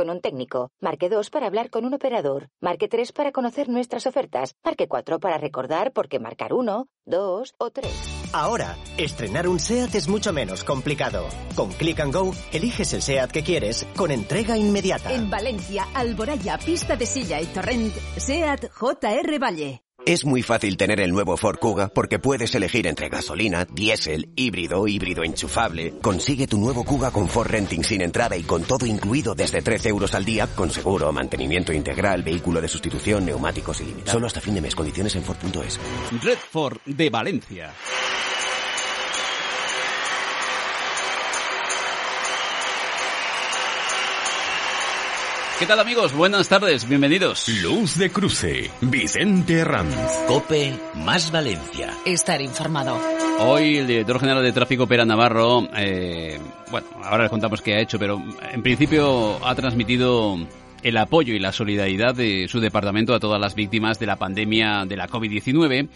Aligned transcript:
con 0.00 0.08
un 0.08 0.22
técnico. 0.22 0.70
Marque 0.80 1.10
2 1.10 1.28
para 1.28 1.46
hablar 1.46 1.68
con 1.68 1.84
un 1.84 1.92
operador. 1.92 2.48
Marque 2.62 2.88
3 2.88 3.12
para 3.12 3.32
conocer 3.32 3.68
nuestras 3.68 4.06
ofertas. 4.06 4.54
Marque 4.64 4.88
4 4.88 5.20
para 5.20 5.36
recordar 5.36 5.92
por 5.92 6.08
qué 6.08 6.18
marcar 6.18 6.54
1, 6.54 6.86
2 7.04 7.54
o 7.58 7.70
3. 7.70 7.92
Ahora, 8.32 8.78
estrenar 8.96 9.46
un 9.46 9.60
SEAT 9.60 9.94
es 9.96 10.08
mucho 10.08 10.32
menos 10.32 10.64
complicado. 10.64 11.28
Con 11.54 11.70
Click 11.72 12.00
and 12.00 12.14
Go, 12.14 12.32
eliges 12.50 12.94
el 12.94 13.02
SEAT 13.02 13.30
que 13.30 13.44
quieres 13.44 13.86
con 13.94 14.10
entrega 14.10 14.56
inmediata. 14.56 15.12
En 15.12 15.28
Valencia, 15.28 15.86
Alboraya, 15.92 16.56
Pista 16.56 16.96
de 16.96 17.04
Silla 17.04 17.38
y 17.38 17.44
Torrent, 17.44 17.94
SEAT 18.16 18.70
JR 18.72 19.38
Valle. 19.38 19.82
Es 20.06 20.24
muy 20.24 20.42
fácil 20.42 20.78
tener 20.78 20.98
el 21.00 21.12
nuevo 21.12 21.36
Ford 21.36 21.58
Kuga 21.58 21.88
porque 21.88 22.18
puedes 22.18 22.54
elegir 22.54 22.86
entre 22.86 23.10
gasolina, 23.10 23.66
diésel, 23.66 24.30
híbrido, 24.34 24.88
híbrido 24.88 25.22
enchufable. 25.22 25.94
Consigue 26.00 26.46
tu 26.46 26.56
nuevo 26.56 26.84
Kuga 26.84 27.10
con 27.10 27.28
Ford 27.28 27.48
Renting 27.48 27.84
sin 27.84 28.00
entrada 28.00 28.36
y 28.36 28.42
con 28.42 28.62
todo 28.62 28.86
incluido 28.86 29.34
desde 29.34 29.60
13 29.60 29.90
euros 29.90 30.14
al 30.14 30.24
día, 30.24 30.46
con 30.46 30.70
seguro, 30.70 31.12
mantenimiento 31.12 31.72
integral, 31.72 32.22
vehículo 32.22 32.62
de 32.62 32.68
sustitución, 32.68 33.26
neumáticos 33.26 33.80
ilimitados. 33.82 34.12
Solo 34.12 34.26
hasta 34.26 34.40
fin 34.40 34.54
de 34.54 34.62
mes. 34.62 34.74
Condiciones 34.74 35.14
en 35.16 35.22
Ford.es. 35.22 35.78
Red 36.22 36.38
Ford 36.50 36.78
de 36.86 37.10
Valencia. 37.10 37.74
¿Qué 45.60 45.66
tal 45.66 45.78
amigos? 45.78 46.14
Buenas 46.14 46.48
tardes, 46.48 46.88
bienvenidos. 46.88 47.46
Luz 47.62 47.98
de 47.98 48.08
cruce, 48.08 48.70
Vicente 48.80 49.58
Herranz. 49.58 49.94
Cope 50.26 50.72
más 50.94 51.30
Valencia. 51.30 51.92
Estar 52.06 52.40
informado. 52.40 52.98
Hoy 53.40 53.76
el 53.76 53.86
director 53.86 54.18
general 54.20 54.42
de 54.42 54.52
tráfico, 54.52 54.86
Pera 54.86 55.04
Navarro, 55.04 55.68
eh, 55.76 56.40
bueno, 56.70 56.86
ahora 57.04 57.24
les 57.24 57.30
contamos 57.30 57.60
qué 57.60 57.74
ha 57.74 57.80
hecho, 57.80 57.98
pero 57.98 58.22
en 58.50 58.62
principio 58.62 59.46
ha 59.46 59.54
transmitido 59.54 60.38
el 60.82 60.96
apoyo 60.96 61.34
y 61.34 61.38
la 61.38 61.52
solidaridad 61.52 62.14
de 62.14 62.48
su 62.48 62.58
departamento 62.58 63.12
a 63.12 63.20
todas 63.20 63.38
las 63.38 63.54
víctimas 63.54 63.98
de 63.98 64.06
la 64.06 64.16
pandemia 64.16 64.86
de 64.86 64.96
la 64.96 65.08
COVID-19 65.08 65.90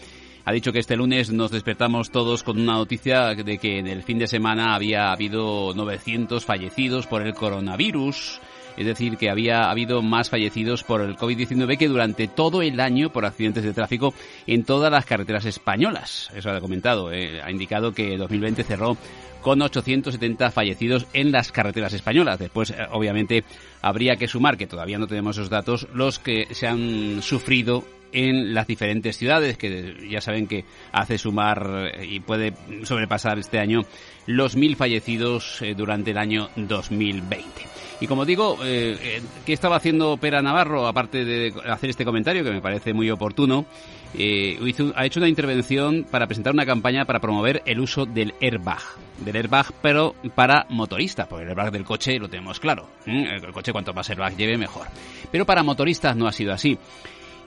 ha 0.45 0.51
dicho 0.51 0.71
que 0.71 0.77
este 0.77 0.95
lunes 0.95 1.31
nos 1.31 1.49
despertamos 1.49 2.11
todos 2.11 2.43
con 2.43 2.61
una 2.61 2.73
noticia 2.73 3.33
de 3.33 3.57
que 3.57 3.79
en 3.79 3.87
el 3.87 4.03
fin 4.03 4.19
de 4.19 4.27
semana 4.27 4.75
había 4.75 5.11
habido 5.11 5.73
900 5.73 6.45
fallecidos 6.45 7.07
por 7.07 7.25
el 7.25 7.33
coronavirus 7.33 8.39
es 8.77 8.85
decir, 8.85 9.17
que 9.17 9.29
había 9.29 9.69
habido 9.69 10.01
más 10.01 10.29
fallecidos 10.29 10.83
por 10.83 11.01
el 11.01 11.15
COVID-19 11.15 11.77
que 11.77 11.87
durante 11.87 12.27
todo 12.27 12.61
el 12.61 12.79
año 12.79 13.11
por 13.11 13.25
accidentes 13.25 13.63
de 13.63 13.73
tráfico 13.73 14.13
en 14.47 14.63
todas 14.63 14.91
las 14.91 15.05
carreteras 15.05 15.45
españolas. 15.45 16.29
Eso 16.35 16.49
ha 16.49 16.61
comentado. 16.61 17.11
Eh, 17.11 17.41
ha 17.41 17.51
indicado 17.51 17.93
que 17.93 18.17
2020 18.17 18.63
cerró 18.63 18.97
con 19.41 19.61
870 19.61 20.51
fallecidos 20.51 21.05
en 21.13 21.31
las 21.31 21.51
carreteras 21.51 21.93
españolas. 21.93 22.39
Después, 22.39 22.71
eh, 22.71 22.77
obviamente, 22.91 23.43
habría 23.81 24.15
que 24.15 24.27
sumar, 24.27 24.57
que 24.57 24.67
todavía 24.67 24.97
no 24.97 25.07
tenemos 25.07 25.37
esos 25.37 25.49
datos, 25.49 25.87
los 25.93 26.19
que 26.19 26.47
se 26.51 26.67
han 26.67 27.21
sufrido 27.21 27.83
en 28.11 28.53
las 28.53 28.65
diferentes 28.65 29.17
ciudades, 29.17 29.57
que 29.57 30.07
ya 30.09 30.21
saben 30.21 30.47
que 30.47 30.63
hace 30.91 31.17
sumar 31.17 31.91
eh, 31.93 32.05
y 32.05 32.19
puede 32.21 32.53
sobrepasar 32.83 33.37
este 33.39 33.59
año 33.59 33.81
los 34.25 34.55
mil 34.55 34.75
fallecidos 34.75 35.61
durante 35.75 36.11
el 36.11 36.17
año 36.17 36.49
2020. 36.55 37.74
Y 38.01 38.07
como 38.07 38.25
digo, 38.25 38.57
eh, 38.63 39.21
¿qué 39.45 39.53
estaba 39.53 39.77
haciendo 39.77 40.17
Pera 40.17 40.41
Navarro, 40.41 40.87
aparte 40.87 41.23
de 41.23 41.53
hacer 41.69 41.89
este 41.89 42.03
comentario, 42.03 42.43
que 42.43 42.51
me 42.51 42.61
parece 42.61 42.93
muy 42.93 43.09
oportuno? 43.09 43.65
Eh, 44.17 44.59
ha 44.95 45.05
hecho 45.05 45.19
una 45.19 45.29
intervención 45.29 46.05
para 46.09 46.27
presentar 46.27 46.53
una 46.53 46.65
campaña 46.65 47.05
para 47.05 47.19
promover 47.19 47.61
el 47.65 47.79
uso 47.79 48.05
del 48.05 48.33
airbag. 48.41 48.81
Del 49.19 49.35
airbag, 49.37 49.67
pero 49.81 50.15
para 50.35 50.65
motoristas, 50.69 51.27
porque 51.27 51.43
el 51.43 51.49
airbag 51.49 51.71
del 51.71 51.85
coche 51.85 52.19
lo 52.19 52.29
tenemos 52.29 52.59
claro. 52.59 52.89
El 53.05 53.51
coche 53.53 53.71
cuanto 53.71 53.93
más 53.93 54.09
airbag 54.09 54.35
lleve, 54.35 54.57
mejor. 54.57 54.87
Pero 55.31 55.45
para 55.45 55.63
motoristas 55.63 56.15
no 56.15 56.27
ha 56.27 56.31
sido 56.31 56.53
así. 56.53 56.77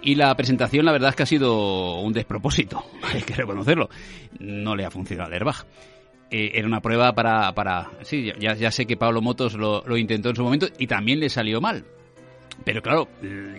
Y 0.00 0.14
la 0.14 0.34
presentación, 0.34 0.84
la 0.84 0.92
verdad 0.92 1.10
es 1.10 1.16
que 1.16 1.22
ha 1.24 1.26
sido 1.26 2.00
un 2.00 2.12
despropósito, 2.12 2.84
hay 3.02 3.22
que 3.22 3.34
reconocerlo. 3.34 3.88
No 4.38 4.76
le 4.76 4.84
ha 4.84 4.90
funcionado 4.90 5.28
el 5.28 5.34
airbag. 5.34 5.66
Eh, 6.30 6.52
era 6.54 6.66
una 6.66 6.80
prueba 6.80 7.14
para, 7.14 7.52
para 7.54 7.90
sí, 8.02 8.30
ya, 8.38 8.54
ya 8.54 8.70
sé 8.70 8.86
que 8.86 8.96
Pablo 8.96 9.22
Motos 9.22 9.54
lo, 9.54 9.82
lo 9.86 9.96
intentó 9.96 10.28
en 10.28 10.36
su 10.36 10.42
momento 10.42 10.66
y 10.78 10.86
también 10.86 11.20
le 11.20 11.30
salió 11.30 11.60
mal. 11.60 11.84
Pero 12.64 12.82
claro, 12.82 13.08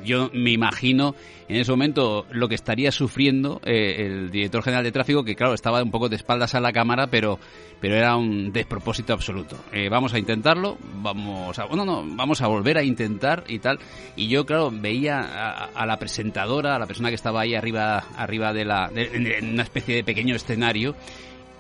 yo 0.04 0.30
me 0.34 0.52
imagino 0.52 1.16
en 1.48 1.56
ese 1.56 1.72
momento 1.72 2.26
lo 2.32 2.48
que 2.48 2.56
estaría 2.56 2.92
sufriendo 2.92 3.62
eh, 3.66 4.06
el 4.06 4.30
director 4.30 4.62
general 4.62 4.84
de 4.84 4.92
tráfico, 4.92 5.24
que 5.24 5.36
claro, 5.36 5.54
estaba 5.54 5.82
un 5.82 5.90
poco 5.90 6.10
de 6.10 6.18
espaldas 6.18 6.54
a 6.54 6.60
la 6.60 6.74
cámara, 6.74 7.08
pero, 7.08 7.40
pero 7.80 7.96
era 7.96 8.16
un 8.18 8.52
despropósito 8.52 9.14
absoluto. 9.14 9.58
Eh, 9.72 9.88
vamos 9.90 10.14
a 10.14 10.20
intentarlo, 10.20 10.78
vamos 10.96 11.58
a, 11.60 11.66
bueno, 11.66 11.86
no, 11.86 12.04
vamos 12.06 12.42
a 12.42 12.48
volver 12.48 12.78
a 12.78 12.84
intentar 12.84 13.46
y 13.48 13.60
tal. 13.60 13.80
Y 14.16 14.28
yo, 14.28 14.46
claro, 14.46 14.70
veía 14.72 15.70
a, 15.74 15.86
la 15.86 15.98
presentadora, 15.98 16.76
a 16.76 16.80
la 16.80 16.86
persona 16.86 17.10
que 17.10 17.16
estaba 17.16 17.42
ahí 17.42 17.56
arriba, 17.56 18.04
arriba 18.18 18.54
de 18.54 18.66
la, 18.66 18.92
en 18.94 19.54
una 19.54 19.64
especie 19.64 19.96
de 19.96 20.04
pequeño 20.04 20.36
escenario, 20.36 20.96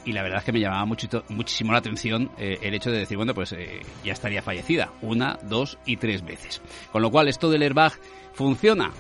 y 0.09 0.11
la 0.11 0.23
verdad 0.23 0.39
es 0.39 0.43
que 0.43 0.51
me 0.51 0.59
llamaba 0.59 0.85
muchísimo 0.85 1.71
la 1.71 1.77
atención 1.77 2.31
eh, 2.39 2.57
el 2.63 2.73
hecho 2.73 2.89
de 2.89 2.97
decir, 2.97 3.15
bueno, 3.15 3.35
pues 3.35 3.51
eh, 3.53 3.81
ya 4.03 4.13
estaría 4.13 4.41
fallecida 4.41 4.91
una, 5.03 5.37
dos 5.43 5.77
y 5.85 5.97
tres 5.97 6.25
veces. 6.25 6.63
Con 6.91 7.03
lo 7.03 7.11
cual, 7.11 7.27
esto 7.27 7.51
del 7.51 7.61
airbag 7.61 7.93
funciona. 8.33 8.91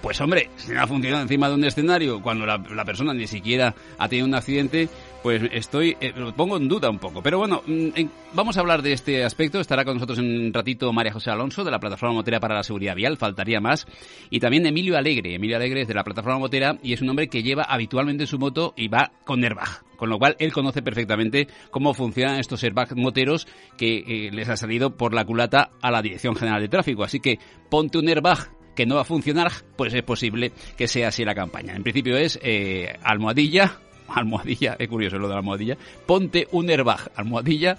Pues 0.00 0.20
hombre, 0.20 0.50
si 0.56 0.70
no 0.70 0.80
ha 0.80 0.86
funcionado 0.86 1.22
encima 1.22 1.48
de 1.48 1.54
un 1.54 1.64
escenario 1.64 2.22
cuando 2.22 2.46
la, 2.46 2.84
persona 2.84 3.12
ni 3.14 3.26
siquiera 3.26 3.74
ha 3.98 4.08
tenido 4.08 4.28
un 4.28 4.34
accidente, 4.34 4.88
pues 5.24 5.42
estoy, 5.50 5.96
eh, 6.00 6.12
lo 6.14 6.32
pongo 6.34 6.56
en 6.56 6.68
duda 6.68 6.88
un 6.88 6.98
poco. 6.98 7.20
Pero 7.20 7.38
bueno, 7.38 7.62
mm, 7.66 7.88
vamos 8.34 8.56
a 8.56 8.60
hablar 8.60 8.82
de 8.82 8.92
este 8.92 9.24
aspecto. 9.24 9.58
Estará 9.58 9.84
con 9.84 9.94
nosotros 9.94 10.20
en 10.20 10.26
un 10.26 10.52
ratito 10.52 10.92
María 10.92 11.12
José 11.12 11.30
Alonso 11.30 11.64
de 11.64 11.72
la 11.72 11.80
Plataforma 11.80 12.14
Motera 12.14 12.38
para 12.38 12.54
la 12.54 12.62
Seguridad 12.62 12.94
Vial, 12.94 13.16
faltaría 13.16 13.60
más. 13.60 13.86
Y 14.30 14.38
también 14.38 14.66
Emilio 14.66 14.96
Alegre. 14.96 15.34
Emilio 15.34 15.56
Alegre 15.56 15.80
es 15.80 15.88
de 15.88 15.94
la 15.94 16.04
Plataforma 16.04 16.38
Motera 16.38 16.78
y 16.80 16.92
es 16.92 17.00
un 17.00 17.08
hombre 17.08 17.28
que 17.28 17.42
lleva 17.42 17.64
habitualmente 17.64 18.28
su 18.28 18.38
moto 18.38 18.74
y 18.76 18.86
va 18.86 19.10
con 19.24 19.42
airbag. 19.42 19.82
Con 20.04 20.10
lo 20.10 20.18
cual 20.18 20.36
él 20.38 20.52
conoce 20.52 20.82
perfectamente 20.82 21.48
cómo 21.70 21.94
funcionan 21.94 22.38
estos 22.38 22.62
airbags 22.62 22.94
moteros 22.94 23.48
que 23.78 24.04
eh, 24.06 24.30
les 24.30 24.50
ha 24.50 24.56
salido 24.58 24.98
por 24.98 25.14
la 25.14 25.24
culata 25.24 25.70
a 25.80 25.90
la 25.90 26.02
Dirección 26.02 26.36
General 26.36 26.60
de 26.60 26.68
Tráfico. 26.68 27.04
Así 27.04 27.20
que 27.20 27.38
ponte 27.70 27.96
un 27.96 28.06
airbag 28.06 28.50
que 28.76 28.84
no 28.84 28.96
va 28.96 29.00
a 29.00 29.04
funcionar, 29.04 29.50
pues 29.78 29.94
es 29.94 30.02
posible 30.02 30.52
que 30.76 30.88
sea 30.88 31.08
así 31.08 31.24
la 31.24 31.34
campaña. 31.34 31.74
En 31.74 31.82
principio 31.82 32.18
es 32.18 32.38
eh, 32.42 32.98
almohadilla, 33.02 33.80
almohadilla, 34.08 34.76
es 34.78 34.88
curioso 34.88 35.18
lo 35.18 35.28
de 35.28 35.34
la 35.34 35.40
almohadilla, 35.40 35.76
ponte 36.06 36.48
un 36.52 36.68
airbag, 36.70 37.10
almohadilla, 37.16 37.76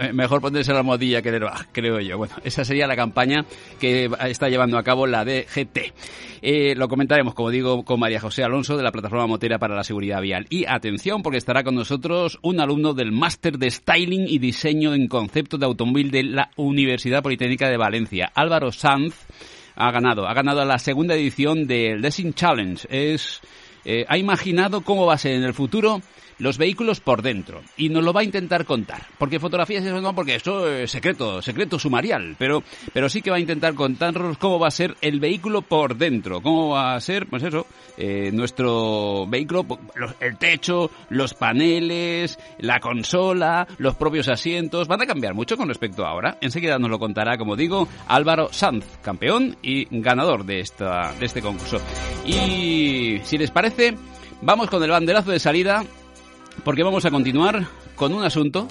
eh, 0.00 0.12
mejor 0.12 0.40
ponerse 0.40 0.72
la 0.72 0.78
almohadilla 0.78 1.22
que 1.22 1.28
el 1.30 1.34
airbag, 1.36 1.68
creo 1.72 2.00
yo. 2.00 2.18
Bueno, 2.18 2.34
esa 2.44 2.64
sería 2.64 2.86
la 2.86 2.96
campaña 2.96 3.44
que 3.80 4.10
está 4.26 4.48
llevando 4.48 4.78
a 4.78 4.82
cabo 4.82 5.06
la 5.06 5.24
DGT. 5.24 5.92
Eh, 6.42 6.74
lo 6.76 6.88
comentaremos, 6.88 7.34
como 7.34 7.50
digo, 7.50 7.84
con 7.84 8.00
María 8.00 8.20
José 8.20 8.44
Alonso 8.44 8.76
de 8.76 8.82
la 8.82 8.92
Plataforma 8.92 9.26
Motera 9.26 9.58
para 9.58 9.74
la 9.74 9.84
Seguridad 9.84 10.20
Vial. 10.20 10.46
Y 10.50 10.66
atención, 10.66 11.22
porque 11.22 11.38
estará 11.38 11.64
con 11.64 11.74
nosotros 11.74 12.38
un 12.42 12.60
alumno 12.60 12.92
del 12.92 13.12
Máster 13.12 13.58
de 13.58 13.70
Styling 13.70 14.26
y 14.28 14.38
Diseño 14.38 14.94
en 14.94 15.08
Concepto 15.08 15.56
de 15.56 15.66
Automóvil 15.66 16.10
de 16.10 16.22
la 16.22 16.50
Universidad 16.56 17.22
Politécnica 17.22 17.68
de 17.68 17.78
Valencia, 17.78 18.30
Álvaro 18.34 18.72
Sanz 18.72 19.14
ha 19.76 19.90
ganado. 19.90 20.26
Ha 20.26 20.34
ganado 20.34 20.64
la 20.64 20.78
segunda 20.78 21.14
edición 21.14 21.66
del 21.66 22.00
Design 22.00 22.34
Challenge. 22.34 22.86
Es 22.90 23.40
eh, 23.84 24.04
ha 24.08 24.18
imaginado 24.18 24.82
cómo 24.82 25.06
va 25.06 25.14
a 25.14 25.18
ser 25.18 25.32
en 25.32 25.42
el 25.44 25.54
futuro 25.54 26.00
los 26.38 26.58
vehículos 26.58 27.00
por 27.00 27.22
dentro 27.22 27.62
y 27.76 27.88
nos 27.88 28.04
lo 28.04 28.12
va 28.12 28.20
a 28.20 28.24
intentar 28.24 28.64
contar. 28.64 29.02
Porque 29.18 29.40
fotografías 29.40 29.84
eso 29.84 30.00
no, 30.00 30.14
porque 30.14 30.36
eso 30.36 30.68
es 30.68 30.90
secreto, 30.90 31.42
secreto 31.42 31.78
sumarial, 31.78 32.36
pero, 32.38 32.62
pero 32.92 33.08
sí 33.08 33.22
que 33.22 33.30
va 33.30 33.36
a 33.36 33.40
intentar 33.40 33.74
contarnos 33.74 34.38
cómo 34.38 34.58
va 34.58 34.68
a 34.68 34.72
ser 34.72 34.96
el 35.00 35.20
vehículo 35.20 35.62
por 35.62 35.96
dentro, 35.96 36.40
cómo 36.40 36.70
va 36.70 36.94
a 36.94 37.00
ser, 37.00 37.26
pues 37.26 37.42
eso, 37.42 37.66
eh, 37.96 38.30
nuestro 38.32 39.26
vehículo, 39.26 39.66
el 40.20 40.38
techo, 40.38 40.90
los 41.10 41.34
paneles, 41.34 42.38
la 42.58 42.80
consola, 42.80 43.66
los 43.78 43.94
propios 43.94 44.28
asientos, 44.28 44.88
van 44.88 45.02
a 45.02 45.06
cambiar 45.06 45.34
mucho 45.34 45.56
con 45.56 45.68
respecto 45.68 46.04
a 46.04 46.10
ahora. 46.10 46.38
Enseguida 46.40 46.78
nos 46.78 46.90
lo 46.90 46.98
contará, 46.98 47.36
como 47.38 47.56
digo, 47.56 47.88
Álvaro 48.08 48.48
Sanz, 48.52 48.84
campeón 49.02 49.56
y 49.62 49.86
ganador 49.90 50.44
de, 50.44 50.60
esta, 50.60 51.12
de 51.18 51.26
este 51.26 51.42
concurso. 51.42 51.78
Y 52.26 53.18
si 53.24 53.38
les 53.38 53.50
parece, 53.50 53.94
vamos 54.42 54.70
con 54.70 54.82
el 54.82 54.90
banderazo 54.90 55.30
de 55.30 55.38
salida 55.38 55.84
porque 56.62 56.82
vamos 56.82 57.04
a 57.04 57.10
continuar 57.10 57.66
con 57.96 58.12
un 58.12 58.24
asunto 58.24 58.68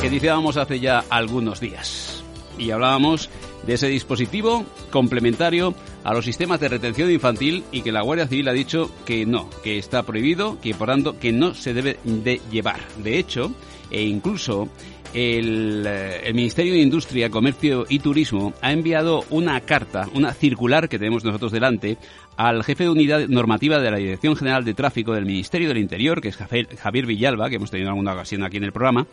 que 0.00 0.06
iniciábamos 0.06 0.56
hace 0.56 0.80
ya 0.80 1.04
algunos 1.08 1.60
días. 1.60 2.22
Y 2.58 2.70
hablábamos 2.70 3.30
de 3.66 3.74
ese 3.74 3.88
dispositivo 3.88 4.64
complementario 4.90 5.74
a 6.04 6.12
los 6.14 6.24
sistemas 6.24 6.60
de 6.60 6.68
retención 6.68 7.10
infantil 7.10 7.64
y 7.72 7.82
que 7.82 7.92
la 7.92 8.02
Guardia 8.02 8.26
Civil 8.26 8.48
ha 8.48 8.52
dicho 8.52 8.90
que 9.04 9.26
no, 9.26 9.48
que 9.62 9.78
está 9.78 10.04
prohibido, 10.04 10.60
que 10.60 10.74
por 10.74 10.88
tanto 10.88 11.18
que 11.18 11.32
no 11.32 11.54
se 11.54 11.74
debe 11.74 11.98
de 12.04 12.40
llevar. 12.50 12.80
De 12.98 13.18
hecho, 13.18 13.52
e 13.90 14.02
incluso 14.02 14.68
el, 15.14 15.84
eh, 15.86 16.20
el, 16.24 16.34
Ministerio 16.34 16.72
de 16.74 16.80
Industria, 16.80 17.30
Comercio 17.30 17.86
y 17.88 17.98
Turismo 17.98 18.52
ha 18.60 18.72
enviado 18.72 19.24
una 19.30 19.60
carta, 19.60 20.08
una 20.14 20.32
circular 20.32 20.88
que 20.88 20.98
tenemos 20.98 21.24
nosotros 21.24 21.52
delante, 21.52 21.98
al 22.36 22.62
jefe 22.62 22.84
de 22.84 22.90
unidad 22.90 23.26
normativa 23.28 23.78
de 23.78 23.90
la 23.90 23.98
Dirección 23.98 24.36
General 24.36 24.64
de 24.64 24.74
Tráfico 24.74 25.12
del 25.12 25.26
Ministerio 25.26 25.68
del 25.68 25.78
Interior, 25.78 26.20
que 26.20 26.28
es 26.28 26.36
Javier 26.36 27.06
Villalba, 27.06 27.48
que 27.48 27.56
hemos 27.56 27.70
tenido 27.70 27.90
alguna 27.90 28.12
ocasión 28.12 28.44
aquí 28.44 28.58
en 28.58 28.64
el 28.64 28.72
programa. 28.72 29.06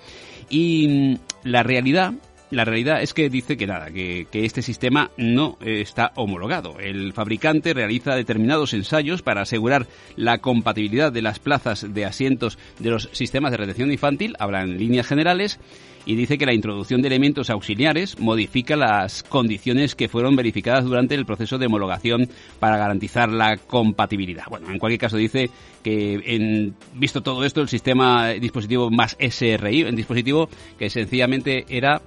Y 0.50 0.88
mm, 0.88 1.16
la 1.50 1.64
realidad 1.64 2.14
la 2.56 2.66
realidad 2.66 3.02
es 3.02 3.14
que 3.14 3.30
dice 3.30 3.58
que 3.58 3.68
nada, 3.68 3.92
que, 3.92 4.28
que 4.32 4.46
este 4.46 4.62
sistema 4.62 5.12
no 5.18 5.58
está 5.62 6.12
homologado. 6.16 6.80
El 6.80 7.14
fabricante 7.14 7.74
realiza 7.74 8.16
determinados 8.16 8.74
ensayos 8.74 9.22
para 9.22 9.42
asegurar 9.42 9.88
la 10.16 10.40
compatibilidad 10.40 11.12
de 11.12 11.22
las 11.22 11.40
plazas 11.40 11.94
de 11.94 12.06
asientos 12.06 12.58
de 12.80 12.90
los 12.92 13.10
sistemas 13.12 13.52
de 13.52 13.58
retención 13.58 13.92
infantil, 13.92 14.36
habla 14.40 14.62
en 14.62 14.78
líneas 14.78 15.08
generales, 15.08 15.60
y 16.06 16.16
dice 16.16 16.38
que 16.38 16.46
la 16.46 16.54
introducción 16.54 17.02
de 17.02 17.08
elementos 17.08 17.50
auxiliares 17.50 18.20
modifica 18.20 18.76
las 18.76 19.24
condiciones 19.24 19.96
que 19.96 20.08
fueron 20.08 20.36
verificadas 20.36 20.86
durante 20.86 21.16
el 21.16 21.26
proceso 21.26 21.58
de 21.58 21.66
homologación 21.66 22.30
para 22.60 22.78
garantizar 22.78 23.30
la 23.30 23.58
compatibilidad. 23.58 24.46
Bueno, 24.50 24.72
en 24.72 24.80
cualquier 24.80 25.00
caso 25.00 25.18
dice 25.18 25.50
que 25.84 26.22
en, 26.26 26.76
visto 26.94 27.22
todo 27.22 27.44
esto 27.44 27.62
el 27.62 27.70
sistema 27.70 28.30
dispositivo 28.30 28.90
más 28.92 29.18
SRI, 29.20 29.84
un 29.84 29.96
dispositivo 29.96 30.48
que 30.78 30.90
sencillamente 30.90 31.66
era 31.70 32.02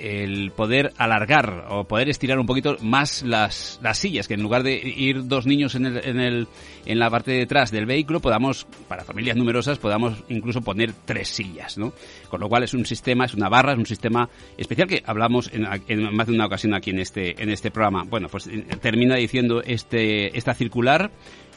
el 0.00 0.52
poder 0.52 0.92
alargar 0.96 1.66
o 1.68 1.84
poder 1.84 2.08
estirar 2.08 2.38
un 2.38 2.46
poquito 2.46 2.76
más 2.80 3.22
las, 3.22 3.78
las 3.82 3.98
sillas, 3.98 4.28
que 4.28 4.34
en 4.34 4.42
lugar 4.42 4.62
de 4.62 4.74
ir 4.74 5.26
dos 5.26 5.46
niños 5.46 5.74
en, 5.74 5.86
el, 5.86 5.96
en, 6.04 6.20
el, 6.20 6.48
en 6.86 6.98
la 6.98 7.10
parte 7.10 7.32
de 7.32 7.38
detrás 7.38 7.70
del 7.70 7.86
vehículo, 7.86 8.20
podamos, 8.20 8.66
para 8.88 9.04
familias 9.04 9.36
numerosas, 9.36 9.78
podamos 9.78 10.22
incluso 10.28 10.60
poner 10.60 10.92
tres 11.04 11.28
sillas, 11.28 11.78
¿no? 11.78 11.92
Con 12.28 12.40
lo 12.40 12.48
cual 12.48 12.64
es 12.64 12.74
un 12.74 12.86
sistema, 12.86 13.24
es 13.24 13.34
una 13.34 13.48
barra, 13.48 13.72
es 13.72 13.78
un 13.78 13.86
sistema 13.86 14.28
especial 14.56 14.88
que 14.88 15.02
hablamos 15.04 15.50
en, 15.52 15.66
en 15.88 16.14
más 16.14 16.26
de 16.26 16.34
una 16.34 16.46
ocasión 16.46 16.74
aquí 16.74 16.90
en 16.90 16.98
este, 16.98 17.42
en 17.42 17.50
este 17.50 17.70
programa. 17.70 18.04
Bueno, 18.04 18.28
pues 18.28 18.46
eh, 18.46 18.64
termina 18.80 19.16
diciendo 19.16 19.62
este, 19.64 20.36
esta 20.36 20.54
circular, 20.54 21.10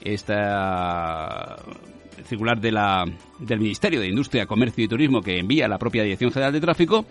esta 0.03 1.57
circular 2.27 2.59
de 2.59 2.71
la, 2.71 3.05
del 3.39 3.59
Ministerio 3.59 3.99
de 3.99 4.07
Industria, 4.07 4.45
Comercio 4.45 4.83
y 4.83 4.87
Turismo 4.87 5.21
que 5.21 5.39
envía 5.39 5.67
la 5.67 5.77
propia 5.77 6.03
Dirección 6.03 6.31
General 6.31 6.53
de 6.53 6.61
Tráfico, 6.61 7.05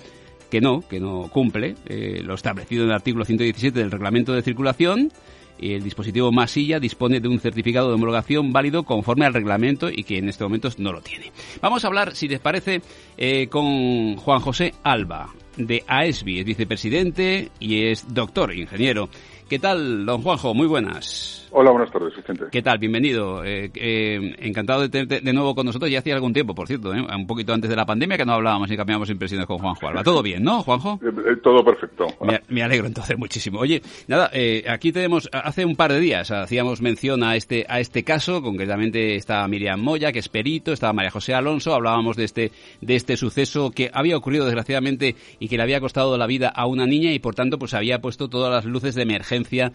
que 0.52 0.60
no, 0.60 0.86
que 0.86 1.00
no 1.00 1.30
cumple 1.32 1.76
eh, 1.86 2.20
lo 2.22 2.34
establecido 2.34 2.82
en 2.82 2.90
el 2.90 2.94
artículo 2.94 3.24
117 3.24 3.78
del 3.78 3.90
Reglamento 3.90 4.34
de 4.34 4.42
Circulación. 4.42 5.10
Y 5.58 5.72
el 5.72 5.82
dispositivo 5.82 6.30
Masilla 6.30 6.78
dispone 6.78 7.20
de 7.20 7.28
un 7.28 7.40
certificado 7.40 7.88
de 7.88 7.94
homologación 7.94 8.52
válido 8.52 8.82
conforme 8.82 9.24
al 9.24 9.32
reglamento 9.32 9.88
y 9.88 10.04
que 10.04 10.18
en 10.18 10.28
este 10.28 10.44
momento 10.44 10.68
no 10.76 10.92
lo 10.92 11.00
tiene. 11.00 11.32
Vamos 11.62 11.82
a 11.82 11.88
hablar, 11.88 12.14
si 12.14 12.28
les 12.28 12.40
parece, 12.40 12.82
eh, 13.16 13.46
con 13.46 14.16
Juan 14.16 14.40
José 14.40 14.74
Alba, 14.82 15.30
de 15.56 15.84
AESBI, 15.86 16.40
es 16.40 16.44
vicepresidente 16.44 17.50
y 17.58 17.86
es 17.86 18.12
doctor, 18.12 18.52
ingeniero. 18.52 19.08
¿Qué 19.48 19.58
tal, 19.58 20.04
don 20.04 20.20
Juanjo? 20.20 20.52
Muy 20.52 20.66
buenas. 20.66 21.41
Hola, 21.54 21.70
buenas 21.70 21.90
tardes, 21.90 22.16
Vicente. 22.16 22.46
¿Qué 22.50 22.62
tal? 22.62 22.78
Bienvenido. 22.78 23.44
Eh, 23.44 23.70
eh, 23.74 24.36
encantado 24.38 24.80
de 24.80 24.88
tenerte 24.88 25.20
de 25.20 25.32
nuevo 25.34 25.54
con 25.54 25.66
nosotros. 25.66 25.90
Ya 25.90 25.98
hacía 25.98 26.14
algún 26.14 26.32
tiempo, 26.32 26.54
por 26.54 26.66
cierto, 26.66 26.94
¿eh? 26.94 27.04
un 27.14 27.26
poquito 27.26 27.52
antes 27.52 27.68
de 27.68 27.76
la 27.76 27.84
pandemia 27.84 28.16
que 28.16 28.24
no 28.24 28.32
hablábamos 28.32 28.70
y 28.70 28.76
cambiamos 28.76 29.10
impresiones 29.10 29.46
con 29.46 29.58
Juanjo 29.58 29.86
Alba. 29.86 30.02
Todo 30.02 30.22
bien, 30.22 30.42
¿no, 30.42 30.62
Juanjo? 30.62 30.98
Todo 31.42 31.62
perfecto. 31.62 32.06
Me, 32.22 32.40
me, 32.48 32.62
alegro 32.62 32.86
entonces 32.86 33.18
muchísimo. 33.18 33.60
Oye, 33.60 33.82
nada, 34.08 34.30
aquí 34.66 34.92
tenemos, 34.92 35.28
hace 35.30 35.66
un 35.66 35.76
par 35.76 35.92
de 35.92 36.00
días 36.00 36.30
hacíamos 36.30 36.80
mención 36.80 37.22
a 37.22 37.36
este, 37.36 37.66
a 37.68 37.80
este 37.80 38.02
caso, 38.02 38.40
concretamente 38.40 39.16
está 39.16 39.46
Miriam 39.46 39.78
Moya, 39.78 40.10
que 40.10 40.20
es 40.20 40.30
perito, 40.30 40.72
estaba 40.72 40.94
María 40.94 41.10
José 41.10 41.34
Alonso, 41.34 41.74
hablábamos 41.74 42.16
de 42.16 42.24
este, 42.24 42.52
de 42.80 42.96
este 42.96 43.18
suceso 43.18 43.72
que 43.72 43.90
había 43.92 44.16
ocurrido 44.16 44.46
desgraciadamente 44.46 45.16
y 45.38 45.48
que 45.48 45.58
le 45.58 45.64
había 45.64 45.80
costado 45.80 46.16
la 46.16 46.26
vida 46.26 46.48
a 46.48 46.66
una 46.66 46.86
niña 46.86 47.12
y 47.12 47.18
por 47.18 47.34
tanto 47.34 47.58
pues 47.58 47.74
había 47.74 48.00
puesto 48.00 48.28
todas 48.28 48.50
las 48.50 48.64
luces 48.64 48.94
de 48.94 49.02
emergencia 49.02 49.72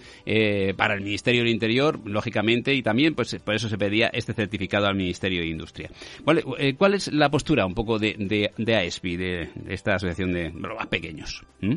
para 0.75 0.95
el 0.95 1.01
Ministerio 1.01 1.43
del 1.43 1.51
Interior, 1.51 1.66
lógicamente 1.67 2.73
y 2.73 2.81
también 2.81 3.15
pues 3.15 3.35
por 3.43 3.55
eso 3.55 3.69
se 3.69 3.77
pedía 3.77 4.07
este 4.07 4.33
certificado 4.33 4.87
al 4.87 4.95
Ministerio 4.95 5.41
de 5.41 5.47
Industria. 5.47 5.89
¿Cuál, 6.23 6.43
eh, 6.57 6.75
cuál 6.77 6.93
es 6.93 7.11
la 7.11 7.29
postura 7.29 7.65
un 7.65 7.73
poco 7.73 7.99
de, 7.99 8.15
de, 8.17 8.51
de 8.57 8.75
AESPI, 8.75 9.17
de, 9.17 9.49
de, 9.55 9.73
esta 9.73 9.95
asociación 9.95 10.33
de 10.33 10.51
los 10.51 10.75
más 10.75 10.87
pequeños? 10.87 11.45
¿Mm? 11.61 11.75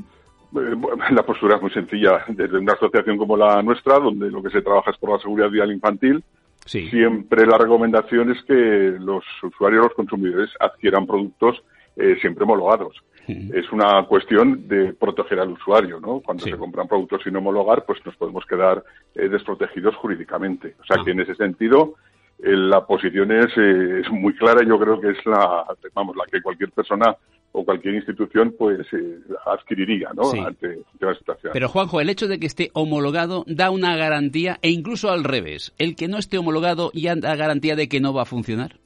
La 0.53 1.23
postura 1.25 1.57
es 1.57 1.63
muy 1.63 1.71
sencilla. 1.71 2.25
Desde 2.29 2.59
una 2.59 2.73
asociación 2.73 3.17
como 3.17 3.37
la 3.37 3.63
nuestra, 3.63 3.99
donde 3.99 4.31
lo 4.31 4.43
que 4.43 4.51
se 4.51 4.63
trabaja 4.63 4.91
es 4.91 4.99
por 4.99 5.11
la 5.11 5.19
seguridad 5.19 5.49
vial 5.49 5.71
infantil, 5.71 6.25
sí. 6.65 6.89
siempre 6.89 7.47
la 7.47 7.57
recomendación 7.57 8.33
es 8.33 8.43
que 8.45 8.97
los 8.99 9.25
usuarios, 9.43 9.85
los 9.85 9.95
consumidores, 9.95 10.51
adquieran 10.59 11.07
productos 11.07 11.63
eh, 11.97 12.17
siempre 12.21 12.45
homologados. 12.45 12.97
Es 13.29 13.71
una 13.71 14.05
cuestión 14.07 14.67
de 14.67 14.93
proteger 14.93 15.39
al 15.39 15.53
usuario, 15.53 16.01
¿no? 16.01 16.21
Cuando 16.21 16.45
sí. 16.45 16.51
se 16.51 16.57
compran 16.57 16.89
productos 16.89 17.23
sin 17.23 17.37
homologar, 17.37 17.85
pues 17.85 18.05
nos 18.05 18.17
podemos 18.17 18.45
quedar 18.45 18.83
eh, 19.15 19.29
desprotegidos 19.29 19.95
jurídicamente. 19.97 20.75
O 20.81 20.85
sea 20.85 20.97
ah. 21.01 21.05
que 21.05 21.13
en 21.13 21.21
ese 21.21 21.35
sentido 21.37 21.95
eh, 22.43 22.57
la 22.57 22.87
posición 22.87 23.31
es, 23.33 23.57
eh, 23.57 24.01
es, 24.01 24.11
muy 24.11 24.35
clara. 24.35 24.67
Yo 24.67 24.79
creo 24.79 25.01
que 25.01 25.11
es 25.11 25.27
la, 25.27 25.65
vamos, 25.95 26.17
la 26.17 26.25
que 26.31 26.41
cualquier 26.41 26.71
persona 26.71 27.17
o 27.53 27.65
cualquier 27.65 27.95
institución 27.95 28.55
pues 28.59 28.87
eh, 28.93 29.19
adquiriría, 29.47 30.11
¿no? 30.15 30.25
Sí. 30.25 30.39
Ante 30.39 30.79
la 31.01 31.15
situación. 31.15 31.53
Pero 31.53 31.69
Juanjo, 31.69 32.01
el 32.01 32.09
hecho 32.09 32.29
de 32.29 32.39
que 32.39 32.47
esté 32.47 32.71
homologado 32.73 33.45
da 33.47 33.71
una 33.71 33.97
garantía 33.97 34.59
e 34.63 34.71
incluso 34.71 35.11
al 35.11 35.25
revés, 35.25 35.75
el 35.79 35.97
que 35.97 36.09
no 36.09 36.19
esté 36.19 36.39
homologado 36.39 36.91
ya 36.95 37.15
da 37.17 37.35
garantía 37.37 37.77
de 37.77 37.89
que 37.89 38.01
no 38.01 38.15
va 38.15 38.23
a 38.23 38.27
funcionar. 38.27 38.80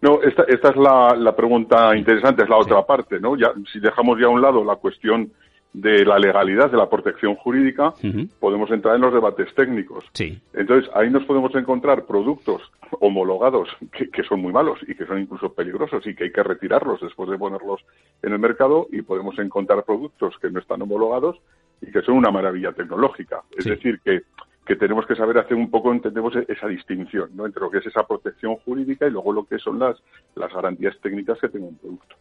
No, 0.00 0.22
esta, 0.22 0.44
esta 0.44 0.70
es 0.70 0.76
la, 0.76 1.16
la, 1.16 1.34
pregunta 1.34 1.96
interesante, 1.96 2.44
es 2.44 2.48
la 2.48 2.56
otra 2.56 2.78
sí. 2.78 2.84
parte, 2.86 3.18
¿no? 3.20 3.36
Ya, 3.36 3.52
si 3.72 3.80
dejamos 3.80 4.18
ya 4.20 4.26
a 4.26 4.30
un 4.30 4.40
lado 4.40 4.64
la 4.64 4.76
cuestión 4.76 5.32
de 5.72 6.04
la 6.04 6.18
legalidad, 6.18 6.70
de 6.70 6.76
la 6.76 6.88
protección 6.88 7.34
jurídica, 7.36 7.88
uh 7.88 7.92
-huh. 8.06 8.28
podemos 8.40 8.70
entrar 8.70 8.94
en 8.96 9.02
los 9.02 9.12
debates 9.12 9.52
técnicos. 9.54 10.04
Sí. 10.12 10.40
Entonces, 10.54 10.90
ahí 10.94 11.10
nos 11.10 11.24
podemos 11.24 11.54
encontrar 11.54 12.04
productos 12.06 12.62
homologados 13.00 13.68
que, 13.92 14.08
que, 14.10 14.22
son 14.22 14.40
muy 14.40 14.52
malos 14.52 14.78
y 14.86 14.94
que 14.94 15.04
son 15.04 15.20
incluso 15.20 15.52
peligrosos 15.52 16.06
y 16.06 16.14
que 16.14 16.24
hay 16.24 16.32
que 16.32 16.42
retirarlos 16.42 17.00
después 17.00 17.28
de 17.28 17.36
ponerlos 17.36 17.84
en 18.22 18.32
el 18.32 18.38
mercado 18.38 18.86
y 18.90 19.02
podemos 19.02 19.38
encontrar 19.38 19.84
productos 19.84 20.34
que 20.40 20.50
no 20.50 20.58
están 20.58 20.80
homologados 20.82 21.36
y 21.82 21.90
que 21.92 22.02
son 22.02 22.16
una 22.16 22.30
maravilla 22.30 22.72
tecnológica. 22.72 23.42
Es 23.56 23.64
sí. 23.64 23.70
decir, 23.70 24.00
que 24.04 24.22
que 24.68 24.76
tenemos 24.76 25.06
que 25.06 25.16
saber 25.16 25.38
hacer 25.38 25.56
un 25.56 25.70
poco, 25.70 25.90
entendemos 25.90 26.34
esa 26.46 26.68
distinción, 26.68 27.30
¿no? 27.34 27.46
Entre 27.46 27.58
lo 27.58 27.70
que 27.70 27.78
es 27.78 27.86
esa 27.86 28.06
protección 28.06 28.56
jurídica 28.56 29.06
y 29.06 29.10
luego 29.10 29.32
lo 29.32 29.46
que 29.46 29.58
son 29.58 29.78
las, 29.78 29.96
las 30.34 30.52
garantías 30.52 30.94
técnicas 31.02 31.38
que 31.40 31.48
tenga 31.48 31.68
un 31.68 31.78
producto. 31.78 32.16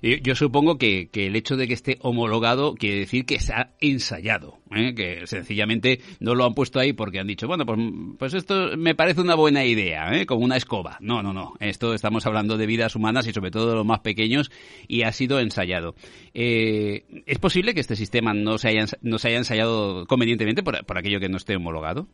Yo 0.00 0.36
supongo 0.36 0.78
que, 0.78 1.08
que, 1.10 1.26
el 1.26 1.34
hecho 1.34 1.56
de 1.56 1.66
que 1.66 1.74
esté 1.74 1.98
homologado 2.00 2.74
quiere 2.76 3.00
decir 3.00 3.26
que 3.26 3.34
está 3.34 3.72
ensayado, 3.80 4.58
¿eh? 4.76 4.94
que 4.94 5.26
sencillamente 5.26 6.00
no 6.20 6.34
lo 6.34 6.44
han 6.44 6.54
puesto 6.54 6.78
ahí 6.80 6.92
porque 6.92 7.20
han 7.20 7.26
dicho, 7.26 7.46
bueno, 7.46 7.64
pues, 7.66 7.78
pues 8.18 8.34
esto 8.34 8.76
me 8.76 8.94
parece 8.94 9.20
una 9.20 9.34
buena 9.34 9.64
idea, 9.64 10.12
¿eh? 10.12 10.26
como 10.26 10.44
una 10.44 10.56
escoba. 10.56 10.96
No, 11.00 11.22
no, 11.22 11.32
no. 11.32 11.54
Esto 11.60 11.94
estamos 11.94 12.26
hablando 12.26 12.56
de 12.56 12.66
vidas 12.66 12.96
humanas 12.96 13.26
y 13.26 13.32
sobre 13.32 13.50
todo 13.50 13.68
de 13.68 13.76
los 13.76 13.86
más 13.86 14.00
pequeños 14.00 14.50
y 14.88 15.02
ha 15.02 15.12
sido 15.12 15.40
ensayado. 15.40 15.94
Eh, 16.32 17.04
¿Es 17.26 17.38
posible 17.38 17.74
que 17.74 17.80
este 17.80 17.96
sistema 17.96 18.34
no 18.34 18.58
se 18.58 18.68
haya, 18.68 18.86
no 19.02 19.18
se 19.18 19.28
haya 19.28 19.38
ensayado 19.38 20.06
convenientemente 20.06 20.62
por, 20.62 20.84
por 20.84 20.98
aquello 20.98 21.20
que 21.20 21.28
no 21.28 21.36
esté 21.36 21.56
homologado? 21.56 22.08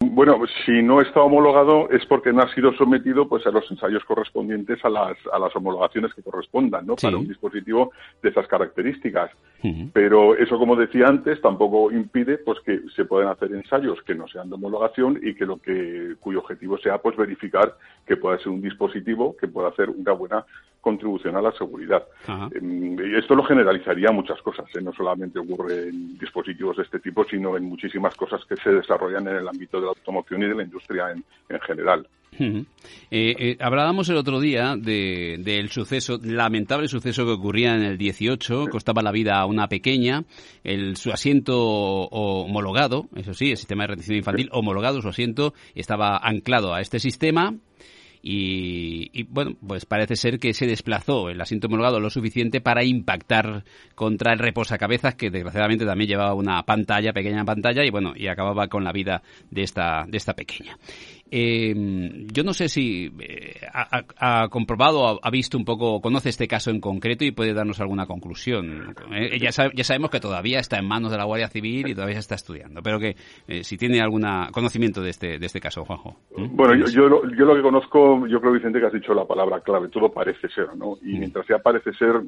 Bueno, 0.00 0.40
si 0.64 0.82
no 0.82 1.00
está 1.00 1.20
homologado 1.22 1.88
es 1.90 2.04
porque 2.06 2.32
no 2.32 2.42
ha 2.42 2.54
sido 2.54 2.72
sometido 2.74 3.28
pues 3.28 3.46
a 3.46 3.50
los 3.50 3.68
ensayos 3.70 4.04
correspondientes 4.04 4.84
a 4.84 4.88
las, 4.88 5.16
a 5.32 5.38
las 5.38 5.54
homologaciones 5.56 6.14
que 6.14 6.22
correspondan, 6.22 6.86
¿no? 6.86 6.94
Sí. 6.96 7.06
Para 7.06 7.18
un 7.18 7.26
dispositivo 7.26 7.92
de 8.22 8.28
esas 8.28 8.46
características. 8.46 9.30
Uh 9.62 9.66
-huh. 9.66 9.90
Pero 9.92 10.36
eso, 10.36 10.56
como 10.58 10.76
decía 10.76 11.06
antes, 11.08 11.40
tampoco 11.40 11.90
impide 11.90 12.38
pues 12.38 12.60
que 12.60 12.80
se 12.94 13.04
puedan 13.04 13.28
hacer 13.28 13.52
ensayos 13.52 14.00
que 14.02 14.14
no 14.14 14.28
sean 14.28 14.48
de 14.48 14.54
homologación 14.54 15.18
y 15.22 15.34
que 15.34 15.46
lo 15.46 15.56
que 15.56 16.14
cuyo 16.20 16.40
objetivo 16.40 16.78
sea 16.78 16.98
pues 16.98 17.16
verificar 17.16 17.74
que 18.06 18.16
pueda 18.16 18.38
ser 18.38 18.48
un 18.48 18.62
dispositivo 18.62 19.36
que 19.36 19.48
pueda 19.48 19.68
hacer 19.68 19.90
una 19.90 20.12
buena 20.12 20.44
contribución 20.80 21.36
a 21.36 21.42
la 21.42 21.52
seguridad. 21.52 22.04
Uh 22.28 22.32
-huh. 22.32 23.18
esto 23.18 23.34
lo 23.34 23.42
generalizaría 23.42 24.08
a 24.10 24.12
muchas 24.12 24.40
cosas, 24.42 24.66
¿eh? 24.76 24.80
no 24.80 24.92
solamente 24.92 25.38
ocurre 25.38 25.88
en 25.88 26.16
dispositivos 26.18 26.76
de 26.76 26.84
este 26.84 27.00
tipo, 27.00 27.24
sino 27.24 27.56
en 27.56 27.64
muchísimas 27.64 28.14
cosas 28.14 28.44
que 28.46 28.56
se 28.56 28.70
desarrollan 28.70 29.26
en 29.28 29.36
el 29.36 29.48
ámbito 29.48 29.80
de 29.80 29.87
la 29.88 29.98
automoción 29.98 30.42
y 30.42 30.46
de 30.46 30.54
la 30.54 30.62
industria 30.62 31.10
en, 31.10 31.24
en 31.48 31.60
general. 31.60 32.06
Uh 32.38 32.42
-huh. 32.42 32.66
eh, 33.10 33.34
eh, 33.38 33.56
hablábamos 33.58 34.08
el 34.10 34.16
otro 34.16 34.38
día 34.38 34.76
del 34.76 35.42
de, 35.42 35.62
de 35.62 35.68
suceso, 35.68 36.18
lamentable 36.22 36.86
suceso 36.86 37.24
que 37.24 37.32
ocurría 37.32 37.74
en 37.74 37.82
el 37.82 37.96
18, 37.98 38.64
sí. 38.64 38.70
costaba 38.70 39.02
la 39.02 39.12
vida 39.12 39.38
a 39.38 39.46
una 39.46 39.66
pequeña, 39.68 40.24
el, 40.62 40.96
su 40.96 41.10
asiento 41.10 41.58
homologado, 41.58 43.08
eso 43.16 43.32
sí, 43.32 43.50
el 43.50 43.56
sistema 43.56 43.84
de 43.84 43.88
retención 43.88 44.18
infantil 44.18 44.50
homologado, 44.52 45.00
su 45.00 45.08
asiento 45.08 45.54
estaba 45.74 46.18
anclado 46.18 46.74
a 46.74 46.80
este 46.80 46.98
sistema, 46.98 47.54
y, 48.22 49.22
bueno, 49.24 49.52
pues 49.66 49.86
parece 49.86 50.16
ser 50.16 50.38
que 50.38 50.52
se 50.52 50.66
desplazó 50.66 51.28
el 51.30 51.40
asiento 51.40 51.66
homologado 51.68 52.00
lo 52.00 52.10
suficiente 52.10 52.60
para 52.60 52.84
impactar 52.84 53.64
contra 53.94 54.32
el 54.32 54.38
reposacabezas 54.38 55.14
que 55.14 55.30
desgraciadamente 55.30 55.84
también 55.84 56.08
llevaba 56.08 56.34
una 56.34 56.62
pantalla, 56.64 57.12
pequeña 57.12 57.44
pantalla 57.44 57.84
y 57.84 57.90
bueno, 57.90 58.12
y 58.16 58.28
acababa 58.28 58.68
con 58.68 58.84
la 58.84 58.92
vida 58.92 59.22
de 59.50 59.62
esta, 59.62 60.04
de 60.08 60.16
esta 60.16 60.34
pequeña. 60.34 60.76
Eh, 61.30 61.74
yo 62.32 62.42
no 62.42 62.52
sé 62.52 62.68
si 62.68 63.12
eh, 63.20 63.60
ha, 63.72 64.02
ha, 64.18 64.48
comprobado, 64.48 65.20
ha, 65.22 65.30
visto 65.30 65.58
un 65.58 65.64
poco, 65.64 66.00
conoce 66.00 66.30
este 66.30 66.48
caso 66.48 66.70
en 66.70 66.80
concreto 66.80 67.24
y 67.24 67.32
puede 67.32 67.52
darnos 67.52 67.80
alguna 67.80 68.06
conclusión. 68.06 68.94
Eh, 69.12 69.38
ya, 69.38 69.52
sabe, 69.52 69.72
ya, 69.74 69.84
sabemos 69.84 70.10
que 70.10 70.20
todavía 70.20 70.58
está 70.58 70.78
en 70.78 70.86
manos 70.86 71.10
de 71.10 71.18
la 71.18 71.24
Guardia 71.24 71.48
Civil 71.48 71.88
y 71.88 71.94
todavía 71.94 72.14
se 72.14 72.20
está 72.20 72.34
estudiando, 72.34 72.82
pero 72.82 72.98
que 72.98 73.16
eh, 73.46 73.62
si 73.62 73.76
tiene 73.76 74.00
algún 74.00 74.22
conocimiento 74.52 75.02
de 75.02 75.10
este, 75.10 75.38
de 75.38 75.46
este 75.46 75.60
caso, 75.60 75.84
Juanjo. 75.84 76.16
Bueno, 76.36 76.74
yo, 76.74 76.86
yo, 76.90 77.08
lo, 77.08 77.22
yo, 77.36 77.44
lo 77.44 77.54
que 77.54 77.62
conozco, 77.62 78.26
yo 78.26 78.40
creo, 78.40 78.52
Vicente, 78.52 78.80
que 78.80 78.86
has 78.86 78.92
dicho 78.92 79.12
la 79.12 79.26
palabra 79.26 79.60
clave, 79.60 79.88
todo 79.88 80.10
parece 80.10 80.48
ser, 80.48 80.74
¿no? 80.76 80.96
Y 81.02 81.14
mm. 81.14 81.18
mientras 81.18 81.46
sea 81.46 81.58
parece 81.58 81.92
ser, 81.92 82.22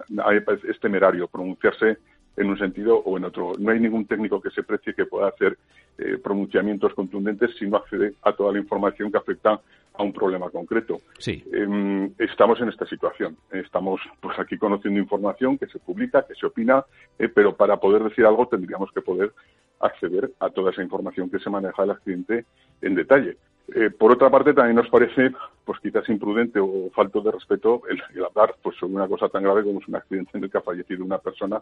es 0.69 0.80
temerario 0.80 1.26
pronunciarse 1.28 1.99
en 2.37 2.49
un 2.49 2.58
sentido 2.58 2.96
o 2.99 3.16
en 3.16 3.25
otro. 3.25 3.52
No 3.58 3.70
hay 3.70 3.80
ningún 3.80 4.06
técnico 4.06 4.40
que 4.40 4.50
se 4.50 4.62
precie 4.62 4.94
que 4.94 5.06
pueda 5.06 5.28
hacer 5.28 5.58
eh, 5.99 6.18
pronunciamientos 6.22 6.94
contundentes 6.94 7.50
si 7.58 7.66
no 7.66 7.76
accede 7.76 8.14
a 8.22 8.32
toda 8.32 8.52
la 8.52 8.58
información 8.58 9.10
que 9.10 9.18
afecta 9.18 9.60
a 9.92 10.02
un 10.02 10.12
problema 10.12 10.49
concreto. 10.50 10.99
Sí. 11.18 11.44
Em, 11.52 12.12
estamos 12.18 12.60
en 12.60 12.68
esta 12.68 12.87
situación. 12.87 13.37
Estamos 13.50 14.00
pues 14.20 14.38
aquí 14.38 14.56
conociendo 14.56 15.00
información 15.00 15.58
que 15.58 15.66
se 15.66 15.78
publica, 15.78 16.25
que 16.26 16.34
se 16.34 16.46
opina, 16.46 16.84
eh, 17.18 17.28
pero 17.28 17.54
para 17.54 17.76
poder 17.78 18.04
decir 18.04 18.25
algo 18.25 18.46
tendríamos 18.46 18.90
que 18.92 19.02
poder 19.02 19.32
acceder 19.80 20.30
a 20.40 20.50
toda 20.50 20.70
esa 20.70 20.82
información 20.82 21.30
que 21.30 21.38
se 21.38 21.50
maneja 21.50 21.82
del 21.82 21.92
accidente 21.92 22.44
en 22.80 22.94
detalle. 22.94 23.37
Eh, 23.74 23.90
por 23.90 24.12
otra 24.12 24.30
parte, 24.30 24.52
también 24.52 24.76
nos 24.76 24.88
parece, 24.88 25.32
pues 25.64 25.78
quizás 25.80 26.08
imprudente 26.08 26.58
o 26.58 26.90
falto 26.94 27.20
de 27.20 27.30
respeto 27.30 27.82
el, 27.88 28.00
hablar 28.24 28.54
pues 28.62 28.76
sobre 28.76 28.94
una 28.94 29.08
cosa 29.08 29.28
tan 29.28 29.42
grave 29.42 29.62
como 29.62 29.80
es 29.80 29.88
un 29.88 29.96
accidente 29.96 30.30
en 30.34 30.44
el 30.44 30.50
que 30.50 30.58
ha 30.58 30.62
fallecido 30.62 31.04
una 31.04 31.18
persona 31.18 31.60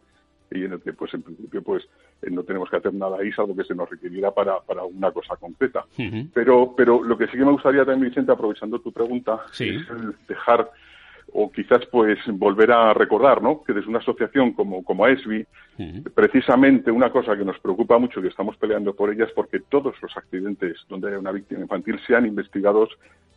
y 0.50 0.64
en 0.64 0.72
el 0.72 0.80
que, 0.80 0.94
pues 0.94 1.12
en 1.12 1.22
principio, 1.22 1.62
pues 1.62 1.84
eh, 2.22 2.30
no 2.30 2.42
tenemos 2.42 2.70
que 2.70 2.76
hacer 2.76 2.94
nada 2.94 3.18
ahí 3.18 3.30
salvo 3.32 3.54
que 3.54 3.64
se 3.64 3.74
nos 3.74 3.90
requiriera 3.90 4.30
para, 4.30 4.60
para 4.60 4.84
una 4.84 5.10
cosa 5.10 5.36
concreta. 5.36 5.84
Pero, 6.32 6.74
pero 6.76 7.02
lo 7.02 7.18
que 7.18 7.26
sí 7.26 7.32
que 7.32 7.44
me 7.44 7.52
gustaría 7.52 7.84
también, 7.84 8.08
Vicente, 8.08 8.32
aprovechando 8.32 8.78
tu 8.78 8.90
pregunta, 8.90 9.42
es 9.58 9.86
dejar 10.26 10.70
o 11.32 11.50
quizás 11.50 11.84
pues 11.90 12.18
volver 12.26 12.72
a 12.72 12.94
recordar, 12.94 13.42
¿no? 13.42 13.62
Que 13.62 13.72
desde 13.72 13.88
una 13.88 13.98
asociación 13.98 14.52
como, 14.52 14.82
como 14.82 15.04
AESBI, 15.04 15.46
precisamente 16.14 16.90
una 16.90 17.10
cosa 17.10 17.36
que 17.36 17.44
nos 17.44 17.58
preocupa 17.60 17.98
mucho 17.98 18.20
y 18.20 18.24
que 18.24 18.28
estamos 18.28 18.56
peleando 18.56 18.94
por 18.94 19.12
ella 19.12 19.24
es 19.24 19.32
porque 19.32 19.60
todos 19.60 19.94
los 20.00 20.16
accidentes 20.16 20.78
donde 20.88 21.10
hay 21.10 21.16
una 21.16 21.32
víctima 21.32 21.60
infantil 21.60 22.00
sean 22.06 22.26
investigados 22.26 22.90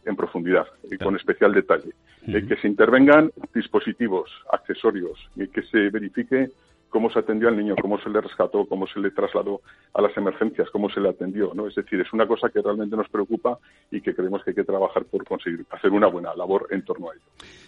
en 0.06 0.16
profundidad 0.16 0.66
y 0.90 0.98
con 0.98 1.16
especial 1.16 1.54
detalle. 1.54 1.92
Eh, 2.28 2.46
que 2.48 2.56
se 2.58 2.68
intervengan 2.68 3.32
dispositivos, 3.54 4.30
accesorios 4.52 5.18
y 5.36 5.48
que 5.48 5.64
se 5.64 5.90
verifique 5.90 6.50
cómo 6.92 7.10
se 7.10 7.20
atendió 7.20 7.48
al 7.48 7.58
niño, 7.58 7.76
cómo 7.82 8.00
se 8.00 8.10
le 8.10 8.22
rescató, 8.22 8.66
cómo 8.66 8.86
se 8.86 9.00
le 9.00 9.12
trasladó 9.12 9.62
a 9.94 10.02
las 10.02 10.16
emergencias, 10.18 10.70
cómo 10.72 10.90
se 10.90 11.00
le 11.00 11.10
atendió, 11.10 11.54
¿no? 11.56 11.68
Es 11.68 11.74
decir, 11.74 12.00
es 12.00 12.14
una 12.14 12.28
cosa 12.28 12.50
que 12.50 12.62
realmente 12.62 12.96
nos 12.96 13.10
preocupa 13.10 13.58
y 13.90 14.02
que 14.02 14.14
creemos 14.14 14.44
que 14.44 14.52
hay 14.52 14.56
que 14.56 14.64
trabajar 14.64 15.06
por 15.06 15.26
conseguir 15.26 15.66
hacer 15.72 15.90
una 15.90 16.08
buena 16.08 16.36
labor 16.36 16.68
en 16.70 16.84
torno 16.84 17.10
a 17.10 17.14
ello. 17.14 17.24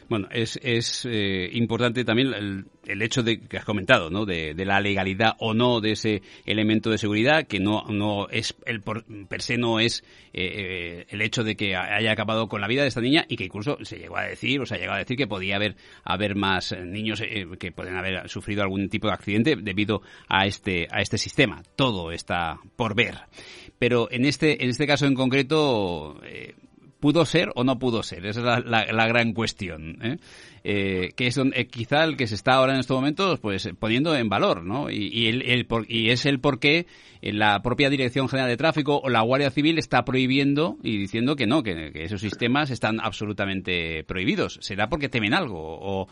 Bueno, 0.10 0.28
es, 0.30 0.60
es 0.62 1.06
eh, 1.10 1.50
importante 1.54 2.04
también 2.04 2.34
el, 2.34 2.66
el, 2.86 3.02
hecho 3.02 3.24
de 3.24 3.40
que 3.40 3.58
has 3.58 3.66
comentado, 3.66 4.10
¿no? 4.10 4.26
De, 4.26 4.54
la 4.66 4.80
legalidad 4.80 5.36
o 5.40 5.54
no 5.54 5.80
de 5.82 5.92
ese 5.92 6.22
elemento 6.46 6.90
de 6.90 6.98
seguridad, 6.98 7.48
que 7.48 7.60
no, 7.60 7.84
no 7.90 8.28
es 8.30 8.56
el 8.66 8.82
por, 8.82 9.04
per 9.28 9.42
se 9.42 9.58
no 9.58 9.80
es 9.80 10.04
eh, 10.34 10.44
eh, 10.44 11.06
el 11.10 11.22
hecho 11.22 11.44
de 11.44 11.56
que 11.56 11.76
haya 11.76 12.12
acabado 12.12 12.48
con 12.48 12.62
la 12.62 12.68
vida 12.68 12.82
de 12.82 12.90
esta 12.90 13.02
niña 13.02 13.26
y 13.28 13.38
que 13.38 13.46
incluso 13.46 13.78
se 13.84 13.98
llegó 13.98 14.18
a 14.18 14.24
decir, 14.24 14.62
o 14.62 14.66
se 14.66 14.76
ha 14.76 14.78
llegado 14.78 14.96
a 14.96 15.00
decir 15.00 15.18
que 15.18 15.28
podía 15.28 15.56
haber, 15.56 15.76
haber 16.04 16.36
más 16.36 16.76
niños 16.86 17.22
que 17.60 17.72
pueden 17.72 17.96
haber 17.96 18.28
sufrido 18.30 18.64
algún 18.64 18.90
tipo 18.90 19.08
de 19.08 19.13
accidente 19.14 19.56
debido 19.56 20.02
a 20.28 20.46
este, 20.46 20.88
a 20.92 21.02
este 21.02 21.18
sistema. 21.18 21.64
Todo 21.76 22.12
está 22.12 22.60
por 22.76 22.96
ver. 22.96 23.20
Pero 23.80 24.10
en 24.12 24.26
este, 24.26 24.64
en 24.64 24.70
este 24.70 24.88
caso 24.88 25.06
en 25.06 25.16
concreto, 25.16 26.20
eh, 26.24 26.56
¿pudo 27.00 27.26
ser 27.26 27.50
o 27.56 27.64
no 27.64 27.80
pudo 27.80 28.04
ser? 28.04 28.26
Esa 28.26 28.40
es 28.40 28.66
la, 28.66 28.86
la, 28.86 29.08
gran 29.08 29.34
cuestión. 29.34 29.98
¿eh? 30.02 30.18
Eh, 30.66 31.12
que 31.18 31.28
es 31.28 31.36
donde, 31.36 31.68
quizá 31.68 32.06
el 32.06 32.16
que 32.16 32.26
se 32.26 32.36
está 32.36 32.54
ahora 32.54 32.74
en 32.74 32.80
estos 32.80 32.96
momentos 32.96 33.38
pues 33.42 33.70
poniendo 33.80 34.16
en 34.16 34.30
valor, 34.30 34.64
¿no? 34.64 34.90
Y, 34.90 35.10
y, 35.12 35.28
el, 35.28 35.42
el 35.42 35.68
y 35.90 36.10
es 36.10 36.26
el 36.26 36.40
por 36.40 36.60
qué 36.60 36.88
la 37.22 37.62
propia 37.62 37.90
Dirección 37.90 38.28
General 38.28 38.50
de 38.50 38.58
Tráfico 38.58 39.00
o 39.02 39.10
la 39.10 39.22
Guardia 39.22 39.50
Civil 39.50 39.78
está 39.78 40.04
prohibiendo 40.04 40.78
y 40.84 40.98
diciendo 40.98 41.36
que 41.36 41.48
no, 41.48 41.64
que, 41.64 41.92
esos 41.96 42.20
sistemas 42.20 42.70
están 42.70 43.00
absolutamente 43.00 44.04
prohibidos. 44.04 44.60
¿Será 44.62 44.90
porque 44.90 45.10
temen 45.10 45.34
algo? 45.34 45.58
¿O 45.60 46.08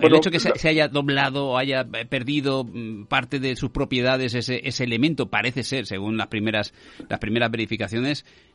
el 0.00 0.14
hecho 0.14 0.30
que 0.30 0.40
se, 0.40 0.52
se, 0.56 0.68
haya 0.68 0.88
doblado 0.88 1.48
o 1.48 1.58
haya 1.58 1.84
perdido 1.84 2.64
mm, 2.64 3.06
parte 3.06 3.38
de 3.38 3.56
sus 3.56 3.70
propiedades 3.70 4.34
ese, 4.34 4.60
ese 4.64 4.84
elemento 4.84 5.30
parece 5.30 5.62
ser, 5.62 5.86
según 5.86 6.16
las 6.16 6.26
primeras, 6.26 6.74
las 7.08 7.20
primeras 7.20 7.50
verificaciones, 7.50 8.24
eh, 8.24 8.47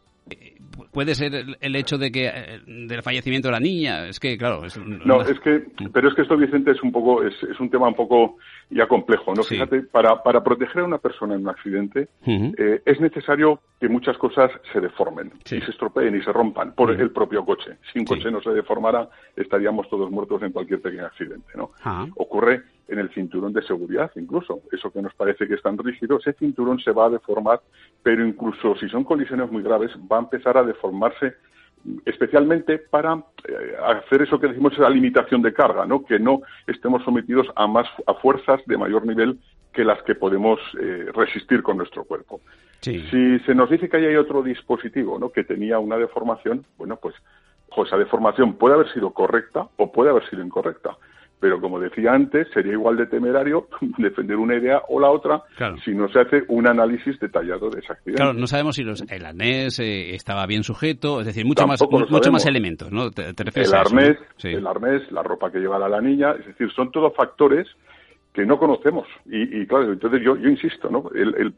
puede 0.91 1.15
ser 1.15 1.33
el, 1.59 1.75
hecho 1.75 1.97
de 1.97 2.11
que 2.11 2.27
eh, 2.27 2.61
del 2.65 3.01
fallecimiento 3.01 3.47
de 3.47 3.51
la 3.51 3.59
niña 3.59 4.07
es 4.07 4.19
que 4.19 4.37
claro 4.37 4.61
no 5.05 5.21
es 5.21 5.39
que 5.39 5.63
pero 5.91 6.09
es 6.09 6.15
que 6.15 6.21
esto 6.21 6.37
Vicente 6.37 6.71
es 6.71 6.81
un 6.81 6.91
poco 6.91 7.23
es, 7.23 7.33
es 7.43 7.59
un 7.59 7.69
tema 7.69 7.87
un 7.87 7.95
poco 7.95 8.37
ya 8.73 8.87
complejo 8.87 9.33
no 9.33 9.43
fíjate 9.43 9.83
para 9.83 10.23
para 10.23 10.43
proteger 10.43 10.81
a 10.81 10.85
una 10.85 10.97
persona 10.97 11.35
en 11.35 11.41
un 11.41 11.49
accidente 11.49 12.07
eh, 12.25 12.81
es 12.85 12.99
necesario 12.99 13.59
que 13.79 13.89
muchas 13.89 14.17
cosas 14.17 14.51
se 14.71 14.79
deformen 14.79 15.31
y 15.45 15.61
se 15.61 15.71
estropeen 15.71 16.15
y 16.15 16.21
se 16.21 16.31
rompan 16.31 16.73
por 16.73 16.91
el 16.91 17.11
propio 17.11 17.43
coche. 17.45 17.77
Si 17.91 17.99
un 17.99 18.05
coche 18.05 18.31
no 18.31 18.41
se 18.41 18.51
deformara 18.51 19.09
estaríamos 19.35 19.89
todos 19.89 20.09
muertos 20.09 20.41
en 20.41 20.51
cualquier 20.51 20.81
pequeño 20.81 21.05
accidente 21.05 21.51
no 21.55 21.71
ocurre 22.15 22.63
en 22.87 22.99
el 22.99 23.09
cinturón 23.13 23.53
de 23.53 23.61
seguridad, 23.63 24.11
incluso. 24.15 24.61
Eso 24.71 24.91
que 24.91 25.01
nos 25.01 25.13
parece 25.13 25.47
que 25.47 25.55
es 25.55 25.61
tan 25.61 25.77
rígido, 25.77 26.19
ese 26.19 26.33
cinturón 26.33 26.79
se 26.79 26.91
va 26.91 27.05
a 27.05 27.09
deformar, 27.09 27.61
pero 28.01 28.25
incluso 28.25 28.75
si 28.75 28.89
son 28.89 29.03
colisiones 29.03 29.51
muy 29.51 29.63
graves, 29.63 29.91
va 30.11 30.17
a 30.17 30.21
empezar 30.21 30.57
a 30.57 30.63
deformarse 30.63 31.35
especialmente 32.05 32.79
para 32.79 33.13
eh, 33.47 33.75
hacer 33.83 34.21
eso 34.21 34.39
que 34.39 34.47
decimos 34.47 34.77
la 34.77 34.89
limitación 34.89 35.41
de 35.41 35.53
carga, 35.53 35.85
¿no? 35.85 36.05
Que 36.05 36.19
no 36.19 36.41
estemos 36.67 37.03
sometidos 37.03 37.47
a 37.55 37.67
más 37.67 37.87
a 38.07 38.13
fuerzas 38.15 38.61
de 38.65 38.77
mayor 38.77 39.05
nivel 39.05 39.39
que 39.73 39.83
las 39.83 40.01
que 40.03 40.15
podemos 40.15 40.59
eh, 40.79 41.07
resistir 41.13 41.63
con 41.63 41.77
nuestro 41.77 42.03
cuerpo. 42.03 42.41
Si 42.81 43.39
se 43.39 43.55
nos 43.55 43.69
dice 43.69 43.87
que 43.87 43.97
hay 43.97 44.15
otro 44.17 44.43
dispositivo, 44.43 45.17
¿no? 45.17 45.31
Que 45.31 45.45
tenía 45.45 45.79
una 45.79 45.97
deformación, 45.97 46.65
bueno, 46.77 46.97
pues, 46.97 47.15
pues 47.73 47.87
esa 47.87 47.97
deformación 47.97 48.55
puede 48.55 48.75
haber 48.75 48.91
sido 48.91 49.11
correcta 49.11 49.67
o 49.77 49.91
puede 49.91 50.09
haber 50.09 50.29
sido 50.29 50.43
incorrecta 50.43 50.97
pero 51.43 51.59
como 51.59 51.77
decía 51.77 52.13
antes, 52.13 52.47
sería 52.53 52.71
igual 52.71 52.95
de 52.95 53.05
temerario 53.05 53.67
defender 53.97 54.37
una 54.37 54.55
idea 54.55 54.81
o 54.87 54.97
la 54.97 55.11
otra 55.11 55.43
si 55.83 55.91
no 55.91 56.07
se 56.07 56.21
hace 56.21 56.43
un 56.47 56.69
análisis 56.69 57.19
detallado 57.19 57.69
de 57.69 57.81
esa 57.81 57.91
actividad. 57.91 58.15
Claro, 58.15 58.33
no 58.33 58.47
sabemos 58.47 58.77
si 58.77 58.83
el 59.09 59.25
arnés 59.25 59.77
eh, 59.79 60.15
estaba 60.15 60.45
bien 60.45 60.63
sujeto, 60.63 61.19
es 61.19 61.25
decir, 61.25 61.45
mucho 61.45 61.67
más, 61.67 61.81
mucho 62.09 62.31
más 62.31 62.45
elementos, 62.45 62.93
¿no? 62.93 63.07
el, 63.07 63.73
arnés, 63.73 64.17
el 64.41 64.65
arnés, 64.65 65.11
la 65.11 65.21
ropa 65.21 65.51
que 65.51 65.59
lleva 65.59 65.77
la 65.77 65.99
niña, 65.99 66.31
es 66.39 66.45
decir, 66.45 66.71
son 66.71 66.93
todos 66.93 67.13
factores 67.13 67.67
que 68.31 68.45
no 68.45 68.57
conocemos. 68.57 69.05
Y, 69.25 69.65
claro, 69.65 69.91
entonces 69.91 70.21
yo, 70.23 70.37
yo 70.37 70.47
insisto, 70.47 70.89
¿no? 70.89 71.11
el 71.13 71.53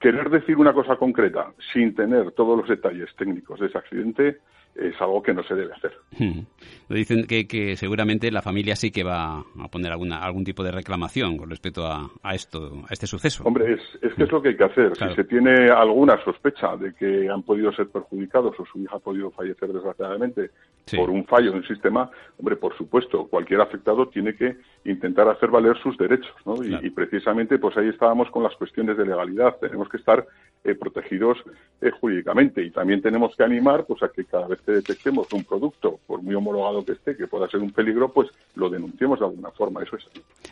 querer 0.00 0.30
decir 0.30 0.56
una 0.56 0.72
cosa 0.72 0.96
concreta 0.96 1.52
sin 1.74 1.94
tener 1.94 2.32
todos 2.32 2.58
los 2.58 2.68
detalles 2.70 3.14
técnicos 3.16 3.60
de 3.60 3.66
ese 3.66 3.76
accidente 3.76 4.38
es 4.78 5.00
algo 5.00 5.22
que 5.22 5.32
no 5.32 5.42
se 5.44 5.54
debe 5.54 5.72
hacer. 5.72 5.92
Hmm. 6.18 6.40
Dicen 6.88 7.26
que, 7.26 7.46
que, 7.46 7.76
seguramente 7.76 8.30
la 8.30 8.42
familia 8.42 8.76
sí 8.76 8.90
que 8.90 9.04
va 9.04 9.40
a 9.40 9.68
poner 9.70 9.92
alguna, 9.92 10.18
algún 10.18 10.44
tipo 10.44 10.62
de 10.62 10.70
reclamación 10.70 11.36
con 11.36 11.50
respecto 11.50 11.86
a, 11.86 12.10
a 12.22 12.34
esto, 12.34 12.84
a 12.88 12.92
este 12.92 13.06
suceso. 13.06 13.44
Hombre, 13.44 13.74
es, 13.74 13.80
es 14.02 14.14
que 14.14 14.24
es 14.24 14.32
lo 14.32 14.42
que 14.42 14.50
hay 14.50 14.56
que 14.56 14.64
hacer. 14.64 14.92
Si 14.96 15.14
se 15.14 15.24
tiene 15.24 15.70
alguna 15.70 16.22
sospecha 16.24 16.76
de 16.76 16.94
que 16.94 17.28
han 17.28 17.42
podido 17.42 17.72
ser 17.72 17.88
perjudicados 17.88 18.58
o 18.58 18.66
su 18.66 18.80
hija 18.80 18.96
ha 18.96 19.00
podido 19.00 19.30
fallecer 19.30 19.72
desgraciadamente 19.72 20.50
por 20.96 21.10
un 21.10 21.24
fallo 21.24 21.50
en 21.50 21.58
el 21.58 21.66
sistema, 21.66 22.10
hombre, 22.38 22.56
por 22.56 22.76
supuesto, 22.76 23.26
cualquier 23.26 23.60
afectado 23.60 24.08
tiene 24.08 24.34
que 24.34 24.56
intentar 24.90 25.28
hacer 25.28 25.50
valer 25.50 25.76
sus 25.82 25.96
derechos, 25.98 26.34
¿no? 26.44 26.62
Y, 26.62 26.90
precisamente, 26.90 27.58
pues 27.58 27.76
ahí 27.76 27.88
estábamos 27.88 28.30
con 28.30 28.42
las 28.42 28.54
cuestiones 28.56 28.96
de 28.96 29.04
legalidad. 29.04 29.56
Tenemos 29.60 29.88
que 29.88 29.96
estar 29.96 30.26
eh, 30.64 30.74
protegidos 30.74 31.38
eh, 31.80 31.90
jurídicamente 32.00 32.64
y 32.64 32.70
también 32.70 33.02
tenemos 33.02 33.34
que 33.36 33.44
animar, 33.44 33.84
pues, 33.86 34.02
a 34.02 34.08
que 34.08 34.24
cada 34.24 34.46
vez 34.46 34.60
que 34.62 34.72
detectemos 34.72 35.32
un 35.32 35.44
producto, 35.44 35.98
por 36.06 36.22
muy 36.22 36.34
homologado 36.34 36.84
que 36.84 36.92
esté, 36.92 37.16
que 37.16 37.26
pueda 37.26 37.48
ser 37.48 37.60
un 37.60 37.72
peligro, 37.72 38.12
pues 38.12 38.28
lo 38.54 38.68
denunciemos 38.68 39.18
de 39.18 39.26
alguna 39.26 39.50
forma. 39.50 39.82
Eso 39.82 39.96
es. 39.96 40.04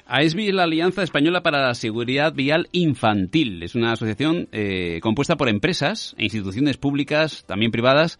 AESBI 0.06 0.48
es 0.48 0.54
la 0.54 0.64
Alianza 0.64 1.02
Española 1.02 1.42
para 1.42 1.62
la 1.62 1.74
Seguridad 1.74 2.32
Vial 2.34 2.68
Infantil. 2.72 3.62
Es 3.62 3.74
una 3.74 3.92
asociación 3.92 4.48
eh, 4.52 5.00
compuesta 5.02 5.36
por 5.36 5.48
empresas 5.48 6.14
e 6.18 6.24
instituciones 6.24 6.76
públicas, 6.76 7.44
también 7.46 7.70
privadas, 7.70 8.18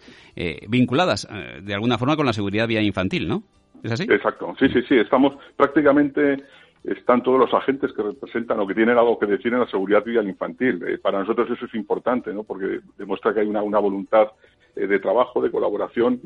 vinculadas 0.68 1.28
de 1.62 1.74
alguna 1.74 1.96
forma 1.96 2.16
con 2.16 2.26
la 2.26 2.32
seguridad 2.32 2.66
vial 2.66 2.84
infantil, 2.84 3.28
¿no? 3.28 3.44
¿Es 3.84 3.92
así? 3.92 4.04
Exacto. 4.04 4.54
Sí, 4.58 4.68
sí, 4.70 4.82
sí. 4.88 4.96
Estamos 4.96 5.36
prácticamente 5.56 6.42
están 6.82 7.22
todos 7.22 7.38
los 7.38 7.54
agentes 7.54 7.92
que 7.92 8.02
representan 8.02 8.60
o 8.60 8.66
que 8.66 8.74
tienen 8.74 8.98
algo 8.98 9.18
que 9.18 9.26
decir 9.26 9.52
en 9.52 9.60
la 9.60 9.66
seguridad 9.66 10.04
vial 10.04 10.28
infantil. 10.28 10.82
Eh, 10.86 10.98
para 10.98 11.18
nosotros 11.18 11.50
eso 11.50 11.66
es 11.66 11.74
importante, 11.74 12.32
¿no? 12.32 12.44
Porque 12.44 12.80
demuestra 12.98 13.32
que 13.32 13.40
hay 13.40 13.46
una, 13.46 13.62
una 13.62 13.78
voluntad 13.78 14.28
eh, 14.76 14.86
de 14.86 14.98
trabajo, 14.98 15.40
de 15.40 15.50
colaboración, 15.50 16.20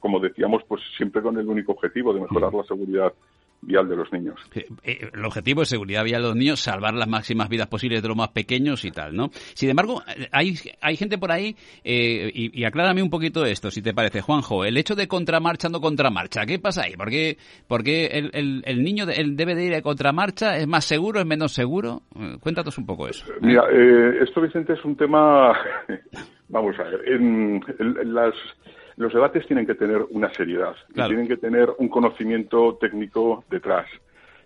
como 0.00 0.20
decíamos, 0.20 0.62
pues 0.68 0.80
siempre 0.96 1.20
con 1.20 1.38
el 1.38 1.46
único 1.48 1.72
objetivo 1.72 2.14
de 2.14 2.20
mejorar 2.20 2.54
la 2.54 2.64
seguridad 2.64 3.12
vial 3.62 3.88
de 3.88 3.96
los 3.96 4.12
niños. 4.12 4.34
Eh, 4.54 5.08
el 5.12 5.24
objetivo 5.24 5.62
es 5.62 5.68
seguridad 5.68 6.04
vial 6.04 6.22
de 6.22 6.28
los 6.28 6.36
niños, 6.36 6.60
salvar 6.60 6.94
las 6.94 7.08
máximas 7.08 7.48
vidas 7.48 7.68
posibles 7.68 8.02
de 8.02 8.08
los 8.08 8.16
más 8.16 8.30
pequeños 8.30 8.84
y 8.84 8.90
tal, 8.90 9.14
¿no? 9.14 9.30
Sin 9.54 9.70
embargo, 9.70 10.02
hay, 10.32 10.56
hay 10.80 10.96
gente 10.96 11.16
por 11.16 11.30
ahí, 11.30 11.56
eh, 11.84 12.30
y, 12.34 12.64
aclárame 12.64 13.02
un 13.02 13.10
poquito 13.10 13.44
esto, 13.44 13.70
si 13.70 13.80
te 13.80 13.94
parece, 13.94 14.20
Juanjo, 14.20 14.64
el 14.64 14.76
hecho 14.76 14.94
de 14.94 15.06
contramarcha 15.06 15.68
no 15.68 15.80
contramarcha, 15.80 16.44
¿qué 16.44 16.58
pasa 16.58 16.82
ahí? 16.82 16.96
¿Por 16.96 17.08
qué, 17.08 17.38
porque 17.68 18.06
el, 18.06 18.62
el, 18.64 18.82
niño 18.82 19.06
debe 19.06 19.54
de 19.54 19.64
ir 19.64 19.74
a 19.74 19.82
contramarcha? 19.82 20.56
¿Es 20.56 20.66
más 20.66 20.84
seguro, 20.84 21.20
es 21.20 21.26
menos 21.26 21.52
seguro? 21.52 22.02
Eh, 22.18 22.36
cuéntanos 22.40 22.76
un 22.78 22.86
poco 22.86 23.08
eso. 23.08 23.24
Mira, 23.40 23.64
esto, 24.20 24.40
Vicente, 24.40 24.72
es 24.72 24.84
un 24.84 24.96
tema, 24.96 25.56
vamos 26.48 26.76
a 26.80 26.84
ver, 26.84 27.00
en 27.08 27.60
las 28.12 28.34
los 28.96 29.12
debates 29.12 29.46
tienen 29.46 29.66
que 29.66 29.74
tener 29.74 30.04
una 30.10 30.32
seriedad, 30.34 30.74
tienen 30.94 31.28
que 31.28 31.36
tener 31.36 31.70
un 31.78 31.88
conocimiento 31.88 32.76
técnico 32.80 33.44
detrás. 33.50 33.86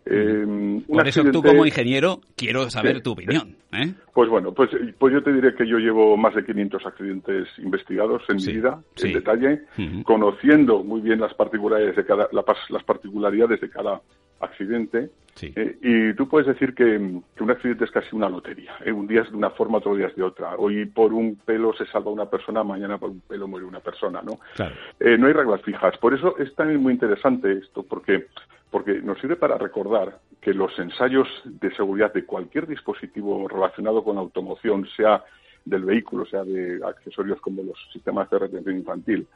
Eh, 0.08 0.82
Por 0.86 1.08
eso 1.08 1.24
tú 1.32 1.42
como 1.42 1.66
ingeniero 1.66 2.20
quiero 2.36 2.70
saber 2.70 3.02
tu 3.02 3.12
opinión. 3.12 3.56
¿eh? 3.72 3.92
Pues 4.14 4.30
bueno, 4.30 4.52
pues, 4.52 4.70
pues 4.98 5.12
yo 5.12 5.22
te 5.22 5.32
diré 5.32 5.54
que 5.54 5.66
yo 5.66 5.78
llevo 5.78 6.16
más 6.16 6.34
de 6.34 6.44
500 6.44 6.86
accidentes 6.86 7.48
investigados 7.58 8.22
en 8.28 8.36
mi 8.36 8.46
vida, 8.46 8.80
en 9.02 9.12
detalle, 9.12 9.62
conociendo 10.04 10.84
muy 10.84 11.00
bien 11.00 11.20
las 11.20 11.34
particularidades 11.34 11.96
de 11.96 12.04
cada, 12.04 12.28
las 12.32 12.84
particularidades 12.84 13.60
de 13.60 13.68
cada 13.68 14.00
accidente. 14.38 15.10
Eh, 15.42 15.76
y 15.82 16.14
tú 16.14 16.28
puedes 16.28 16.46
decir 16.46 16.74
que, 16.74 16.96
un 16.96 17.50
accidente 17.50 17.84
es 17.84 17.90
casi 17.90 18.14
una 18.14 18.28
lotería. 18.28 18.72
¿eh? 18.84 18.92
Un 18.92 19.06
día 19.06 19.22
es 19.22 19.30
de 19.30 19.36
una 19.36 19.50
forma, 19.50 19.78
otro 19.78 19.96
día 19.96 20.06
es 20.06 20.16
de 20.16 20.22
otra. 20.22 20.54
Hoy 20.56 20.86
por 20.86 21.12
un 21.12 21.36
pelo 21.36 21.74
se 21.74 21.84
salva 21.86 22.10
una 22.10 22.26
persona, 22.26 22.62
mañana 22.62 22.96
por 22.96 23.10
un 23.10 23.20
pelo 23.20 23.48
muere 23.48 23.66
una 23.66 23.80
persona, 23.80 24.22
¿no? 24.22 24.38
no 24.58 25.26
hay 25.26 25.32
reglas 25.32 25.62
fijas. 25.62 25.98
Por 25.98 26.14
eso 26.14 26.38
es 26.38 26.54
también 26.54 26.80
muy 26.80 26.92
interesante 26.92 27.52
esto, 27.52 27.82
porque 27.82 28.26
porque 28.70 29.00
nos 29.00 29.20
sirve 29.20 29.36
para 29.36 29.58
recordar 29.58 30.18
que 30.40 30.52
los 30.52 30.76
ensayos 30.78 31.28
de 31.44 31.74
seguridad 31.74 32.12
de 32.12 32.24
cualquier 32.24 32.66
dispositivo 32.66 33.48
relacionado 33.48 34.04
con 34.04 34.18
automoción, 34.18 34.86
sea 34.96 35.24
del 35.64 35.84
vehículo, 35.84 36.24
sea 36.26 36.44
de 36.44 36.80
accesorios 36.84 37.40
como 37.40 37.62
los 37.62 37.78
sistemas 37.92 38.30
de 38.30 38.38
retención 38.38 38.76
infantil, 38.76 39.26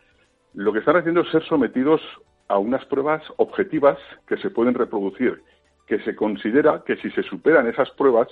lo 0.54 0.72
que 0.72 0.80
están 0.80 0.96
haciendo 0.96 1.20
es 1.22 1.30
ser 1.30 1.44
sometidos 1.44 2.00
a 2.48 2.58
unas 2.58 2.84
pruebas 2.86 3.22
objetivas 3.36 3.98
que 4.26 4.36
se 4.38 4.50
pueden 4.50 4.74
reproducir, 4.74 5.42
que 5.86 6.00
se 6.00 6.16
considera 6.16 6.82
que 6.84 6.96
si 6.96 7.10
se 7.10 7.22
superan 7.22 7.68
esas 7.68 7.90
pruebas, 7.92 8.28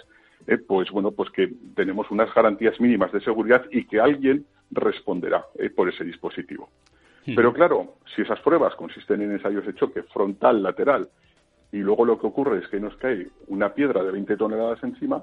eh, 0.47 0.59
pues 0.59 0.91
bueno, 0.91 1.13
pues 1.13 1.31
que 1.31 1.53
tenemos 1.75 2.11
unas 2.11 2.33
garantías 2.35 2.81
mínimas 2.81 3.13
de 3.13 3.21
seguridad 3.21 3.65
y 3.71 3.85
que 3.87 4.01
alguien 4.01 4.47
responderá 4.71 5.45
eh, 5.59 5.71
por 5.71 5.89
ese 5.89 6.05
dispositivo. 6.05 6.69
Pero 7.35 7.53
claro, 7.53 7.95
si 8.15 8.23
esas 8.23 8.41
pruebas 8.41 8.75
consisten 8.75 9.23
en 9.23 9.33
ensayos 9.33 9.67
de 9.67 9.75
choque 9.75 10.03
frontal, 10.05 10.63
lateral, 10.63 11.09
y 11.73 11.79
luego 11.79 12.05
lo 12.05 12.19
que 12.19 12.27
ocurre 12.27 12.59
es 12.59 12.69
que 12.69 12.81
nos 12.81 12.97
cae 12.97 13.29
una 13.49 13.75
piedra 13.75 14.03
de 14.03 14.13
20 14.13 14.37
toneladas 14.37 14.83
encima, 14.83 15.23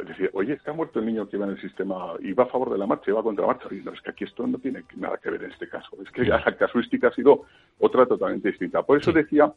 es 0.00 0.08
decir, 0.08 0.30
oye, 0.34 0.54
es 0.54 0.62
que 0.62 0.70
ha 0.70 0.74
muerto 0.74 1.00
el 1.00 1.06
niño 1.06 1.28
que 1.28 1.36
iba 1.36 1.46
en 1.46 1.52
el 1.52 1.60
sistema 1.60 2.14
y 2.20 2.32
va 2.32 2.44
a 2.44 2.48
favor 2.48 2.70
de 2.70 2.78
la 2.78 2.86
marcha 2.86 3.10
y 3.10 3.14
va 3.14 3.22
contra 3.22 3.46
la 3.46 3.54
marcha. 3.54 3.68
Y 3.70 3.80
no, 3.82 3.92
es 3.92 4.00
que 4.00 4.10
aquí 4.10 4.24
esto 4.24 4.46
no 4.46 4.58
tiene 4.58 4.84
nada 4.96 5.18
que 5.18 5.30
ver 5.30 5.42
en 5.42 5.50
este 5.50 5.68
caso. 5.68 5.88
Es 6.02 6.10
que 6.10 6.24
la 6.24 6.42
casuística 6.56 7.08
ha 7.08 7.12
sido 7.12 7.44
otra 7.78 8.06
totalmente 8.06 8.48
distinta. 8.48 8.82
Por 8.82 8.98
eso 8.98 9.12
decía 9.12 9.52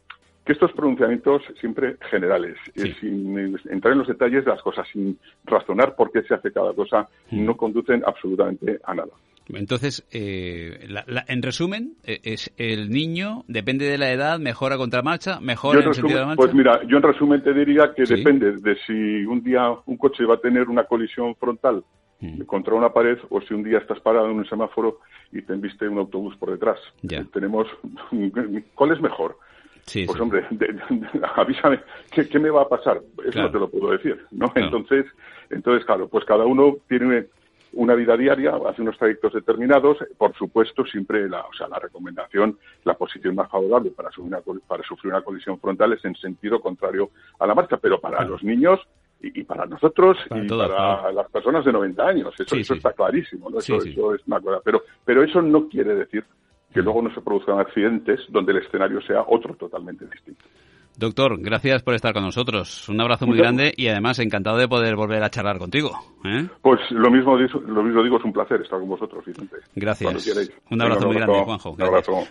que 0.46 0.54
estos 0.54 0.74
pronunciamientos 0.74 1.44
siempre 1.60 1.98
generales, 2.10 2.58
eh, 2.76 2.94
sin 3.00 3.38
entrar 3.70 3.94
en 3.94 4.00
los 4.00 4.08
detalles 4.08 4.44
de 4.44 4.52
las 4.52 4.62
cosas, 4.62 4.88
sin 4.92 5.18
razonar 5.46 5.96
por 5.96 6.12
qué 6.12 6.24
se 6.24 6.34
hace 6.34 6.52
cada 6.52 6.74
cosa, 6.74 7.08
no 7.32 7.56
conducen 7.56 8.04
absolutamente 8.06 8.80
a 8.84 8.94
nada. 8.94 9.12
Entonces, 9.50 10.08
eh, 10.12 10.88
en 11.28 11.42
resumen, 11.42 11.96
eh, 12.04 12.20
es 12.24 12.54
el 12.58 12.90
niño, 12.90 13.44
depende 13.48 13.86
de 13.86 13.98
la 13.98 14.12
edad, 14.12 14.40
mejora 14.40 14.78
contra 14.78 15.02
marcha, 15.02 15.40
mejora 15.42 15.82
en, 15.82 15.88
el 15.88 15.94
sentido 15.94 16.16
de 16.16 16.22
la 16.22 16.28
marcha. 16.28 16.42
Pues 16.42 16.54
mira, 16.54 16.82
yo 16.88 16.98
en 16.98 17.04
resumen 17.04 17.44
te 17.44 17.54
diría 17.54 17.94
que 17.96 18.04
depende 18.04 18.54
de 18.54 18.78
si 18.86 19.26
un 19.26 19.44
día 19.44 19.70
un 19.86 19.98
coche 19.98 20.26
va 20.26 20.36
a 20.36 20.40
tener 20.40 20.70
una 20.70 20.86
colisión 20.86 21.36
frontal 21.36 21.84
mm. 22.22 22.44
contra 22.44 22.74
una 22.74 22.90
pared 22.90 23.18
o 23.30 23.42
si 23.42 23.54
un 23.54 23.64
día 23.64 23.80
estás 23.80 24.00
parado 24.00 24.28
en 24.30 24.38
un 24.38 24.46
semáforo 24.46 25.00
y 25.32 25.42
te 25.42 25.54
enviste 25.54 25.88
un 25.88 25.98
autobús 25.98 26.36
por 26.38 26.52
detrás. 26.52 26.80
Tenemos, 27.34 27.68
¿cuál 28.76 28.92
es 28.92 29.02
mejor? 29.02 29.38
pues 29.86 30.20
hombre, 30.20 30.46
avísame, 31.36 31.80
¿qué, 32.12 32.40
me 32.40 32.50
va 32.50 32.62
a 32.62 32.70
pasar? 32.70 33.02
Eso 33.26 33.42
no 33.42 33.52
te 33.52 33.60
lo 33.60 33.70
puedo 33.70 33.92
decir, 33.92 34.18
¿no? 34.32 34.52
Entonces, 34.56 35.06
entonces, 35.50 35.86
claro, 35.86 36.08
pues 36.08 36.24
cada 36.26 36.46
uno 36.46 36.78
tiene 36.88 37.26
una 37.74 37.96
vida 37.96 38.15
diaria, 38.15 38.53
hace 38.68 38.82
unos 38.82 38.98
trayectos 38.98 39.34
determinados, 39.34 39.98
por 40.18 40.36
supuesto, 40.36 40.86
siempre 40.86 41.27
la, 41.27 41.42
o 41.42 41.53
sea, 41.53 41.68
la 41.68 41.80
recomendación, 41.80 42.58
la 42.84 42.94
posición 42.94 43.36
más 43.36 43.50
favorable 43.50 43.92
para 43.92 44.12
sufrir, 44.12 44.34
una, 44.34 44.60
para 44.68 44.84
sufrir 44.84 45.13
una 45.13 45.22
colisión 45.22 45.60
frontal 45.60 45.94
es 45.94 46.06
en 46.06 46.15
sentido 46.15 46.60
contrario 46.60 47.10
a 47.39 47.48
la 47.48 47.56
marcha, 47.56 47.77
pero 47.77 48.00
para 48.00 48.24
los 48.25 48.44
niños 48.44 48.80
y, 49.22 49.44
para 49.44 49.65
nosotros 49.65 50.18
y 50.36 50.48
para 50.48 51.12
las 51.12 51.30
personas 51.32 51.63
de 51.63 51.72
90 51.72 52.08
años, 52.08 52.34
eso, 52.39 52.56
eso 52.56 52.74
está 52.74 52.92
clarísimo, 52.94 53.50
¿no? 53.50 53.60
eso, 53.60 53.77
eso, 53.77 54.13
es 54.13 54.21
una 54.28 54.41
cosa, 54.41 54.62
pero, 54.63 54.84
pero 55.06 55.24
eso 55.24 55.41
no 55.41 55.67
quiere 55.69 55.95
decir 55.95 56.26
que 56.74 56.82
luego 56.82 57.02
no 57.02 57.13
se 57.13 57.21
produzcan 57.21 57.60
accidentes 57.60 58.19
donde 58.30 58.52
el 58.52 58.58
escenario 58.60 59.02
sea 59.02 59.24
otro 59.28 59.56
totalmente 59.56 60.06
distinto. 60.06 60.43
Doctor, 60.97 61.39
gracias 61.39 61.82
por 61.82 61.95
estar 61.95 62.13
con 62.13 62.23
nosotros. 62.23 62.88
Un 62.88 63.01
abrazo 63.01 63.25
muy 63.25 63.38
grande 63.38 63.73
y 63.75 63.88
además 63.88 64.19
encantado 64.19 64.58
de 64.58 64.67
poder 64.67 64.95
volver 64.95 65.23
a 65.23 65.29
charlar 65.29 65.58
contigo. 65.58 65.91
¿eh? 66.23 66.47
Pues 66.62 66.79
lo 66.91 67.10
mismo, 67.10 67.36
lo 67.36 67.84
mismo 67.84 68.03
digo, 68.03 68.17
es 68.17 68.23
un 68.23 68.34
placer 68.34 68.62
estar 68.62 68.79
con 68.79 68.89
vosotros, 68.89 69.25
Vicente. 69.25 69.58
Gracias. 69.75 70.51
Un 70.69 70.82
abrazo 70.82 71.08
muy 71.08 71.15
grande, 71.15 71.43
Juanjo. 71.43 71.75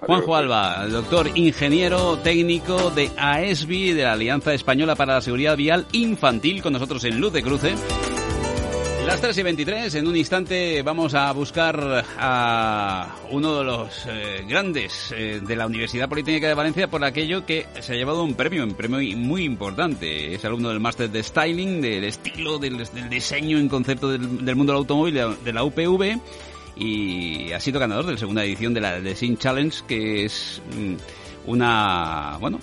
Juanjo 0.01 0.37
Alba, 0.37 0.87
doctor 0.87 1.27
ingeniero 1.35 2.18
técnico 2.18 2.90
de 2.90 3.11
AESBI, 3.16 3.92
de 3.92 4.03
la 4.05 4.12
Alianza 4.12 4.55
Española 4.55 4.94
para 4.94 5.14
la 5.14 5.20
Seguridad 5.20 5.57
Vial 5.57 5.87
Infantil, 5.92 6.62
con 6.62 6.72
nosotros 6.72 7.05
en 7.05 7.20
Luz 7.20 7.33
de 7.33 7.42
Cruce. 7.42 7.75
Las 9.07 9.21
3 9.21 9.37
y 9.37 9.43
23, 9.43 9.95
en 9.97 10.07
un 10.07 10.17
instante 10.17 10.81
vamos 10.83 11.15
a 11.15 11.33
buscar 11.33 12.05
a 12.19 13.17
uno 13.31 13.59
de 13.59 13.65
los 13.65 14.07
eh, 14.07 14.45
grandes 14.49 15.12
eh, 15.17 15.41
de 15.45 15.57
la 15.57 15.67
Universidad 15.67 16.09
Politécnica 16.09 16.47
de 16.47 16.55
Valencia 16.55 16.88
por 16.88 17.05
aquello 17.05 17.45
que 17.45 17.67
se 17.81 17.93
ha 17.93 17.97
llevado 17.97 18.23
un 18.23 18.35
premio, 18.35 18.62
un 18.62 18.75
premio 18.75 18.99
muy 19.17 19.43
importante. 19.43 20.35
Es 20.35 20.45
alumno 20.45 20.69
del 20.69 20.79
máster 20.79 21.11
de 21.11 21.23
styling, 21.23 21.81
del 21.81 22.05
estilo, 22.05 22.59
del, 22.59 22.79
diseño 23.11 23.59
en 23.59 23.69
concepto 23.69 24.09
del, 24.09 24.57
mundo 24.57 24.73
del 24.73 24.79
automóvil 24.79 25.15
de, 25.45 25.53
la 25.53 25.65
UPV 25.65 26.21
y 26.77 27.53
ha 27.53 27.59
sido 27.59 27.81
ganador 27.81 28.07
de 28.07 28.12
la 28.12 28.19
segunda 28.19 28.45
edición 28.45 28.73
de 28.73 28.81
la 28.81 29.01
Design 29.01 29.37
Challenge, 29.37 29.83
que 29.87 30.25
es 30.25 30.62
mm, 30.77 31.51
una, 31.51 32.37
bueno, 32.41 32.61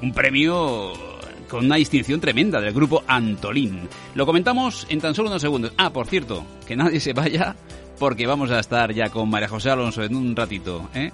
un 0.00 0.12
premio 0.12 1.13
con 1.48 1.64
una 1.66 1.76
distinción 1.76 2.20
tremenda 2.20 2.60
del 2.60 2.72
grupo 2.72 3.02
Antolín. 3.06 3.88
Lo 4.14 4.26
comentamos 4.26 4.86
en 4.88 5.00
tan 5.00 5.14
solo 5.14 5.28
unos 5.28 5.42
segundos. 5.42 5.72
Ah, 5.76 5.90
por 5.90 6.06
cierto, 6.06 6.44
que 6.66 6.76
nadie 6.76 7.00
se 7.00 7.12
vaya 7.12 7.56
porque 7.98 8.26
vamos 8.26 8.50
a 8.50 8.60
estar 8.60 8.92
ya 8.92 9.10
con 9.10 9.30
María 9.30 9.48
José 9.48 9.70
Alonso 9.70 10.02
en 10.02 10.16
un 10.16 10.34
ratito, 10.34 10.88
¿eh? 10.94 11.12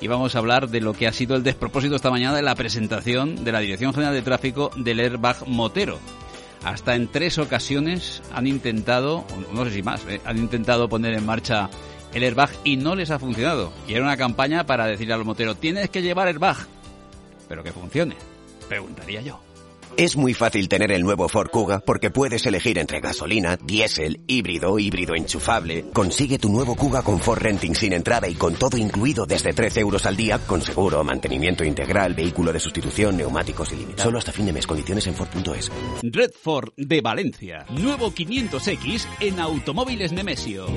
Y 0.00 0.08
vamos 0.08 0.34
a 0.34 0.38
hablar 0.38 0.68
de 0.68 0.80
lo 0.80 0.94
que 0.94 1.06
ha 1.06 1.12
sido 1.12 1.36
el 1.36 1.44
despropósito 1.44 1.94
esta 1.94 2.10
mañana 2.10 2.34
de 2.34 2.42
la 2.42 2.56
presentación 2.56 3.44
de 3.44 3.52
la 3.52 3.60
Dirección 3.60 3.92
General 3.92 4.12
de 4.12 4.22
Tráfico 4.22 4.70
del 4.76 4.98
airbag 4.98 5.46
motero. 5.46 5.98
Hasta 6.64 6.94
en 6.94 7.08
tres 7.08 7.38
ocasiones 7.38 8.22
han 8.32 8.46
intentado, 8.46 9.24
no 9.52 9.64
sé 9.64 9.70
si 9.72 9.82
más, 9.82 10.04
¿eh? 10.08 10.20
han 10.24 10.38
intentado 10.38 10.88
poner 10.88 11.14
en 11.14 11.26
marcha 11.26 11.70
el 12.12 12.22
airbag 12.24 12.50
y 12.64 12.76
no 12.76 12.94
les 12.94 13.10
ha 13.10 13.18
funcionado. 13.18 13.72
Y 13.86 13.94
era 13.94 14.04
una 14.04 14.16
campaña 14.16 14.66
para 14.66 14.86
decirle 14.86 15.14
al 15.14 15.24
motero, 15.24 15.54
tienes 15.54 15.90
que 15.90 16.02
llevar 16.02 16.28
airbag, 16.28 16.56
pero 17.48 17.62
que 17.62 17.72
funcione, 17.72 18.16
preguntaría 18.68 19.20
yo. 19.22 19.40
Es 19.96 20.16
muy 20.16 20.32
fácil 20.32 20.70
tener 20.70 20.90
el 20.90 21.02
nuevo 21.02 21.28
Ford 21.28 21.50
Kuga 21.50 21.80
porque 21.80 22.10
puedes 22.10 22.46
elegir 22.46 22.78
entre 22.78 23.00
gasolina, 23.00 23.58
diésel, 23.58 24.22
híbrido, 24.26 24.78
híbrido 24.78 25.14
enchufable. 25.14 25.84
Consigue 25.92 26.38
tu 26.38 26.48
nuevo 26.48 26.76
Kuga 26.76 27.02
con 27.02 27.20
Ford 27.20 27.42
Renting 27.42 27.74
sin 27.74 27.92
entrada 27.92 28.26
y 28.26 28.34
con 28.34 28.54
todo 28.54 28.78
incluido 28.78 29.26
desde 29.26 29.52
13 29.52 29.80
euros 29.80 30.06
al 30.06 30.16
día, 30.16 30.38
con 30.38 30.62
seguro, 30.62 31.04
mantenimiento 31.04 31.62
integral, 31.62 32.14
vehículo 32.14 32.54
de 32.54 32.60
sustitución, 32.60 33.18
neumáticos 33.18 33.70
ilimitados. 33.72 34.04
Solo 34.04 34.18
hasta 34.18 34.32
fin 34.32 34.46
de 34.46 34.54
mes. 34.54 34.66
Condiciones 34.66 35.06
en 35.08 35.14
Ford.es. 35.14 35.70
Red 36.02 36.30
Ford 36.42 36.70
de 36.78 37.02
Valencia. 37.02 37.66
Nuevo 37.68 38.12
500X 38.12 39.06
en 39.20 39.40
Automóviles 39.40 40.12
Nemesio. 40.12 40.68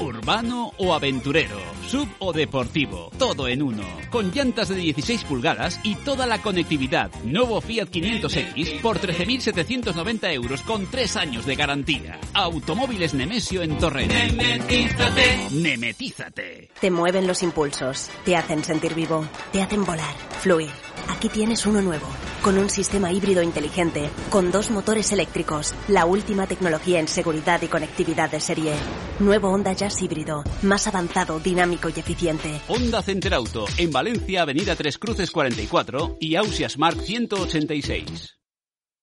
Urbano 0.00 0.72
o 0.78 0.94
aventurero. 0.94 1.58
Sub 1.88 2.08
o 2.20 2.32
deportivo. 2.32 3.10
Todo 3.18 3.48
en 3.48 3.62
uno. 3.62 3.84
Con 4.10 4.30
llantas 4.30 4.68
de 4.68 4.76
16 4.76 5.24
pulgadas 5.24 5.80
y 5.82 5.96
toda 5.96 6.26
la 6.26 6.40
conectividad. 6.40 7.10
Nuevo 7.24 7.47
Fiat 7.60 7.88
500X 7.88 8.80
por 8.80 9.00
13.790 9.00 10.32
euros 10.32 10.60
con 10.62 10.86
3 10.86 11.16
años 11.16 11.46
de 11.46 11.56
garantía. 11.56 12.20
Automóviles 12.34 13.14
Nemesio 13.14 13.62
en 13.62 13.78
Torrent. 13.78 14.12
Nemetízate. 14.12 15.48
Nemetízate. 15.52 16.70
Te 16.80 16.90
mueven 16.90 17.26
los 17.26 17.42
impulsos, 17.42 18.10
te 18.24 18.36
hacen 18.36 18.62
sentir 18.62 18.94
vivo, 18.94 19.26
te 19.52 19.62
hacen 19.62 19.84
volar, 19.84 20.14
fluir. 20.40 20.87
Aquí 21.08 21.28
tienes 21.28 21.66
uno 21.66 21.82
nuevo, 21.82 22.06
con 22.42 22.58
un 22.58 22.70
sistema 22.70 23.12
híbrido 23.12 23.42
inteligente, 23.42 24.08
con 24.30 24.50
dos 24.50 24.70
motores 24.70 25.12
eléctricos, 25.12 25.74
la 25.88 26.06
última 26.06 26.46
tecnología 26.46 27.00
en 27.00 27.08
seguridad 27.08 27.60
y 27.62 27.68
conectividad 27.68 28.30
de 28.30 28.40
serie. 28.40 28.72
Nuevo 29.18 29.50
Honda 29.50 29.72
Jazz 29.72 30.00
híbrido, 30.00 30.44
más 30.62 30.86
avanzado, 30.86 31.40
dinámico 31.40 31.88
y 31.88 32.00
eficiente. 32.00 32.60
Honda 32.68 33.02
Center 33.02 33.34
Auto, 33.34 33.66
en 33.76 33.90
Valencia, 33.90 34.42
Avenida 34.42 34.76
Tres 34.76 34.98
Cruces 34.98 35.30
44 35.30 36.16
y 36.20 36.36
Ausias 36.36 36.78
Mark 36.78 37.00
100 37.02 37.18
186. 37.28 38.38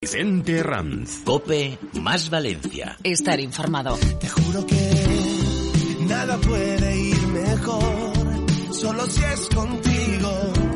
Vicente 0.00 0.62
Ranz. 0.62 1.22
Cope 1.24 1.78
más 1.94 2.30
Valencia. 2.30 2.96
Estar 3.02 3.40
informado. 3.40 3.96
Te 4.20 4.28
juro 4.28 4.66
que 4.66 6.04
nada 6.06 6.36
puede 6.38 6.98
ir 6.98 7.26
mejor. 7.28 8.72
Solo 8.72 9.06
si 9.06 9.24
es 9.24 9.48
contigo. 9.54 10.75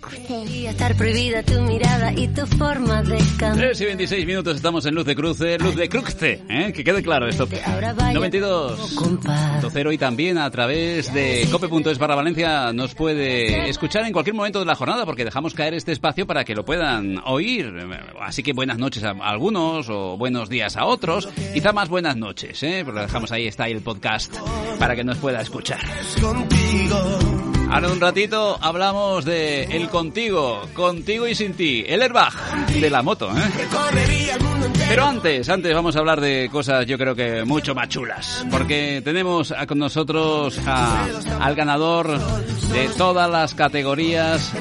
cruce. 0.00 0.68
estar 0.68 0.96
prohibida 0.96 1.42
tu 1.42 1.60
mirada 1.62 2.12
y 2.12 2.28
tu 2.28 2.46
forma 2.46 3.02
de 3.02 3.18
cambiar. 3.38 3.68
3 3.68 3.80
y 3.80 3.84
26 3.84 4.26
minutos 4.26 4.56
estamos 4.56 4.84
en 4.86 4.94
Luz 4.94 5.06
de 5.06 5.14
Cruce, 5.14 5.58
Luz 5.58 5.76
de 5.76 5.88
Cruce, 5.88 6.42
¿eh? 6.48 6.72
que 6.74 6.84
quede 6.84 7.02
claro 7.02 7.28
esto. 7.28 7.46
92.0 7.46 9.94
y 9.94 9.98
también 9.98 10.38
a 10.38 10.50
través 10.50 11.12
de 11.12 11.46
cope.es 11.50 11.98
barra 11.98 12.14
Valencia 12.14 12.72
nos 12.72 12.94
puede 12.94 13.68
escuchar 13.68 14.04
en 14.04 14.12
cualquier 14.12 14.34
momento 14.34 14.60
de 14.60 14.66
la 14.66 14.74
jornada 14.74 15.04
porque 15.04 15.24
dejamos 15.24 15.54
caer 15.54 15.74
este 15.74 15.92
espacio 15.92 16.26
para 16.26 16.44
que 16.44 16.54
lo 16.54 16.64
puedan 16.64 17.20
oír. 17.24 17.72
Así 18.20 18.42
que 18.42 18.52
buenas 18.52 18.78
noches 18.78 19.04
a 19.04 19.10
algunos 19.10 19.88
o 19.88 20.16
buenos 20.16 20.48
días 20.48 20.76
a 20.76 20.86
otros. 20.86 21.28
Quizá 21.54 21.72
más 21.72 21.88
buenas 21.88 22.16
noches, 22.16 22.62
¿eh? 22.62 22.84
lo 22.84 23.00
dejamos 23.00 23.32
ahí, 23.32 23.46
está 23.46 23.64
ahí 23.64 23.72
el 23.72 23.82
podcast 23.82 24.36
para 24.78 24.94
que 24.94 25.04
nos 25.04 25.18
pueda 25.18 25.40
escuchar. 25.40 25.80
Ahora 27.76 27.92
un 27.92 28.00
ratito 28.00 28.56
hablamos 28.62 29.26
de 29.26 29.64
el 29.64 29.90
contigo, 29.90 30.62
contigo 30.72 31.28
y 31.28 31.34
sin 31.34 31.52
ti, 31.52 31.84
el 31.86 32.00
airbag 32.00 32.32
de 32.68 32.88
la 32.88 33.02
moto, 33.02 33.30
¿eh? 33.30 33.50
Pero 34.88 35.04
antes, 35.04 35.46
antes 35.50 35.74
vamos 35.74 35.94
a 35.94 35.98
hablar 35.98 36.22
de 36.22 36.48
cosas 36.50 36.86
yo 36.86 36.96
creo 36.96 37.14
que 37.14 37.44
mucho 37.44 37.74
más 37.74 37.90
chulas, 37.90 38.46
porque 38.50 39.02
tenemos 39.04 39.52
con 39.68 39.78
nosotros 39.78 40.58
al 40.66 41.54
ganador 41.54 42.18
de 42.72 42.88
todas 42.96 43.30
las 43.30 43.54
categorías 43.54 44.54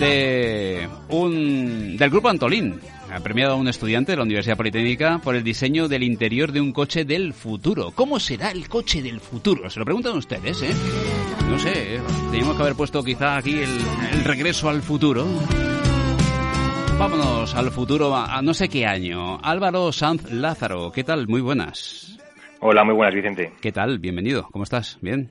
de 0.00 0.88
un 1.10 1.96
del 1.96 2.10
grupo 2.10 2.28
Antolín. 2.28 2.80
Ha 3.10 3.20
premiado 3.20 3.54
a 3.54 3.56
un 3.56 3.68
estudiante 3.68 4.12
de 4.12 4.16
la 4.16 4.24
Universidad 4.24 4.56
Politécnica 4.56 5.18
por 5.24 5.34
el 5.34 5.42
diseño 5.42 5.88
del 5.88 6.02
interior 6.02 6.52
de 6.52 6.60
un 6.60 6.72
coche 6.72 7.06
del 7.06 7.32
futuro. 7.32 7.90
¿Cómo 7.94 8.20
será 8.20 8.50
el 8.50 8.68
coche 8.68 9.00
del 9.02 9.18
futuro? 9.20 9.70
Se 9.70 9.78
lo 9.78 9.86
preguntan 9.86 10.16
ustedes, 10.16 10.62
¿eh? 10.62 10.74
No 11.48 11.58
sé, 11.58 11.96
¿eh? 11.96 12.00
teníamos 12.30 12.56
que 12.56 12.62
haber 12.62 12.74
puesto 12.74 13.02
quizá 13.02 13.38
aquí 13.38 13.60
el, 13.60 14.24
regreso 14.24 14.68
al 14.68 14.82
futuro. 14.82 15.24
Vámonos 16.98 17.54
al 17.54 17.70
futuro, 17.70 18.14
a, 18.14 18.42
no 18.42 18.52
sé 18.52 18.68
qué 18.68 18.84
año. 18.84 19.38
Álvaro 19.42 19.90
Sanz 19.90 20.30
Lázaro, 20.30 20.92
¿qué 20.92 21.02
tal? 21.02 21.28
Muy 21.28 21.40
buenas. 21.40 22.18
Hola, 22.60 22.84
muy 22.84 22.94
buenas, 22.94 23.14
Vicente. 23.14 23.52
¿Qué 23.62 23.72
tal? 23.72 24.00
Bienvenido. 24.00 24.48
¿Cómo 24.52 24.64
estás? 24.64 24.98
¿Bien? 25.00 25.30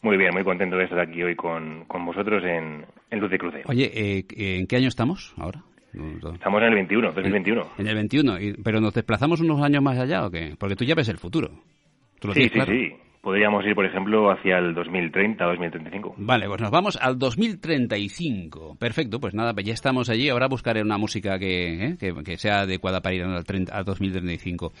Muy 0.00 0.16
bien, 0.16 0.32
muy 0.32 0.44
contento 0.44 0.76
de 0.76 0.84
estar 0.84 1.00
aquí 1.00 1.22
hoy 1.22 1.36
con, 1.36 1.86
vosotros 2.06 2.42
en, 2.44 2.86
Luz 3.20 3.30
de 3.30 3.38
Cruce. 3.38 3.62
Oye, 3.66 3.90
eh, 3.94 4.24
¿en 4.58 4.66
qué 4.66 4.76
año 4.76 4.88
estamos 4.88 5.34
ahora? 5.36 5.62
Estamos 5.92 6.62
en 6.62 6.68
el 6.68 6.74
21, 6.74 7.12
2021. 7.12 7.66
En 7.78 7.86
el 7.86 7.94
21, 7.94 8.36
pero 8.62 8.80
¿nos 8.80 8.94
desplazamos 8.94 9.40
unos 9.40 9.62
años 9.62 9.82
más 9.82 9.98
allá 9.98 10.26
o 10.26 10.30
qué? 10.30 10.54
Porque 10.58 10.76
tú 10.76 10.84
ya 10.84 10.94
ves 10.94 11.08
el 11.08 11.18
futuro. 11.18 11.50
sí, 12.34 12.48
sí, 12.48 12.60
sí. 12.66 12.92
Podríamos 13.20 13.66
ir, 13.66 13.74
por 13.74 13.84
ejemplo, 13.84 14.30
hacia 14.30 14.58
el 14.58 14.74
2030, 14.74 15.44
2035. 15.44 16.14
Vale, 16.18 16.46
pues 16.46 16.60
nos 16.60 16.70
vamos 16.70 16.96
al 17.00 17.18
2035. 17.18 18.76
Perfecto, 18.78 19.18
pues 19.20 19.34
nada, 19.34 19.52
pues 19.52 19.66
ya 19.66 19.74
estamos 19.74 20.08
allí. 20.08 20.28
Ahora 20.28 20.46
buscaré 20.46 20.82
una 20.82 20.98
música 20.98 21.38
que, 21.38 21.84
¿eh? 21.84 21.96
que, 21.98 22.38
sea 22.38 22.60
adecuada 22.60 23.00
para 23.00 23.16
ir 23.16 23.24
al, 23.24 23.44
30, 23.44 23.76
al 23.76 23.84
2035. 23.84 24.72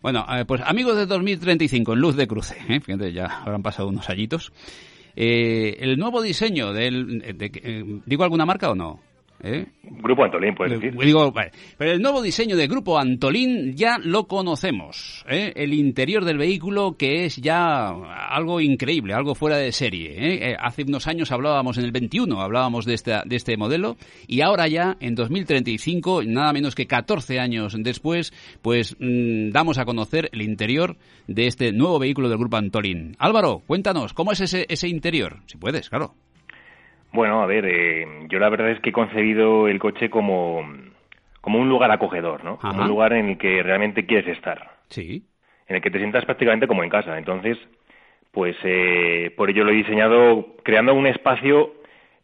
Bueno, 0.00 0.24
eh, 0.30 0.44
pues 0.46 0.62
amigos 0.64 0.96
de 0.96 1.06
2035, 1.06 1.92
en 1.92 1.98
luz 1.98 2.16
de 2.16 2.26
cruce. 2.26 2.56
¿eh? 2.68 2.80
Fíjate, 2.80 3.12
ya 3.12 3.26
habrán 3.42 3.62
pasado 3.62 3.88
unos 3.88 4.08
añitos. 4.08 4.52
Eh, 5.16 5.76
el 5.80 5.98
nuevo 5.98 6.22
diseño 6.22 6.72
del... 6.72 7.18
De, 7.36 8.00
¿Digo 8.06 8.24
alguna 8.24 8.46
marca 8.46 8.70
o 8.70 8.74
no? 8.76 9.00
¿Eh? 9.42 9.66
Grupo 9.82 10.24
Antolín, 10.24 10.54
puedes 10.54 10.80
decir. 10.80 10.94
Pero 11.76 11.92
el 11.92 12.00
nuevo 12.00 12.22
diseño 12.22 12.56
de 12.56 12.68
Grupo 12.68 12.98
Antolín 12.98 13.74
ya 13.74 13.98
lo 13.98 14.28
conocemos. 14.28 15.24
¿eh? 15.28 15.52
El 15.56 15.74
interior 15.74 16.24
del 16.24 16.38
vehículo 16.38 16.96
que 16.96 17.24
es 17.24 17.36
ya 17.36 17.88
algo 17.88 18.60
increíble, 18.60 19.14
algo 19.14 19.34
fuera 19.34 19.56
de 19.56 19.72
serie. 19.72 20.14
¿eh? 20.16 20.56
Hace 20.58 20.84
unos 20.84 21.08
años 21.08 21.32
hablábamos, 21.32 21.76
en 21.78 21.84
el 21.84 21.92
21, 21.92 22.40
hablábamos 22.40 22.84
de, 22.84 22.94
esta, 22.94 23.24
de 23.26 23.36
este 23.36 23.56
modelo 23.56 23.96
y 24.28 24.42
ahora 24.42 24.68
ya, 24.68 24.96
en 25.00 25.16
2035, 25.16 26.22
nada 26.24 26.52
menos 26.52 26.76
que 26.76 26.86
14 26.86 27.40
años 27.40 27.76
después, 27.78 28.32
pues 28.62 28.96
mm, 29.00 29.50
damos 29.50 29.78
a 29.78 29.84
conocer 29.84 30.30
el 30.32 30.42
interior 30.42 30.96
de 31.26 31.48
este 31.48 31.72
nuevo 31.72 31.98
vehículo 31.98 32.28
del 32.28 32.38
Grupo 32.38 32.56
Antolín. 32.56 33.16
Álvaro, 33.18 33.62
cuéntanos, 33.66 34.14
¿cómo 34.14 34.32
es 34.32 34.40
ese, 34.40 34.66
ese 34.68 34.88
interior? 34.88 35.38
Si 35.46 35.58
puedes, 35.58 35.88
claro. 35.90 36.14
Bueno, 37.12 37.42
a 37.42 37.46
ver, 37.46 37.66
eh, 37.66 38.06
yo 38.28 38.38
la 38.38 38.48
verdad 38.48 38.70
es 38.70 38.80
que 38.80 38.90
he 38.90 38.92
concebido 38.92 39.68
el 39.68 39.78
coche 39.78 40.08
como, 40.08 40.62
como 41.40 41.58
un 41.58 41.68
lugar 41.68 41.90
acogedor, 41.90 42.42
¿no? 42.44 42.58
Como 42.58 42.82
un 42.82 42.88
lugar 42.88 43.12
en 43.12 43.30
el 43.30 43.38
que 43.38 43.62
realmente 43.62 44.06
quieres 44.06 44.36
estar. 44.36 44.70
Sí. 44.88 45.24
En 45.68 45.76
el 45.76 45.82
que 45.82 45.90
te 45.90 45.98
sientas 45.98 46.24
prácticamente 46.24 46.66
como 46.66 46.82
en 46.82 46.90
casa. 46.90 47.18
Entonces, 47.18 47.58
pues 48.30 48.56
eh, 48.64 49.32
por 49.36 49.50
ello 49.50 49.64
lo 49.64 49.72
he 49.72 49.76
diseñado 49.76 50.56
creando 50.62 50.94
un 50.94 51.06
espacio, 51.06 51.74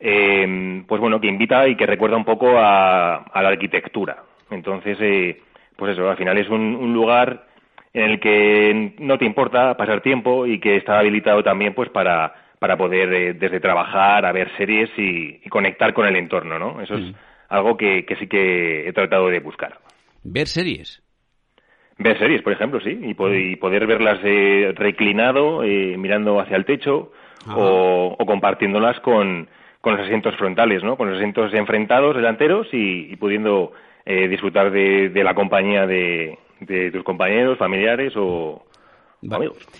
eh, 0.00 0.82
pues 0.86 1.00
bueno, 1.00 1.20
que 1.20 1.28
invita 1.28 1.68
y 1.68 1.76
que 1.76 1.86
recuerda 1.86 2.16
un 2.16 2.24
poco 2.24 2.58
a, 2.58 3.16
a 3.16 3.42
la 3.42 3.48
arquitectura. 3.50 4.24
Entonces, 4.50 4.96
eh, 5.00 5.40
pues 5.76 5.92
eso, 5.92 6.08
al 6.08 6.16
final 6.16 6.38
es 6.38 6.48
un, 6.48 6.74
un 6.74 6.94
lugar 6.94 7.46
en 7.92 8.10
el 8.10 8.20
que 8.20 8.94
no 8.98 9.18
te 9.18 9.24
importa 9.24 9.76
pasar 9.76 10.00
tiempo 10.00 10.46
y 10.46 10.60
que 10.60 10.76
está 10.76 10.98
habilitado 10.98 11.42
también 11.42 11.74
pues 11.74 11.90
para 11.90 12.34
para 12.58 12.76
poder 12.76 13.12
eh, 13.12 13.34
desde 13.34 13.60
trabajar 13.60 14.26
a 14.26 14.32
ver 14.32 14.50
series 14.56 14.90
y, 14.96 15.40
conectar 15.48 15.94
con 15.94 16.06
el 16.06 16.16
entorno, 16.16 16.58
¿no? 16.58 16.80
Eso 16.80 16.94
es 16.94 17.06
mm. 17.06 17.14
algo 17.48 17.76
que, 17.76 18.04
sí 18.18 18.26
que 18.26 18.88
he 18.88 18.92
tratado 18.92 19.28
de 19.28 19.40
buscar. 19.40 19.78
¿Ver 20.24 20.46
series? 20.46 21.02
Ver 21.98 22.18
series, 22.18 22.42
por 22.42 22.52
ejemplo, 22.52 22.80
sí, 22.80 22.98
y, 23.02 23.14
poder 23.14 23.86
verlas 23.86 24.20
eh, 24.22 24.72
reclinado, 24.76 25.64
eh, 25.64 25.96
mirando 25.96 26.38
hacia 26.40 26.56
el 26.56 26.64
techo 26.64 27.12
o, 27.50 28.16
compartiéndolas 28.26 29.00
con, 29.00 29.48
los 29.84 30.00
asientos 30.00 30.36
frontales, 30.36 30.84
¿no? 30.84 30.96
Con 30.96 31.08
los 31.08 31.16
asientos 31.16 31.54
enfrentados, 31.54 32.14
delanteros 32.14 32.68
y, 32.72 33.16
pudiendo 33.16 33.72
disfrutar 34.04 34.70
de, 34.70 35.10
la 35.22 35.34
compañía 35.34 35.86
de, 35.86 36.38
de 36.60 36.90
tus 36.90 37.02
compañeros, 37.04 37.58
familiares 37.58 38.14
o, 38.16 38.67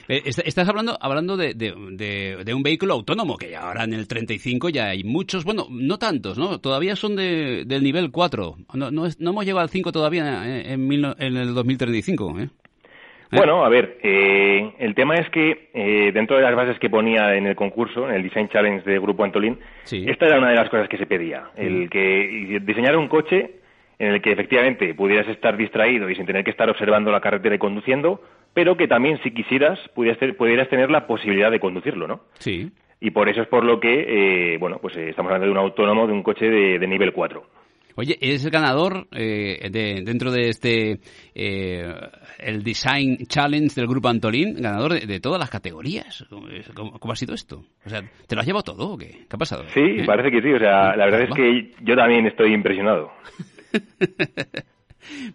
eh, 0.08 0.22
estás 0.24 0.68
hablando 0.68 0.98
hablando 1.00 1.36
de, 1.36 1.54
de, 1.54 2.54
un 2.54 2.62
vehículo 2.62 2.94
autónomo, 2.94 3.36
que 3.36 3.54
ahora 3.54 3.84
en 3.84 3.92
el 3.92 4.08
35 4.08 4.68
ya 4.70 4.88
hay 4.88 5.04
muchos, 5.04 5.44
bueno, 5.44 5.66
no 5.70 5.98
tantos, 5.98 6.38
¿no? 6.38 6.58
Todavía 6.58 6.96
son 6.96 7.16
de, 7.16 7.64
del 7.64 7.82
nivel 7.82 8.10
4. 8.10 8.56
No, 8.74 8.90
no, 8.90 9.06
hemos 9.06 9.44
llegado 9.44 9.60
al 9.60 9.70
5 9.70 9.92
todavía 9.92 10.62
en, 10.72 10.92
en, 10.92 11.36
el 11.36 11.54
2035, 11.54 12.40
¿eh? 12.40 12.42
¿eh? 12.44 12.48
Bueno, 13.30 13.64
a 13.64 13.68
ver, 13.68 13.98
eh, 14.02 14.72
el 14.78 14.94
tema 14.94 15.16
es 15.16 15.28
que 15.30 16.10
dentro 16.12 16.36
de 16.36 16.42
las 16.42 16.56
bases 16.56 16.78
que 16.78 16.90
ponía 16.90 17.36
en 17.36 17.46
el 17.46 17.54
concurso, 17.54 18.08
en 18.08 18.14
el 18.14 18.22
Design 18.22 18.48
Challenge 18.48 18.90
de 18.90 18.98
Grupo 18.98 19.22
Antolín, 19.22 19.58
esta 19.90 20.26
era 20.26 20.38
una 20.38 20.50
de 20.50 20.56
las 20.56 20.68
cosas 20.68 20.88
que 20.88 20.98
se 20.98 21.06
pedía, 21.06 21.50
el 21.56 21.88
que 21.90 22.60
diseñar 22.62 22.96
un 22.96 23.08
coche 23.08 23.58
en 23.98 24.14
el 24.14 24.22
que 24.22 24.32
efectivamente 24.32 24.94
pudieras 24.94 25.28
estar 25.28 25.56
distraído 25.56 26.08
y 26.08 26.14
sin 26.14 26.26
tener 26.26 26.44
que 26.44 26.50
estar 26.50 26.70
observando 26.70 27.10
la 27.10 27.20
carretera 27.20 27.56
y 27.56 27.58
conduciendo, 27.58 28.22
pero 28.58 28.76
que 28.76 28.88
también 28.88 29.20
si 29.22 29.30
quisieras 29.30 29.78
pudieras, 29.94 30.68
tener 30.68 30.90
la 30.90 31.06
posibilidad 31.06 31.48
de 31.48 31.60
conducirlo, 31.60 32.08
¿no? 32.08 32.22
Sí. 32.40 32.72
Y 33.00 33.12
por 33.12 33.28
eso 33.28 33.42
es 33.42 33.46
por 33.46 33.64
lo 33.64 33.78
que, 33.78 34.54
eh, 34.54 34.58
bueno, 34.58 34.80
pues 34.82 34.96
eh, 34.96 35.10
estamos 35.10 35.30
hablando 35.30 35.46
de 35.46 35.52
un 35.52 35.64
autónomo 35.64 36.08
de 36.08 36.12
un 36.12 36.24
coche 36.24 36.46
de, 36.46 36.86
nivel 36.88 37.12
4. 37.12 37.40
Oye, 37.94 38.18
es 38.20 38.44
el 38.44 38.50
ganador 38.50 39.06
eh, 39.12 39.68
de, 39.70 40.02
dentro 40.04 40.32
de 40.32 40.48
este 40.48 40.98
el 41.36 42.64
Design 42.64 43.18
Challenge 43.28 43.72
del 43.76 43.86
grupo 43.86 44.08
Antolín, 44.08 44.60
ganador 44.60 44.98
de, 44.98 45.20
todas 45.20 45.38
las 45.38 45.50
categorías. 45.50 46.26
¿Cómo, 46.74 47.12
ha 47.12 47.16
sido 47.16 47.34
esto? 47.36 47.62
O 47.86 47.88
sea, 47.88 48.02
¿te 48.26 48.34
lo 48.34 48.40
has 48.40 48.46
llevado 48.48 48.64
todo 48.64 48.94
o 48.94 48.98
qué? 48.98 49.06
¿Qué 49.28 49.36
ha 49.36 49.38
pasado? 49.38 49.66
Sí, 49.72 50.02
parece 50.04 50.32
que 50.32 50.42
sí. 50.42 50.52
O 50.52 50.58
sea, 50.58 50.96
la 50.96 51.04
verdad 51.04 51.22
es 51.22 51.30
que 51.30 51.74
yo 51.84 51.94
también 51.94 52.26
estoy 52.26 52.54
impresionado. 52.54 53.12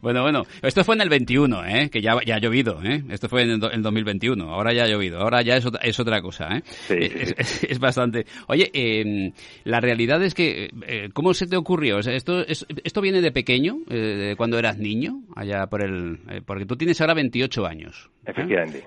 Bueno, 0.02 0.22
bueno, 0.22 0.46
esto 0.62 0.84
fue 0.84 0.96
en 0.96 1.02
el 1.02 1.10
21, 1.10 1.66
¿eh? 1.66 1.90
que 1.90 2.02
ya, 2.02 2.18
ya 2.26 2.36
ha 2.36 2.40
llovido, 2.40 2.82
¿eh? 2.84 3.04
esto 3.10 3.30
fue 3.30 3.44
en 3.44 3.52
el, 3.52 3.60
2021, 3.60 4.50
ahora 4.50 4.74
ya 4.74 4.84
ha 4.84 4.88
llovido, 4.88 5.20
ahora 5.20 5.42
ya 5.42 5.58
es 5.58 5.66
otra, 5.66 5.82
es 5.82 6.00
otra 6.00 6.22
cosa, 6.22 6.58
¿eh? 6.58 6.64
Es, 6.90 7.80
bastante. 7.80 8.26
Oye, 8.48 8.70
em, 8.74 9.32
la 9.64 9.80
realidad 9.80 10.24
es 10.24 10.34
que, 10.34 10.70
eh, 10.88 11.10
¿cómo 11.14 11.34
se 11.34 11.48
te 11.48 11.58
ocurrió? 11.58 12.00
esto, 12.00 12.46
¿Esto 12.48 13.02
viene 13.02 13.22
de 13.22 13.32
pequeño, 13.32 13.78
de 13.88 14.36
cuando 14.38 14.58
eras 14.58 14.78
niño, 14.78 15.24
allá 15.36 15.68
por 15.68 15.84
el... 15.84 16.20
porque 16.46 16.66
tú 16.66 16.76
tienes 16.76 17.00
ahora 17.02 17.14
28 17.14 17.66
años. 17.66 18.10
Efectivamente. 18.26 18.86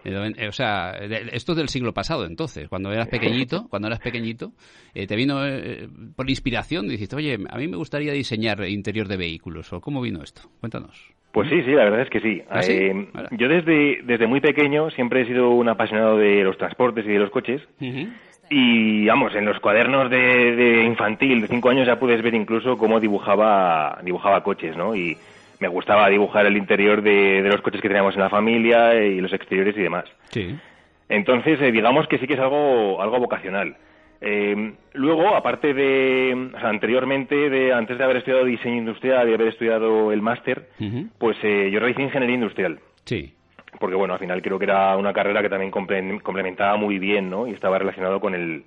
o 0.49 0.53
sea, 0.53 0.93
esto 1.33 1.53
es 1.53 1.59
del 1.59 1.69
siglo 1.69 1.93
pasado, 1.93 2.25
entonces, 2.25 2.69
cuando 2.69 2.91
eras 2.91 3.09
pequeñito, 3.09 3.67
cuando 3.71 3.89
eras 3.89 4.01
pequeñito, 4.01 4.53
te 4.95 5.17
vino 5.17 5.41
por 6.15 6.29
inspiración, 6.31 6.89
dijiste, 6.89 7.17
oye, 7.17 7.39
a 7.49 7.59
mí 7.59 7.69
me 7.69 7.77
gustaría 7.77 8.13
diseñar 8.13 8.67
interior 8.69 9.09
de 9.09 9.17
vehículos, 9.17 9.73
¿o 9.73 9.81
cómo 9.81 10.01
vino 10.01 10.23
esto? 10.23 10.43
Pues 11.33 11.51
sí, 11.51 11.63
sí, 11.65 11.73
la 11.73 11.85
verdad 11.85 12.01
es 12.01 12.09
que 12.09 12.21
sí. 12.21 12.43
¿Ah, 12.49 12.61
eh, 12.67 13.09
yo 13.33 13.49
desde, 13.49 14.01
desde 14.05 14.27
muy 14.27 14.41
pequeño 14.41 14.91
siempre 14.91 15.21
he 15.21 15.27
sido 15.27 15.51
un 15.51 15.69
apasionado 15.69 16.17
de 16.17 16.43
los 16.43 16.57
transportes 16.57 17.05
y 17.05 17.09
de 17.09 17.19
los 17.19 17.31
coches. 17.31 17.61
Y 18.49 19.07
vamos, 19.07 19.35
en 19.35 19.45
los 19.45 19.59
cuadernos 19.61 20.09
de, 20.09 20.85
infantil 20.87 21.43
de 21.43 21.49
cinco 21.49 21.69
años 21.69 21.87
ya 21.87 21.99
puedes 21.99 22.23
ver 22.23 22.35
incluso 22.35 22.79
cómo 22.79 23.01
dibujaba, 23.01 23.99
dibujaba 24.03 24.43
coches, 24.43 24.77
¿no? 24.77 24.95
Y 24.95 25.19
me 25.59 25.69
gustaba 25.69 26.09
dibujar 26.09 26.47
el 26.47 26.57
interior 26.57 27.03
de, 27.03 27.43
los 27.43 27.61
coches 27.61 27.83
que 27.83 27.89
teníamos 27.89 28.15
en 28.15 28.21
la 28.21 28.31
familia 28.31 28.95
y 28.95 29.21
los 29.21 29.33
exteriores 29.33 29.77
y 29.77 29.83
demás. 29.83 30.05
Sí. 30.31 30.57
Entonces, 31.09 31.61
eh, 31.61 31.71
digamos 31.71 32.07
que 32.09 32.19
sí 32.19 32.27
que 32.27 32.35
es 32.35 32.41
algo, 32.41 33.03
algo 33.03 33.19
vocacional. 33.19 33.77
Eh, 34.21 34.73
luego, 34.95 35.35
aparte 35.35 35.75
de, 35.75 36.51
o 36.55 36.59
sea, 36.59 36.69
anteriormente, 36.69 37.51
de, 37.51 37.73
antes 37.73 37.99
de 37.99 38.05
haber 38.05 38.19
estudiado 38.19 38.45
diseño 38.45 38.77
industrial 38.77 39.29
y 39.29 39.35
haber 39.35 39.49
estudiado 39.49 40.13
el 40.13 40.23
máster, 40.23 40.69
pues 41.19 41.37
eh, 41.43 41.71
yo 41.71 41.81
realicé 41.81 42.03
ingeniería 42.03 42.35
industrial. 42.35 42.81
Sí. 43.05 43.35
Porque, 43.79 43.97
bueno, 43.97 44.15
al 44.15 44.21
final 44.21 44.41
creo 44.41 44.59
que 44.59 44.65
era 44.65 44.97
una 44.97 45.13
carrera 45.13 45.43
que 45.43 45.51
también 45.51 45.71
complementaba 45.71 46.77
muy 46.77 46.99
bien, 46.99 47.29
¿no? 47.29 47.47
Y 47.47 47.53
estaba 47.53 47.79
relacionado 47.79 48.21
con 48.21 48.35
el, 48.35 48.65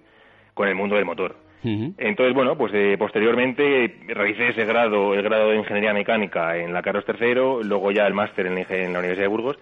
con 0.53 0.67
el 0.67 0.75
mundo 0.75 0.95
del 0.95 1.05
motor. 1.05 1.35
Entonces, 1.62 2.33
bueno, 2.33 2.57
pues 2.57 2.71
eh, 2.73 2.95
posteriormente 2.97 3.97
realicé 4.07 4.49
ese 4.49 4.63
grado, 4.63 5.13
el 5.13 5.21
grado 5.21 5.49
de 5.49 5.57
Ingeniería 5.57 5.93
Mecánica 5.93 6.55
en 6.55 6.71
la 6.71 6.81
Carlos 6.81 7.03
III, 7.05 7.65
luego 7.67 7.91
ya 7.91 8.07
el 8.07 8.13
máster 8.13 8.45
en, 8.45 8.57
en 8.57 8.93
la 8.93 8.99
Universidad 8.99 9.25
de 9.25 9.27
Burgos, 9.27 9.59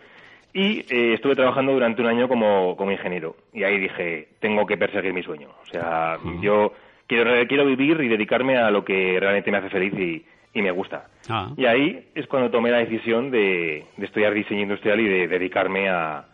y 0.57 0.79
eh, 0.89 1.13
estuve 1.13 1.35
trabajando 1.35 1.71
durante 1.71 2.01
un 2.01 2.07
año 2.07 2.27
como, 2.27 2.75
como 2.75 2.91
ingeniero. 2.91 3.35
Y 3.53 3.63
ahí 3.63 3.77
dije, 3.77 4.29
tengo 4.39 4.65
que 4.65 4.75
perseguir 4.75 5.13
mi 5.13 5.21
sueño. 5.21 5.49
O 5.61 5.65
sea, 5.67 6.17
yo 6.41 6.73
quiero, 7.05 7.31
quiero 7.47 7.63
vivir 7.63 8.01
y 8.01 8.07
dedicarme 8.07 8.57
a 8.57 8.71
lo 8.71 8.83
que 8.83 9.19
realmente 9.19 9.51
me 9.51 9.59
hace 9.59 9.69
feliz 9.69 9.93
y, 9.93 10.25
y 10.55 10.61
me 10.63 10.71
gusta. 10.71 11.09
Ah. 11.29 11.51
Y 11.55 11.65
ahí 11.65 12.07
es 12.15 12.25
cuando 12.25 12.49
tomé 12.49 12.71
la 12.71 12.79
decisión 12.79 13.29
de, 13.29 13.85
de 13.97 14.05
estudiar 14.07 14.33
diseño 14.33 14.61
industrial 14.63 14.99
y 14.99 15.07
de 15.07 15.27
dedicarme 15.27 15.89
a, 15.89 16.25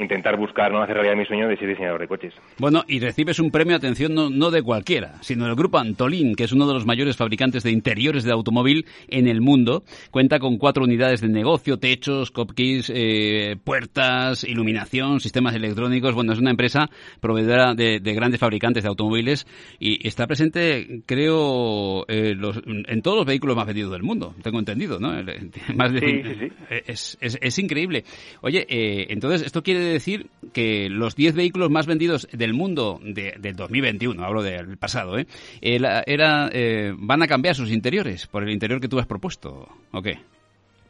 intentar 0.00 0.36
buscar, 0.36 0.72
no 0.72 0.82
hacer 0.82 0.94
realidad 0.94 1.16
mi 1.16 1.26
sueño 1.26 1.48
de 1.48 1.56
ser 1.56 1.68
diseñador 1.68 2.00
de 2.00 2.08
coches. 2.08 2.34
Bueno, 2.58 2.84
y 2.88 3.00
recibes 3.00 3.38
un 3.38 3.50
premio, 3.50 3.76
atención, 3.76 4.14
no, 4.14 4.30
no, 4.30 4.50
de 4.50 4.62
cualquiera, 4.62 5.14
sino 5.22 5.46
del 5.46 5.54
grupo 5.54 5.78
Antolín, 5.78 6.34
que 6.34 6.44
es 6.44 6.52
uno 6.52 6.66
de 6.66 6.74
los 6.74 6.86
mayores 6.86 7.16
fabricantes 7.16 7.62
de 7.62 7.70
interiores 7.70 8.24
de 8.24 8.32
automóvil 8.32 8.86
en 9.08 9.28
el 9.28 9.40
mundo. 9.40 9.82
Cuenta 10.10 10.38
con 10.38 10.58
cuatro 10.58 10.84
unidades 10.84 11.20
de 11.20 11.28
negocio, 11.28 11.78
techos, 11.78 12.30
copkeys, 12.30 12.90
eh, 12.94 13.56
puertas, 13.62 14.44
iluminación, 14.44 15.20
sistemas 15.20 15.54
electrónicos. 15.54 16.14
Bueno, 16.14 16.32
es 16.32 16.38
una 16.38 16.50
empresa 16.50 16.88
proveedora 17.20 17.74
de, 17.74 18.00
grandes 18.00 18.40
fabricantes 18.40 18.82
de 18.82 18.88
automóviles 18.88 19.46
y 19.78 20.06
está 20.06 20.26
presente, 20.26 21.02
creo, 21.06 22.04
eh, 22.08 22.34
en 22.88 23.02
todos 23.02 23.18
los 23.18 23.26
vehículos 23.26 23.56
más 23.56 23.66
vendidos 23.66 23.92
del 23.92 24.02
mundo, 24.02 24.34
tengo 24.42 24.58
entendido, 24.58 24.98
¿no? 24.98 25.10
Más 25.74 25.92
de, 25.92 26.00
sí, 26.00 26.22
sí, 26.22 26.34
sí. 26.40 26.52
Es, 26.86 27.18
es, 27.20 27.38
es, 27.40 27.58
increíble. 27.58 28.04
Oye, 28.40 28.66
eh, 28.68 29.06
entonces, 29.10 29.42
esto 29.42 29.62
quiere 29.62 29.89
decir 29.92 30.26
que 30.52 30.88
los 30.90 31.16
10 31.16 31.34
vehículos 31.34 31.70
más 31.70 31.86
vendidos 31.86 32.28
del 32.32 32.54
mundo 32.54 32.98
de, 33.02 33.34
del 33.38 33.56
2021, 33.56 34.24
hablo 34.24 34.42
del 34.42 34.76
pasado, 34.76 35.18
¿eh? 35.18 35.26
Era, 35.60 36.50
eh, 36.52 36.92
van 36.96 37.22
a 37.22 37.26
cambiar 37.26 37.54
sus 37.54 37.70
interiores 37.70 38.26
por 38.26 38.42
el 38.42 38.50
interior 38.50 38.80
que 38.80 38.88
tú 38.88 38.98
has 38.98 39.06
propuesto, 39.06 39.68
¿o 39.92 40.02
qué? 40.02 40.18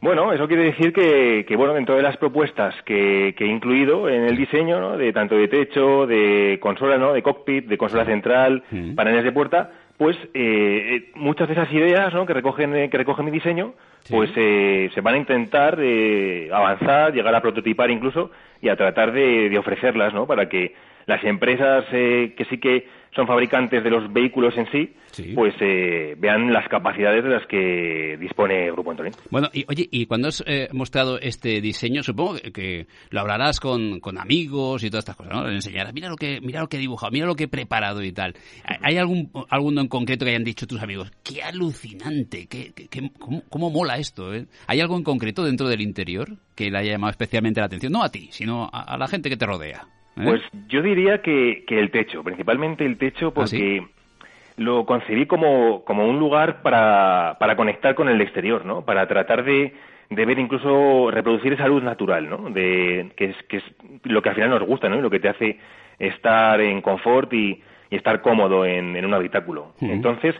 Bueno, 0.01 0.33
eso 0.33 0.47
quiere 0.47 0.63
decir 0.63 0.91
que, 0.93 1.45
que, 1.47 1.55
bueno, 1.55 1.75
dentro 1.75 1.95
de 1.95 2.01
las 2.01 2.17
propuestas 2.17 2.73
que, 2.85 3.35
que 3.37 3.45
he 3.45 3.47
incluido 3.47 4.09
en 4.09 4.23
el 4.23 4.35
diseño, 4.35 4.79
¿no? 4.79 4.97
de 4.97 5.13
tanto 5.13 5.35
de 5.35 5.47
techo, 5.47 6.07
de 6.07 6.57
consola, 6.59 6.97
¿no? 6.97 7.13
de 7.13 7.21
cockpit, 7.21 7.67
de 7.67 7.77
consola 7.77 8.05
central, 8.05 8.63
paneles 8.95 9.23
de 9.23 9.31
puerta, 9.31 9.69
pues 10.01 10.17
eh, 10.33 11.11
muchas 11.13 11.47
de 11.47 11.53
esas 11.53 11.71
ideas 11.71 12.11
¿no? 12.11 12.25
que 12.25 12.33
recogen 12.33 12.89
que 12.89 12.97
recoge 12.97 13.21
mi 13.21 13.29
diseño 13.29 13.75
pues 14.09 14.31
eh, 14.35 14.89
se 14.95 15.01
van 15.01 15.13
a 15.13 15.17
intentar 15.19 15.77
eh, 15.79 16.49
avanzar 16.51 17.13
llegar 17.13 17.35
a 17.35 17.41
prototipar 17.41 17.91
incluso 17.91 18.31
y 18.61 18.69
a 18.69 18.75
tratar 18.75 19.11
de, 19.11 19.49
de 19.49 19.57
ofrecerlas 19.57 20.13
no 20.13 20.27
para 20.27 20.47
que 20.47 20.73
las 21.05 21.23
empresas 21.23 21.85
eh, 21.91 22.33
que 22.37 22.45
sí 22.45 22.59
que 22.59 22.87
son 23.15 23.27
fabricantes 23.27 23.83
de 23.83 23.89
los 23.89 24.11
vehículos 24.11 24.53
en 24.57 24.71
sí, 24.71 24.93
pues 25.35 25.53
eh, 25.59 26.15
vean 26.17 26.53
las 26.53 26.67
capacidades 26.69 27.23
de 27.23 27.29
las 27.29 27.45
que 27.45 28.17
dispone 28.17 28.71
Grupo 28.71 28.91
Antolín. 28.91 29.13
Bueno, 29.29 29.49
y 29.51 29.65
oye, 29.67 29.87
y 29.91 30.05
cuando 30.05 30.29
has 30.29 30.41
eh, 30.47 30.69
mostrado 30.71 31.19
este 31.19 31.59
diseño, 31.59 32.03
supongo 32.03 32.35
que, 32.53 32.87
lo 33.09 33.19
hablarás 33.19 33.59
con, 33.59 33.99
con, 33.99 34.17
amigos 34.17 34.83
y 34.83 34.89
todas 34.89 35.03
estas 35.03 35.17
cosas, 35.17 35.33
¿no? 35.33 35.47
Le 35.47 35.55
enseñarás, 35.55 35.93
mira 35.93 36.07
lo 36.07 36.15
que, 36.15 36.39
mira 36.41 36.61
lo 36.61 36.69
que 36.69 36.77
he 36.77 36.79
dibujado, 36.79 37.11
mira 37.11 37.25
lo 37.25 37.35
que 37.35 37.45
he 37.45 37.47
preparado 37.49 38.01
y 38.01 38.13
tal. 38.13 38.33
¿Hay 38.81 38.97
algún 38.97 39.29
alguno 39.49 39.81
en 39.81 39.87
concreto 39.87 40.23
que 40.23 40.31
hayan 40.31 40.45
dicho 40.45 40.65
tus 40.65 40.81
amigos? 40.81 41.11
¡Qué 41.23 41.43
alucinante! 41.43 42.47
¡Qué, 42.47 42.71
qué, 42.73 43.11
cómo, 43.49 43.69
mola 43.69 43.97
esto! 43.97 44.33
Eh? 44.33 44.45
¿Hay 44.67 44.79
algo 44.79 44.95
en 44.95 45.03
concreto 45.03 45.43
dentro 45.43 45.67
del 45.67 45.81
interior 45.81 46.37
que 46.55 46.71
le 46.71 46.77
haya 46.77 46.91
llamado 46.93 47.11
especialmente 47.11 47.59
la 47.59 47.65
atención? 47.65 47.91
No 47.91 48.03
a 48.03 48.09
ti, 48.09 48.29
sino 48.31 48.69
a 48.71 48.97
la 48.97 49.07
gente 49.07 49.29
que 49.29 49.37
te 49.37 49.45
rodea. 49.45 49.85
¿Eh? 50.21 50.25
Pues 50.25 50.41
yo 50.67 50.81
diría 50.81 51.21
que, 51.21 51.63
que, 51.65 51.79
el 51.79 51.91
techo, 51.91 52.23
principalmente 52.23 52.85
el 52.85 52.97
techo, 52.97 53.27
¿Ah, 53.27 53.33
porque 53.33 53.83
lo 54.57 54.85
concebí 54.85 55.25
como, 55.25 55.83
como 55.83 56.07
un 56.07 56.19
lugar 56.19 56.61
para, 56.61 57.37
para 57.39 57.55
conectar 57.55 57.95
con 57.95 58.09
el 58.09 58.21
exterior, 58.21 58.65
¿no? 58.65 58.85
Para 58.85 59.07
tratar 59.07 59.43
de, 59.43 59.73
de 60.09 60.25
ver 60.25 60.39
incluso 60.39 61.09
reproducir 61.11 61.53
esa 61.53 61.67
luz 61.67 61.83
natural, 61.83 62.29
¿no? 62.29 62.49
De, 62.49 63.11
que, 63.15 63.25
es, 63.25 63.43
que 63.47 63.57
es 63.57 63.63
lo 64.03 64.21
que 64.21 64.29
al 64.29 64.35
final 64.35 64.49
nos 64.49 64.63
gusta, 64.63 64.89
¿no? 64.89 64.97
Y 64.97 65.01
lo 65.01 65.09
que 65.09 65.19
te 65.19 65.29
hace 65.29 65.59
estar 65.97 66.59
en 66.61 66.81
confort 66.81 67.31
y, 67.33 67.61
y 67.89 67.95
estar 67.95 68.21
cómodo 68.21 68.65
en, 68.65 68.95
en 68.95 69.05
un 69.05 69.13
habitáculo. 69.13 69.73
Entonces, 69.81 70.35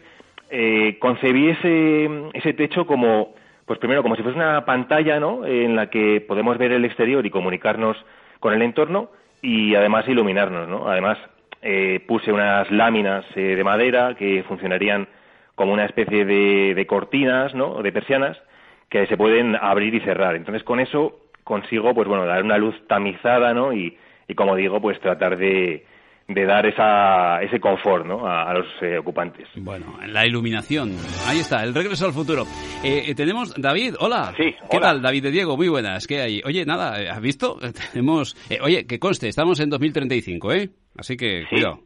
eh, 0.49 0.97
concebí 0.99 1.49
ese, 1.49 2.09
ese 2.33 2.53
techo 2.53 2.85
como, 2.85 3.33
pues 3.65 3.79
primero, 3.79 4.03
como 4.03 4.15
si 4.15 4.23
fuese 4.23 4.37
una 4.37 4.65
pantalla, 4.65 5.19
¿no? 5.19 5.45
En 5.45 5.75
la 5.75 5.89
que 5.89 6.21
podemos 6.21 6.57
ver 6.57 6.73
el 6.73 6.83
exterior 6.83 7.25
y 7.25 7.29
comunicarnos 7.29 7.97
con 8.39 8.53
el 8.53 8.61
entorno, 8.61 9.09
y 9.41 9.75
además 9.75 10.07
iluminarnos, 10.07 10.67
¿no? 10.67 10.89
Además 10.89 11.17
eh, 11.61 12.03
puse 12.07 12.31
unas 12.31 12.69
láminas 12.71 13.25
eh, 13.35 13.55
de 13.55 13.63
madera 13.63 14.15
que 14.15 14.43
funcionarían 14.47 15.07
como 15.55 15.73
una 15.73 15.85
especie 15.85 16.25
de, 16.25 16.85
cortinas, 16.87 17.53
¿no? 17.53 17.81
De 17.81 17.91
persianas 17.91 18.37
que 18.89 19.07
se 19.07 19.17
pueden 19.17 19.55
abrir 19.55 19.93
y 19.93 20.01
cerrar. 20.01 20.35
Entonces 20.35 20.63
con 20.63 20.79
eso 20.79 21.19
consigo, 21.43 21.93
pues 21.93 22.07
bueno, 22.07 22.25
dar 22.25 22.43
una 22.43 22.57
luz 22.57 22.75
tamizada, 22.87 23.53
¿no? 23.53 23.73
Y, 23.73 23.97
y 24.27 24.35
como 24.35 24.55
digo, 24.55 24.81
pues 24.81 24.99
tratar 24.99 25.37
de, 25.37 25.85
de 26.27 26.45
dar 26.45 26.65
esa, 26.65 27.41
ese 27.41 27.59
confort 27.59 28.05
¿no? 28.05 28.25
a, 28.25 28.53
los 28.53 28.67
eh, 28.81 28.97
ocupantes. 28.97 29.47
Bueno, 29.55 29.97
la 30.07 30.25
iluminación. 30.25 30.95
Ahí 31.27 31.39
está, 31.39 31.63
el 31.63 31.73
regreso 31.73 32.05
al 32.05 32.13
futuro. 32.13 32.43
Eh, 32.83 33.03
eh 33.07 33.15
tenemos 33.15 33.53
David, 33.55 33.95
hola. 33.99 34.33
Sí, 34.37 34.55
¿Qué 34.69 34.79
tal, 34.79 35.01
David 35.01 35.23
de 35.23 35.31
Diego? 35.31 35.57
Muy 35.57 35.67
buenas. 35.67 36.07
¿Qué 36.07 36.21
hay? 36.21 36.41
Oye, 36.45 36.65
nada, 36.65 36.95
¿has 37.11 37.21
visto? 37.21 37.57
Tenemos. 37.91 38.35
oye, 38.61 38.85
que 38.85 38.99
conste, 38.99 39.27
estamos 39.27 39.59
en 39.59 39.69
2035, 39.69 40.53
¿eh? 40.53 40.69
Así 40.97 41.17
que, 41.17 41.45
cuidado. 41.49 41.79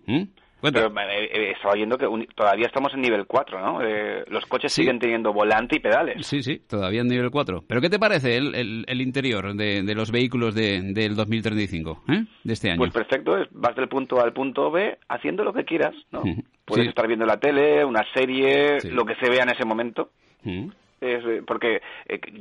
Pero 0.61 0.87
eh, 0.87 1.29
eh, 1.31 1.51
estaba 1.51 1.73
oyendo 1.73 1.97
que 1.97 2.07
todavía 2.33 2.67
estamos 2.67 2.93
en 2.93 3.01
nivel 3.01 3.25
4, 3.25 3.59
¿no? 3.59 3.81
Eh, 3.81 4.23
los 4.27 4.45
coches 4.45 4.73
siguen 4.73 4.99
teniendo 4.99 5.33
volante 5.33 5.75
y 5.75 5.79
pedales. 5.79 6.25
Sí, 6.25 6.41
sí, 6.41 6.59
todavía 6.67 7.01
en 7.01 7.07
nivel 7.07 7.29
4. 7.29 7.65
¿Pero 7.67 7.81
qué 7.81 7.89
te 7.89 7.99
parece 7.99 8.37
el, 8.37 8.85
el, 8.87 9.01
interior 9.01 9.53
de, 9.53 9.83
de, 9.83 9.95
los 9.95 10.11
vehículos 10.11 10.55
de, 10.55 10.81
del 10.93 11.15
2035, 11.15 12.03
¿eh? 12.09 12.23
de 12.43 12.53
este 12.53 12.71
año? 12.71 12.79
Pues 12.79 12.93
perfecto, 12.93 13.37
vas 13.51 13.75
del 13.75 13.87
punto 13.87 14.19
A 14.19 14.23
al 14.23 14.33
punto 14.33 14.71
B 14.71 14.97
haciendo 15.09 15.43
lo 15.43 15.53
que 15.53 15.65
quieras, 15.65 15.93
¿no? 16.11 16.23
Puedes 16.65 16.87
estar 16.87 17.07
viendo 17.07 17.25
la 17.25 17.37
tele, 17.37 17.85
una 17.85 18.03
serie, 18.13 18.79
lo 18.89 19.05
que 19.05 19.15
se 19.15 19.29
vea 19.29 19.43
en 19.43 19.49
ese 19.49 19.65
momento. 19.65 20.09
porque 21.45 21.81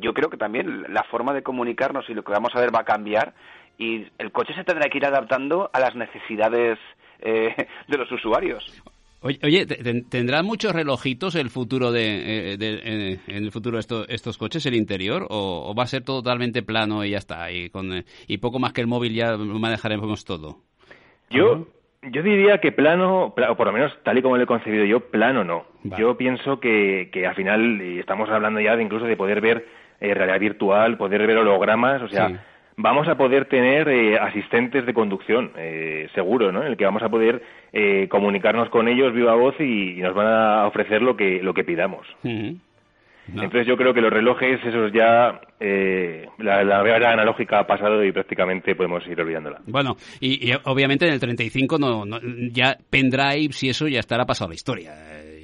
yo 0.00 0.14
creo 0.14 0.31
que 0.31 0.38
también 0.38 0.87
la 0.88 1.03
forma 1.05 1.35
de 1.35 1.42
comunicarnos 1.42 2.09
y 2.09 2.14
lo 2.14 2.22
que 2.22 2.33
vamos 2.33 2.55
a 2.55 2.61
ver 2.61 2.74
va 2.74 2.81
a 2.81 2.85
cambiar 2.85 3.35
y 3.77 4.07
el 4.18 4.31
coche 4.33 4.55
se 4.55 4.64
tendrá 4.64 4.88
que 4.88 4.98
ir 4.98 5.07
adaptando 5.07 5.68
a 5.72 5.81
las 5.81 5.94
necesidades 5.94 6.79
eh, 7.25 7.55
de 7.89 7.99
los 7.99 8.11
usuarios. 8.13 8.65
Oye, 9.23 9.65
¿tendrá 10.11 10.43
muchos 10.43 10.75
relojitos 10.75 11.35
el 11.35 11.49
futuro 11.49 11.93
de, 11.93 12.53
eh, 12.53 12.57
eh, 12.61 13.19
en 13.27 13.45
el 13.45 13.51
futuro 13.51 13.79
estos 13.79 14.37
coches, 14.37 14.67
el 14.67 14.75
interior, 14.75 15.27
o, 15.31 15.75
va 15.75 15.85
a 15.85 15.87
ser 15.87 16.05
totalmente 16.05 16.63
plano 16.63 17.03
y 17.07 17.13
ya 17.13 17.19
está, 17.19 17.51
y, 17.51 17.71
con, 17.71 18.05
y 18.27 18.37
poco 18.37 18.59
más 18.59 18.75
que 18.75 18.83
el 18.83 18.87
móvil 18.87 19.15
ya 19.15 19.39
manejaremos 19.39 20.27
todo? 20.27 20.59
Yo, 21.31 21.67
yo 22.03 22.23
diría 22.23 22.59
que 22.59 22.71
plano, 22.71 23.35
o 23.35 23.57
por 23.57 23.67
lo 23.67 23.73
menos 23.73 23.97
tal 24.03 24.19
y 24.19 24.23
como 24.23 24.37
lo 24.37 24.43
he 24.43 24.47
concebido 24.47 24.85
yo, 24.85 25.01
plano 25.01 25.43
no. 25.43 25.65
Yo 25.97 26.19
pienso 26.19 26.61
que, 26.61 27.09
que 27.11 27.27
al 27.27 27.35
final, 27.35 27.81
y 27.81 28.01
estamos 28.01 28.29
hablando 28.29 28.61
ya 28.61 28.77
de 28.77 28.83
incluso 28.83 29.07
de 29.07 29.17
poder 29.17 29.41
ver 29.41 29.67
realidad 30.01 30.39
virtual, 30.39 30.99
poder 30.99 31.27
ver 31.27 31.39
hologramas, 31.39 32.03
o 32.03 32.09
sea 32.09 32.45
vamos 32.77 33.09
a 33.09 33.17
poder 33.17 33.47
tener 33.47 33.89
eh, 33.89 34.19
asistentes 34.19 34.87
de 34.87 34.95
conducción, 34.95 35.53
eh, 35.57 36.09
seguro, 36.15 36.53
¿no? 36.53 36.63
En 36.63 36.69
el 36.69 36.77
que 36.77 36.85
vamos 36.85 37.03
a 37.03 37.09
poder 37.09 37.43
eh, 37.73 38.09
comunicarnos 38.09 38.69
con 38.71 38.89
ellos 38.89 39.13
viva 39.13 39.35
voz 39.35 39.55
y, 39.61 39.97
nos 39.97 40.15
van 40.15 40.27
a 40.27 40.67
ofrecer 40.67 41.03
lo 41.03 41.17
que, 41.17 41.43
lo 41.43 41.55
que 41.55 41.65
pidamos. 41.65 42.07
Entonces 43.27 43.67
yo 43.67 43.79
creo 43.79 43.95
que 43.95 44.03
los 44.03 44.13
relojes, 44.13 44.61
esos 44.63 44.93
ya, 44.93 45.41
la, 45.59 46.63
la 46.63 47.11
analógica 47.11 47.61
ha 47.61 47.67
pasado 47.67 48.05
y 48.05 48.13
prácticamente 48.13 48.75
podemos 48.75 49.07
ir 49.07 49.19
olvidándola. 49.19 49.61
Bueno, 49.67 49.97
y, 50.21 50.53
obviamente 50.65 51.07
en 51.07 51.15
el 51.15 51.21
35 51.21 51.79
no, 51.79 52.05
no, 52.05 52.21
ya 52.51 52.77
pendrives 52.91 53.63
y 53.63 53.71
eso 53.71 53.89
ya 53.89 54.01
estará 54.01 54.27
pasado 54.27 54.51
la 54.51 54.57
historia 54.57 54.93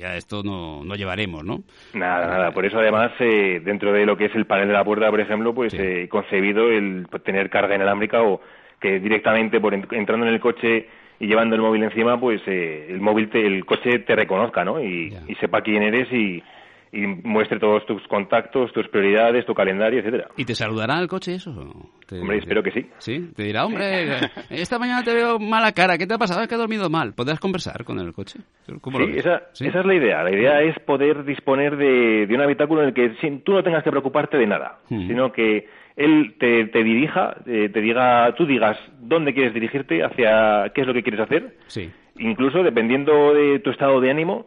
ya 0.01 0.17
esto 0.17 0.43
no, 0.43 0.83
no 0.83 0.95
llevaremos, 0.95 1.45
¿no? 1.45 1.63
Nada, 1.93 2.27
nada. 2.27 2.51
Por 2.53 2.65
eso, 2.65 2.79
además, 2.79 3.13
eh, 3.21 3.61
dentro 3.63 3.93
de 3.93 4.07
lo 4.07 4.17
que 4.17 4.27
es 4.27 4.35
el 4.35 4.47
panel 4.47 4.69
de 4.69 4.75
la 4.75 4.85
puerta, 4.85 5.11
por 5.11 5.21
ejemplo, 5.21 5.55
pues 5.55 5.75
he 5.75 6.09
concebido 6.09 6.71
el 6.71 7.07
tener 7.23 7.51
carga 7.51 7.75
inalámbrica 7.75 8.23
o 8.23 8.41
que 8.81 8.99
directamente 8.99 9.61
por 9.61 9.75
entrando 9.75 10.27
en 10.27 10.33
el 10.33 10.41
coche 10.41 10.89
y 11.19 11.27
llevando 11.27 11.55
el 11.55 11.61
móvil 11.61 11.83
encima, 11.83 12.19
pues 12.19 12.41
eh, 12.47 12.87
el 12.89 13.01
móvil, 13.01 13.29
el 13.35 13.67
coche 13.67 13.99
te 13.99 14.17
reconozca, 14.17 14.65
¿no? 14.65 14.83
Y, 14.83 15.15
sepa 15.39 15.61
quién 15.61 15.83
eres 15.83 16.11
y, 16.11 16.43
y 16.93 17.07
muestre 17.07 17.59
todos 17.59 17.87
tus 17.87 18.03
contactos, 18.09 18.73
tus 18.73 18.89
prioridades, 18.89 19.47
tu 19.47 19.55
calendario, 19.55 20.01
etcétera. 20.01 20.29
¿Y 20.37 20.45
te 20.45 20.55
saludará 20.55 20.99
el 20.99 21.09
coche 21.09 21.35
eso? 21.35 21.51
hombre, 22.11 22.39
espero 22.39 22.63
que 22.63 22.73
sí. 22.73 22.87
Sí, 22.99 23.31
te 23.37 23.45
dirá, 23.45 23.65
hombre, 23.65 24.09
esta 24.51 24.79
mañana 24.79 25.05
te 25.05 25.15
veo 25.15 25.39
mala 25.39 25.73
cara, 25.73 25.97
¿qué 25.97 26.07
te 26.07 26.15
ha 26.15 26.19
pasado? 26.19 26.43
¿Es 26.43 26.49
que 26.49 26.57
he 26.57 26.59
dormido 26.59 26.91
mal? 26.91 27.13
¿Podrás 27.15 27.39
conversar 27.39 27.85
con 27.85 28.01
el 28.01 28.13
coche? 28.13 28.41
sí, 28.67 29.13
esa, 29.15 29.43
esa 29.61 29.81
es 29.81 29.87
la 29.87 29.95
idea. 29.95 30.23
La 30.25 30.33
idea 30.33 30.63
es 30.63 30.79
poder 30.81 31.25
disponer 31.25 31.77
de, 31.77 32.27
de 32.27 32.35
un 32.35 32.41
habitáculo 32.41 32.83
en 32.83 32.89
el 32.89 32.95
que 32.95 33.11
tú 33.45 33.53
no 33.53 33.63
tengas 33.63 33.85
que 33.85 33.91
preocuparte 33.91 34.37
de 34.37 34.47
nada, 34.47 34.79
hmm. 34.89 35.07
sino 35.07 35.33
que 35.33 35.69
él 35.97 36.35
te, 36.39 36.67
te 36.67 36.83
dirija, 36.83 37.37
eh, 37.47 37.69
te 37.73 37.81
diga, 37.81 38.35
tú 38.35 38.47
digas 38.47 38.79
dónde 39.01 39.35
quieres 39.35 39.55
dirigirte, 39.55 40.03
hacia 40.03 40.71
qué 40.75 40.81
es 40.81 40.87
lo 40.87 40.95
que 40.95 41.03
quieres 41.03 41.21
hacer. 41.21 41.55
Sí. 41.67 41.91
Incluso 42.19 42.63
dependiendo 42.63 43.35
de 43.35 43.61
tu 43.61 43.71
estado 43.71 44.01
de 44.01 44.11
ánimo, 44.11 44.47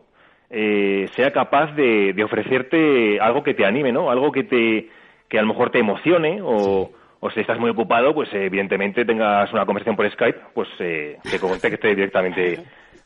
eh, 0.49 1.07
sea 1.15 1.31
capaz 1.31 1.73
de, 1.75 2.15
ofrecerte 2.23 3.19
algo 3.19 3.43
que 3.43 3.53
te 3.53 3.65
anime, 3.65 3.91
¿no? 3.91 4.09
Algo 4.09 4.31
que 4.31 4.43
te 4.43 4.89
que 5.29 5.39
a 5.39 5.41
lo 5.41 5.47
mejor 5.47 5.71
te 5.71 5.79
emocione 5.79 6.41
o, 6.43 6.91
o 7.19 7.31
si 7.31 7.39
estás 7.39 7.57
muy 7.59 7.71
ocupado, 7.71 8.13
pues 8.13 8.29
evidentemente 8.33 9.03
tengas 9.03 9.51
una 9.51 9.65
conversación 9.65 9.95
por 9.95 10.11
Skype, 10.11 10.39
pues 10.53 10.67
eh, 10.79 11.17
te 11.23 11.39
contacte 11.39 11.95
directamente 11.95 12.63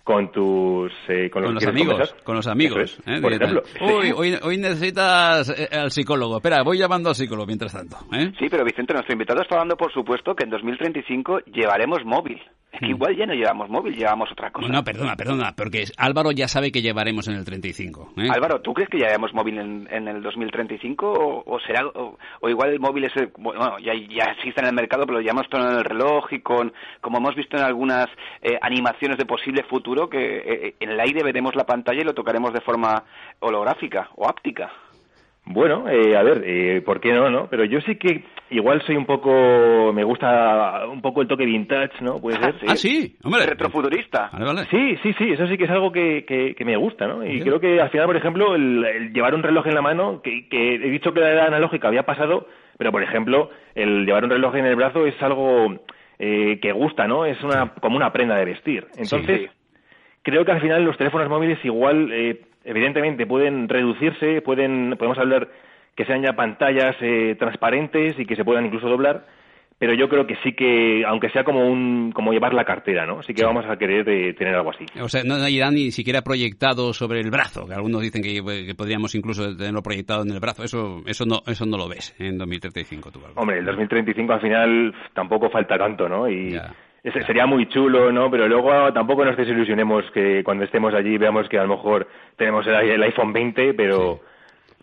con 0.07 0.31
tus 0.31 0.93
eh, 1.09 1.29
con, 1.29 1.43
los, 1.43 1.67
amigos 1.67 2.15
con 2.23 2.37
los 2.37 2.47
amigos 2.47 2.97
¿eh? 3.05 3.19
por 3.21 3.33
ejemplo. 3.33 3.61
Uy, 3.81 4.13
hoy, 4.15 4.37
hoy 4.41 4.57
necesitas 4.57 5.49
eh, 5.49 5.67
al 5.69 5.91
psicólogo. 5.91 6.37
Espera 6.37 6.63
voy 6.63 6.77
llamando 6.77 7.09
al 7.09 7.15
psicólogo 7.15 7.45
mientras 7.45 7.73
tanto 7.73 7.97
¿eh? 8.13 8.31
sí 8.39 8.47
pero 8.49 8.63
Vicente 8.63 8.93
nuestro 8.93 9.11
invitado 9.11 9.41
está 9.41 9.55
hablando 9.55 9.75
por 9.75 9.91
supuesto 9.91 10.33
que 10.33 10.45
en 10.45 10.51
2035 10.51 11.39
llevaremos 11.51 12.05
móvil 12.05 12.41
es 12.77 12.81
que 12.81 12.93
mm. 12.93 12.97
igual 12.97 13.15
ya 13.15 13.25
no 13.25 13.33
llevamos 13.33 13.69
móvil, 13.69 13.95
llevamos 13.95 14.31
otra 14.31 14.51
cosa. 14.51 14.67
No, 14.67 14.83
perdona, 14.83 15.15
perdona, 15.15 15.53
porque 15.55 15.85
Álvaro 15.97 16.31
ya 16.31 16.47
sabe 16.47 16.71
que 16.71 16.81
llevaremos 16.81 17.27
en 17.27 17.35
el 17.35 17.43
35. 17.43 18.13
¿eh? 18.17 18.27
Álvaro, 18.29 18.61
¿tú 18.61 18.73
crees 18.73 18.89
que 18.89 18.97
llevaremos 18.97 19.33
móvil 19.33 19.57
en, 19.57 20.07
el 20.07 20.21
2035 20.21 21.11
o, 21.11 21.43
o 21.45 21.59
será 21.61 21.85
o, 21.87 22.17
igual 22.47 22.71
el 22.71 22.79
móvil 22.79 23.05
es 23.05 23.13
bueno, 23.37 23.79
ya, 23.79 23.93
ya 23.93 24.31
existe 24.31 24.61
en 24.61 24.67
el 24.67 24.75
mercado, 24.75 25.05
pero 25.05 25.17
lo 25.17 25.23
llevamos 25.23 25.49
todo 25.49 25.67
en 25.67 25.77
el 25.77 25.83
reloj 25.83 26.31
y 26.31 26.41
con 26.41 26.71
como 27.01 27.17
hemos 27.17 27.35
visto 27.35 27.57
en 27.57 27.63
algunas 27.63 28.07
eh, 28.41 28.57
animaciones 28.61 29.17
de 29.17 29.25
posible 29.25 29.63
futuro 29.63 30.09
que 30.09 30.37
eh, 30.37 30.75
en 30.79 30.91
el 30.91 30.99
aire 30.99 31.23
veremos 31.23 31.55
la 31.55 31.65
pantalla 31.65 32.01
y 32.01 32.05
lo 32.05 32.13
tocaremos 32.13 32.53
de 32.53 32.61
forma 32.61 33.03
holográfica 33.39 34.09
o 34.15 34.27
áptica. 34.27 34.71
Bueno, 35.49 35.87
eh, 35.89 36.17
a 36.17 36.23
ver, 36.23 36.43
eh, 36.45 36.81
¿por 36.81 36.99
qué 36.99 37.13
no, 37.13 37.29
no? 37.29 37.47
Pero 37.49 37.63
yo 37.63 37.79
sí 37.81 37.95
que 37.95 38.23
igual 38.49 38.81
soy 38.81 38.97
un 38.97 39.05
poco, 39.05 39.91
me 39.93 40.03
gusta 40.03 40.85
un 40.87 41.01
poco 41.01 41.21
el 41.21 41.27
toque 41.27 41.45
vintage, 41.45 42.01
¿no? 42.01 42.19
Puede 42.19 42.37
ser. 42.37 42.55
Ah, 42.67 42.75
sí, 42.75 43.15
hombre. 43.23 43.45
Retrofuturista. 43.45 44.29
Sí, 44.69 44.97
sí, 45.01 45.13
sí, 45.17 45.31
eso 45.31 45.47
sí 45.47 45.57
que 45.57 45.63
es 45.63 45.69
algo 45.69 45.91
que, 45.91 46.25
que, 46.25 46.65
me 46.65 46.75
gusta, 46.75 47.07
¿no? 47.07 47.25
Y 47.25 47.39
creo 47.41 47.59
que 47.61 47.79
al 47.79 47.89
final, 47.89 48.07
por 48.07 48.17
ejemplo, 48.17 48.55
el, 48.55 49.13
llevar 49.13 49.35
un 49.35 49.43
reloj 49.43 49.65
en 49.67 49.75
la 49.75 49.81
mano, 49.81 50.21
que, 50.21 50.49
que 50.49 50.75
he 50.75 50.89
dicho 50.89 51.13
que 51.13 51.21
la 51.21 51.31
edad 51.31 51.47
analógica 51.47 51.87
había 51.87 52.03
pasado, 52.03 52.47
pero 52.77 52.91
por 52.91 53.01
ejemplo, 53.01 53.49
el 53.73 54.05
llevar 54.05 54.25
un 54.25 54.31
reloj 54.31 54.55
en 54.55 54.65
el 54.65 54.75
brazo 54.75 55.05
es 55.07 55.15
algo 55.21 55.79
eh, 56.19 56.59
que 56.61 56.71
gusta, 56.71 57.07
¿no? 57.07 57.25
Es 57.25 57.41
una 57.43 57.73
como 57.75 57.95
una 57.95 58.11
prenda 58.11 58.35
de 58.35 58.45
vestir. 58.45 58.87
Entonces, 58.97 59.49
creo 60.23 60.43
que 60.43 60.51
al 60.51 60.61
final 60.61 60.83
los 60.83 60.97
teléfonos 60.97 61.29
móviles 61.29 61.63
igual 61.63 62.11
eh, 62.11 62.41
evidentemente 62.67 63.25
pueden 63.25 63.67
reducirse, 63.69 64.41
pueden, 64.41 64.95
podemos 64.97 65.17
hablar 65.17 65.49
que 65.95 66.05
sean 66.05 66.21
ya 66.21 66.33
pantallas 66.33 66.95
eh, 67.01 67.35
transparentes 67.39 68.19
y 68.19 68.25
que 68.25 68.35
se 68.35 68.43
puedan 68.43 68.65
incluso 68.65 68.87
doblar, 68.87 69.25
pero 69.79 69.93
yo 69.93 70.09
creo 70.09 70.27
que 70.27 70.35
sí 70.43 70.53
que, 70.53 71.03
aunque 71.05 71.29
sea 71.29 71.43
como 71.43 71.65
un, 71.67 72.11
como 72.11 72.33
llevar 72.33 72.53
la 72.53 72.65
cartera, 72.65 73.05
¿no? 73.05 73.23
Sí 73.23 73.33
que 73.33 73.45
vamos 73.45 73.65
a 73.67 73.77
querer 73.77 74.07
eh, 74.09 74.33
tener 74.33 74.55
algo 74.55 74.71
así. 74.71 74.85
O 74.99 75.07
sea, 75.07 75.23
no 75.23 75.47
irá 75.47 75.71
ni 75.71 75.91
siquiera 75.91 76.21
proyectado 76.21 76.93
sobre 76.93 77.21
el 77.21 77.31
brazo, 77.31 77.65
que 77.67 77.73
algunos 77.73 78.01
dicen 78.01 78.21
que, 78.21 78.75
podríamos 78.75 79.15
incluso 79.15 79.55
tenerlo 79.55 79.81
proyectado 79.81 80.23
en 80.23 80.31
el 80.31 80.39
brazo. 80.39 80.63
Eso, 80.63 81.01
eso 81.05 81.25
no, 81.25 81.41
eso 81.47 81.65
no 81.65 81.77
lo 81.77 81.87
ves 81.87 82.15
en 82.19 82.37
2035, 82.37 83.11
tú. 83.11 83.21
Hombre, 83.35 83.59
el 83.59 83.65
2035 83.65 84.33
al 84.33 84.41
final 84.41 84.95
tampoco 85.13 85.49
falta 85.49 85.77
tanto, 85.77 86.09
¿no? 86.09 86.29
Y 86.29 86.59
sería 87.11 87.45
muy 87.45 87.67
chulo, 87.69 88.11
¿no? 88.11 88.29
Pero 88.29 88.47
luego 88.47 88.91
tampoco 88.93 89.25
nos 89.25 89.37
desilusionemos 89.37 90.05
que 90.13 90.43
cuando 90.43 90.65
estemos 90.65 90.93
allí 90.93 91.17
veamos 91.17 91.47
que 91.49 91.57
a 91.57 91.63
lo 91.63 91.75
mejor 91.75 92.07
tenemos 92.35 92.65
el, 92.67 93.03
iPhone 93.03 93.33
20, 93.33 93.73
pero... 93.73 94.19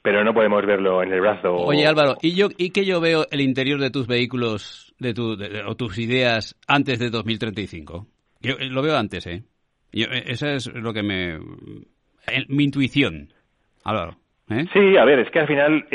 pero 0.02 0.22
no 0.22 0.34
podemos 0.34 0.64
verlo 0.66 1.02
en 1.02 1.12
el 1.12 1.20
brazo. 1.20 1.54
Oye 1.54 1.86
Álvaro, 1.86 2.16
¿y 2.20 2.34
yo 2.34 2.48
y 2.58 2.70
que 2.70 2.84
yo 2.84 3.00
veo 3.00 3.24
el 3.30 3.40
interior 3.40 3.80
de 3.80 3.90
tus 3.90 4.06
vehículos 4.06 4.94
de 4.98 5.14
tu, 5.14 5.36
o 5.66 5.74
tus 5.76 5.98
ideas 5.98 6.56
antes 6.68 6.98
de 6.98 7.10
2035? 7.10 8.06
Yo 8.40 8.54
eh, 8.58 8.68
lo 8.68 8.82
veo 8.82 8.96
antes, 8.96 9.26
¿eh? 9.26 9.42
Yo, 9.92 10.06
eh, 10.06 10.24
esa 10.26 10.52
es 10.52 10.66
lo 10.66 10.92
que 10.92 11.02
me 11.02 11.38
mi 12.48 12.64
intuición. 12.64 13.32
Álvaro. 13.84 14.16
¿eh? 14.50 14.64
Sí, 14.72 14.96
a 14.96 15.04
ver, 15.04 15.20
es 15.20 15.30
que 15.30 15.40
al 15.40 15.46
final 15.46 15.86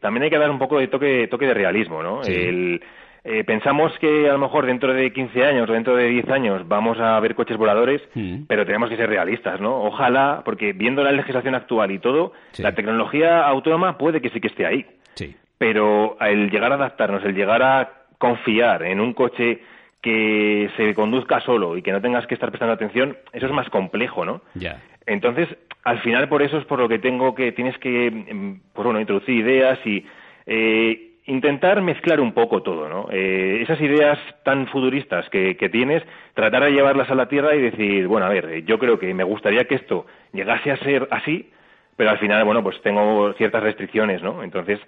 también 0.00 0.24
hay 0.24 0.30
que 0.30 0.38
dar 0.38 0.50
un 0.50 0.58
poco 0.58 0.78
de 0.78 0.88
toque 0.88 1.28
toque 1.28 1.46
de 1.46 1.54
realismo, 1.54 2.02
¿no? 2.02 2.22
El 2.22 2.82
eh, 3.24 3.44
pensamos 3.44 3.92
que 3.98 4.28
a 4.28 4.32
lo 4.32 4.38
mejor 4.38 4.66
dentro 4.66 4.92
de 4.92 5.12
15 5.12 5.44
años 5.44 5.68
o 5.68 5.72
dentro 5.72 5.96
de 5.96 6.08
10 6.08 6.28
años 6.30 6.68
vamos 6.68 6.98
a 6.98 7.18
ver 7.20 7.34
coches 7.34 7.56
voladores, 7.56 8.00
mm. 8.14 8.44
pero 8.46 8.64
tenemos 8.64 8.88
que 8.88 8.96
ser 8.96 9.08
realistas, 9.08 9.60
¿no? 9.60 9.82
Ojalá, 9.82 10.42
porque 10.44 10.72
viendo 10.72 11.02
la 11.02 11.12
legislación 11.12 11.54
actual 11.54 11.90
y 11.90 11.98
todo, 11.98 12.32
la 12.58 12.74
tecnología 12.74 13.44
autónoma 13.46 13.98
puede 13.98 14.20
que 14.20 14.30
sí 14.30 14.40
que 14.40 14.48
esté 14.48 14.66
ahí. 14.66 14.86
Sí. 15.14 15.36
Pero 15.58 16.16
el 16.20 16.50
llegar 16.50 16.72
a 16.72 16.76
adaptarnos, 16.76 17.24
el 17.24 17.34
llegar 17.34 17.62
a 17.62 17.92
confiar 18.18 18.84
en 18.84 19.00
un 19.00 19.12
coche 19.14 19.60
que 20.00 20.70
se 20.76 20.94
conduzca 20.94 21.40
solo 21.40 21.76
y 21.76 21.82
que 21.82 21.92
no 21.92 22.00
tengas 22.00 22.26
que 22.26 22.34
estar 22.34 22.50
prestando 22.50 22.74
atención, 22.74 23.16
eso 23.32 23.46
es 23.46 23.52
más 23.52 23.68
complejo, 23.68 24.24
¿no? 24.24 24.42
Ya. 24.54 24.80
Entonces, 25.06 25.48
al 25.84 26.00
final 26.00 26.28
por 26.28 26.42
eso 26.42 26.58
es 26.58 26.64
por 26.66 26.78
lo 26.78 26.88
que 26.88 26.98
tengo 26.98 27.34
que 27.34 27.52
tienes 27.52 27.76
que, 27.78 28.10
mm, 28.10 28.60
pues 28.72 28.84
bueno, 28.84 29.00
introducir 29.00 29.34
ideas 29.34 29.78
y 29.84 30.04
eh, 30.46 31.07
intentar 31.28 31.82
mezclar 31.82 32.20
un 32.20 32.32
poco 32.32 32.62
todo, 32.62 32.88
¿no? 32.88 33.08
Eh, 33.10 33.60
esas 33.62 33.80
ideas 33.80 34.18
tan 34.44 34.66
futuristas 34.66 35.28
que, 35.28 35.56
que, 35.56 35.68
tienes, 35.68 36.02
tratar 36.34 36.64
de 36.64 36.72
llevarlas 36.72 37.10
a 37.10 37.14
la 37.14 37.28
Tierra 37.28 37.54
y 37.54 37.60
decir, 37.60 38.06
bueno, 38.06 38.26
a 38.26 38.30
ver, 38.30 38.64
yo 38.64 38.78
creo 38.78 38.98
que 38.98 39.12
me 39.12 39.24
gustaría 39.24 39.64
que 39.64 39.76
esto 39.76 40.06
llegase 40.32 40.70
a 40.70 40.78
ser 40.78 41.06
así, 41.10 41.50
pero 41.96 42.10
al 42.10 42.18
final, 42.18 42.44
bueno, 42.44 42.62
pues 42.62 42.80
tengo 42.80 43.32
ciertas 43.34 43.62
restricciones, 43.62 44.22
¿no? 44.22 44.42
Entonces, 44.42 44.80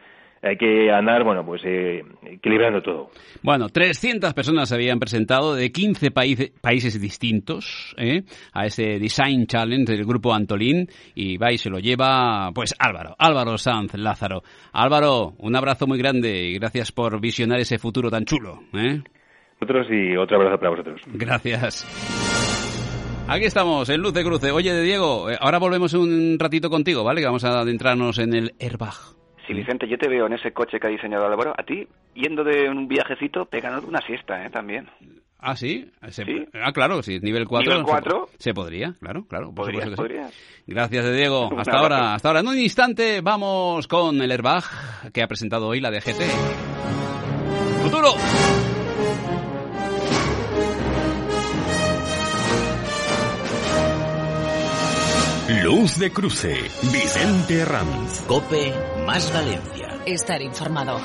hay 0.42 0.57
que 0.57 0.90
andar, 0.90 1.22
bueno, 1.22 1.44
pues 1.44 1.62
eh, 1.64 2.03
equilibrando 2.24 2.81
todo. 2.81 3.11
Bueno, 3.42 3.68
300 3.68 4.33
personas 4.33 4.68
se 4.68 4.74
habían 4.74 4.98
presentado 4.98 5.55
de 5.55 5.70
15 5.70 6.11
países 6.11 7.00
distintos 7.00 7.94
¿eh? 7.98 8.22
a 8.53 8.64
ese 8.64 8.98
Design 8.98 9.46
Challenge 9.46 9.92
del 9.92 10.05
grupo 10.07 10.33
Antolín 10.33 10.88
y 11.14 11.37
va 11.37 11.53
y 11.53 11.59
se 11.59 11.68
lo 11.68 11.79
lleva, 11.79 12.50
pues 12.55 12.74
Álvaro, 12.79 13.14
Álvaro 13.18 13.59
Sanz 13.59 13.94
Lázaro. 13.94 14.42
Álvaro, 14.72 15.35
un 15.38 15.57
abrazo 15.57 15.87
muy 15.87 15.98
grande 15.98 16.44
y 16.44 16.55
gracias 16.55 16.90
por 16.90 17.20
visionar 17.20 17.61
ese 17.61 17.79
futuro 17.79 18.11
tan 18.11 18.24
chulo. 18.24 18.61
¿eh? 18.72 19.03
Nosotros 19.61 19.88
y 19.90 20.16
otro 20.16 20.38
abrazo 20.38 20.59
para 20.59 20.70
vosotros. 20.70 21.03
Gracias. 21.07 21.87
Aquí 23.29 23.44
estamos, 23.44 23.88
en 23.90 24.00
Luz 24.00 24.14
de 24.14 24.24
Cruce. 24.24 24.50
Oye, 24.50 24.72
de 24.72 24.83
Diego, 24.83 25.31
eh, 25.31 25.37
ahora 25.38 25.59
volvemos 25.59 25.92
un 25.92 26.38
ratito 26.38 26.70
contigo, 26.70 27.05
¿vale? 27.05 27.20
Que 27.20 27.26
vamos 27.26 27.44
a 27.44 27.61
adentrarnos 27.61 28.18
en 28.18 28.35
el 28.35 28.55
airbag. 28.59 29.20
Sí, 29.51 29.57
Vicente, 29.57 29.89
yo 29.89 29.99
te 29.99 30.09
veo 30.09 30.27
en 30.27 30.35
ese 30.35 30.53
coche 30.53 30.79
que 30.79 30.87
ha 30.87 30.91
diseñado 30.91 31.27
Álvaro, 31.27 31.53
a 31.59 31.65
ti 31.65 31.89
yendo 32.15 32.45
de 32.45 32.69
un 32.69 32.87
viajecito 32.87 33.47
pegando 33.47 33.85
una 33.87 34.01
siesta, 34.01 34.47
¿eh? 34.47 34.51
También. 34.51 34.89
Ah, 35.41 35.57
sí. 35.57 35.91
Ah, 36.53 36.73
claro, 36.73 37.03
sí, 37.03 37.19
nivel 37.19 37.49
4. 37.49 37.73
Nivel 37.73 37.85
4. 37.85 38.29
Se, 38.39 38.55
podría, 38.55 38.95
claro, 39.01 39.27
claro. 39.27 39.53
Podrías, 39.53 39.91
podrías. 39.91 40.33
Gracias, 40.69 41.13
Diego. 41.13 41.51
Hasta 41.59 41.79
ahora, 41.79 42.15
hasta 42.15 42.29
ahora. 42.29 42.41
En 42.41 42.49
un 42.49 42.59
instante 42.59 43.23
vamos 43.23 43.89
con 43.89 44.21
el 44.21 44.31
airbag 44.31 44.63
que 45.13 45.23
ha 45.23 45.27
presentado 45.27 45.67
hoy 45.67 45.81
la 45.81 45.91
DGT. 45.91 46.21
¡Futuro! 47.83 48.15
Luz 55.65 55.99
de 55.99 56.13
Cruce, 56.13 56.55
Vicente 56.93 57.65
Ranz. 57.65 58.20
Cope 58.29 58.72
más 59.07 59.32
Valencia. 59.32 59.98
Estar 60.07 60.42
informado. 60.42 60.98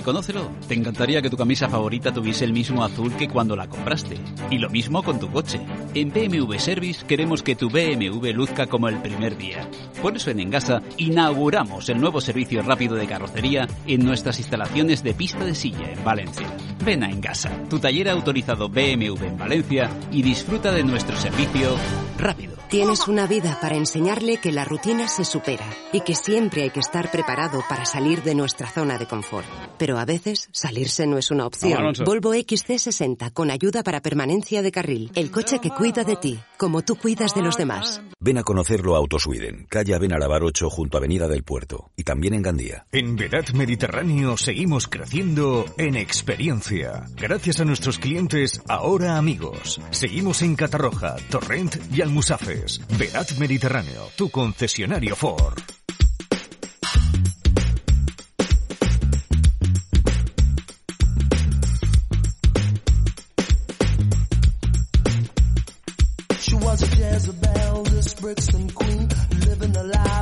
Reconócelo. 0.00 0.50
Te 0.66 0.74
encantaría 0.74 1.20
que 1.20 1.28
tu 1.28 1.36
camisa 1.36 1.68
favorita 1.68 2.12
tuviese 2.12 2.46
el 2.46 2.54
mismo 2.54 2.82
azul 2.82 3.12
que 3.16 3.28
cuando 3.28 3.54
la 3.54 3.68
compraste. 3.68 4.16
Y 4.50 4.56
lo 4.56 4.70
mismo 4.70 5.02
con 5.02 5.20
tu 5.20 5.30
coche. 5.30 5.60
En 5.94 6.10
BMW 6.10 6.54
Service 6.58 7.04
queremos 7.06 7.42
que 7.42 7.54
tu 7.54 7.68
BMW 7.68 8.30
luzca 8.32 8.66
como 8.66 8.88
el 8.88 8.96
primer 9.02 9.36
día. 9.36 9.68
Por 10.00 10.16
eso 10.16 10.30
en 10.30 10.40
Engasa 10.40 10.82
inauguramos 10.96 11.88
el 11.90 12.00
nuevo 12.00 12.20
servicio 12.22 12.62
rápido 12.62 12.96
de 12.96 13.06
carrocería 13.06 13.68
en 13.86 14.04
nuestras 14.04 14.38
instalaciones 14.38 15.02
de 15.02 15.12
pista 15.12 15.44
de 15.44 15.54
silla 15.54 15.92
en 15.92 16.02
Valencia. 16.02 16.46
Ven 16.82 17.04
a 17.04 17.10
Engasa, 17.10 17.50
tu 17.68 17.78
taller 17.78 18.08
autorizado 18.08 18.70
BMW 18.70 19.24
en 19.24 19.36
Valencia 19.36 19.90
y 20.10 20.22
disfruta 20.22 20.72
de 20.72 20.82
nuestro 20.82 21.16
servicio 21.16 21.76
rápido. 22.18 22.59
Tienes 22.70 23.08
una 23.08 23.26
vida 23.26 23.58
para 23.60 23.74
enseñarle 23.74 24.36
que 24.36 24.52
la 24.52 24.64
rutina 24.64 25.08
se 25.08 25.24
supera 25.24 25.66
y 25.92 26.02
que 26.02 26.14
siempre 26.14 26.62
hay 26.62 26.70
que 26.70 26.78
estar 26.78 27.10
preparado 27.10 27.64
para 27.68 27.84
salir 27.84 28.22
de 28.22 28.36
nuestra 28.36 28.68
zona 28.70 28.96
de 28.96 29.08
confort. 29.08 29.48
Pero 29.76 29.98
a 29.98 30.04
veces 30.04 30.48
salirse 30.52 31.04
no 31.08 31.18
es 31.18 31.32
una 31.32 31.46
opción. 31.46 31.92
Volvo 32.04 32.32
XC60 32.32 33.32
con 33.32 33.50
ayuda 33.50 33.82
para 33.82 34.00
permanencia 34.00 34.62
de 34.62 34.70
carril. 34.70 35.10
El 35.16 35.32
coche 35.32 35.58
que 35.58 35.70
cuida 35.70 36.04
de 36.04 36.14
ti, 36.14 36.38
como 36.60 36.82
tú 36.82 36.96
cuidas 36.96 37.34
de 37.34 37.40
los 37.40 37.56
demás. 37.56 38.02
Ven 38.20 38.36
a 38.36 38.42
conocerlo 38.42 38.94
a 38.94 38.98
Autosweden, 38.98 39.64
calle 39.70 39.94
Avenalabar 39.94 40.44
8 40.44 40.68
junto 40.68 40.98
a 40.98 41.00
Avenida 41.00 41.26
del 41.26 41.42
Puerto 41.42 41.90
y 41.96 42.04
también 42.04 42.34
en 42.34 42.42
Gandía. 42.42 42.84
En 42.92 43.16
Vedat 43.16 43.52
Mediterráneo 43.52 44.36
seguimos 44.36 44.86
creciendo 44.86 45.64
en 45.78 45.96
experiencia. 45.96 47.06
Gracias 47.16 47.60
a 47.60 47.64
nuestros 47.64 47.98
clientes, 47.98 48.60
ahora 48.68 49.16
amigos. 49.16 49.80
Seguimos 49.90 50.42
en 50.42 50.54
Catarroja, 50.54 51.16
Torrent 51.30 51.76
y 51.94 52.02
Almusafes. 52.02 52.82
Verat 52.98 53.38
Mediterráneo, 53.38 54.10
tu 54.14 54.28
concesionario 54.28 55.16
Ford. 55.16 55.79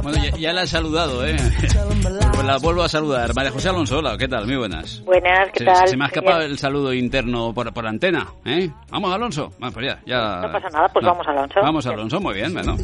Bueno, 0.03 0.25
ya, 0.25 0.37
ya, 0.39 0.53
la 0.53 0.63
he 0.63 0.67
saludado, 0.67 1.27
¿eh? 1.27 1.37
Pues 1.59 2.45
la 2.45 2.59
vuelvo 2.59 2.83
a 2.83 2.89
saludar. 2.89 3.35
María 3.35 3.51
José 3.51 3.69
Alonso, 3.69 3.99
hola, 3.99 4.17
¿qué 4.17 4.29
tal? 4.29 4.47
Muy 4.47 4.57
buenas. 4.57 5.03
Buenas, 5.05 5.51
¿qué 5.53 5.59
se, 5.61 5.65
tal? 5.65 5.89
Se 5.89 5.97
me 5.97 6.05
ha 6.05 6.07
escapado 6.07 6.41
el 6.43 6.59
saludo 6.59 6.93
interno 6.93 7.53
por, 7.53 7.73
por 7.73 7.87
antena, 7.87 8.27
¿eh? 8.45 8.71
Vamos, 8.91 9.13
Alonso. 9.13 9.53
Bueno, 9.59 9.75
pues 9.75 9.87
ya, 9.87 10.01
ya... 10.07 10.41
No 10.41 10.53
pasa 10.53 10.69
nada, 10.71 10.89
pues 10.89 11.05
no. 11.05 11.11
vamos, 11.11 11.27
Alonso. 11.29 11.61
Vamos, 11.61 11.87
Alonso, 11.87 12.21
muy 12.21 12.35
bien, 12.35 12.55
bueno. 12.55 12.77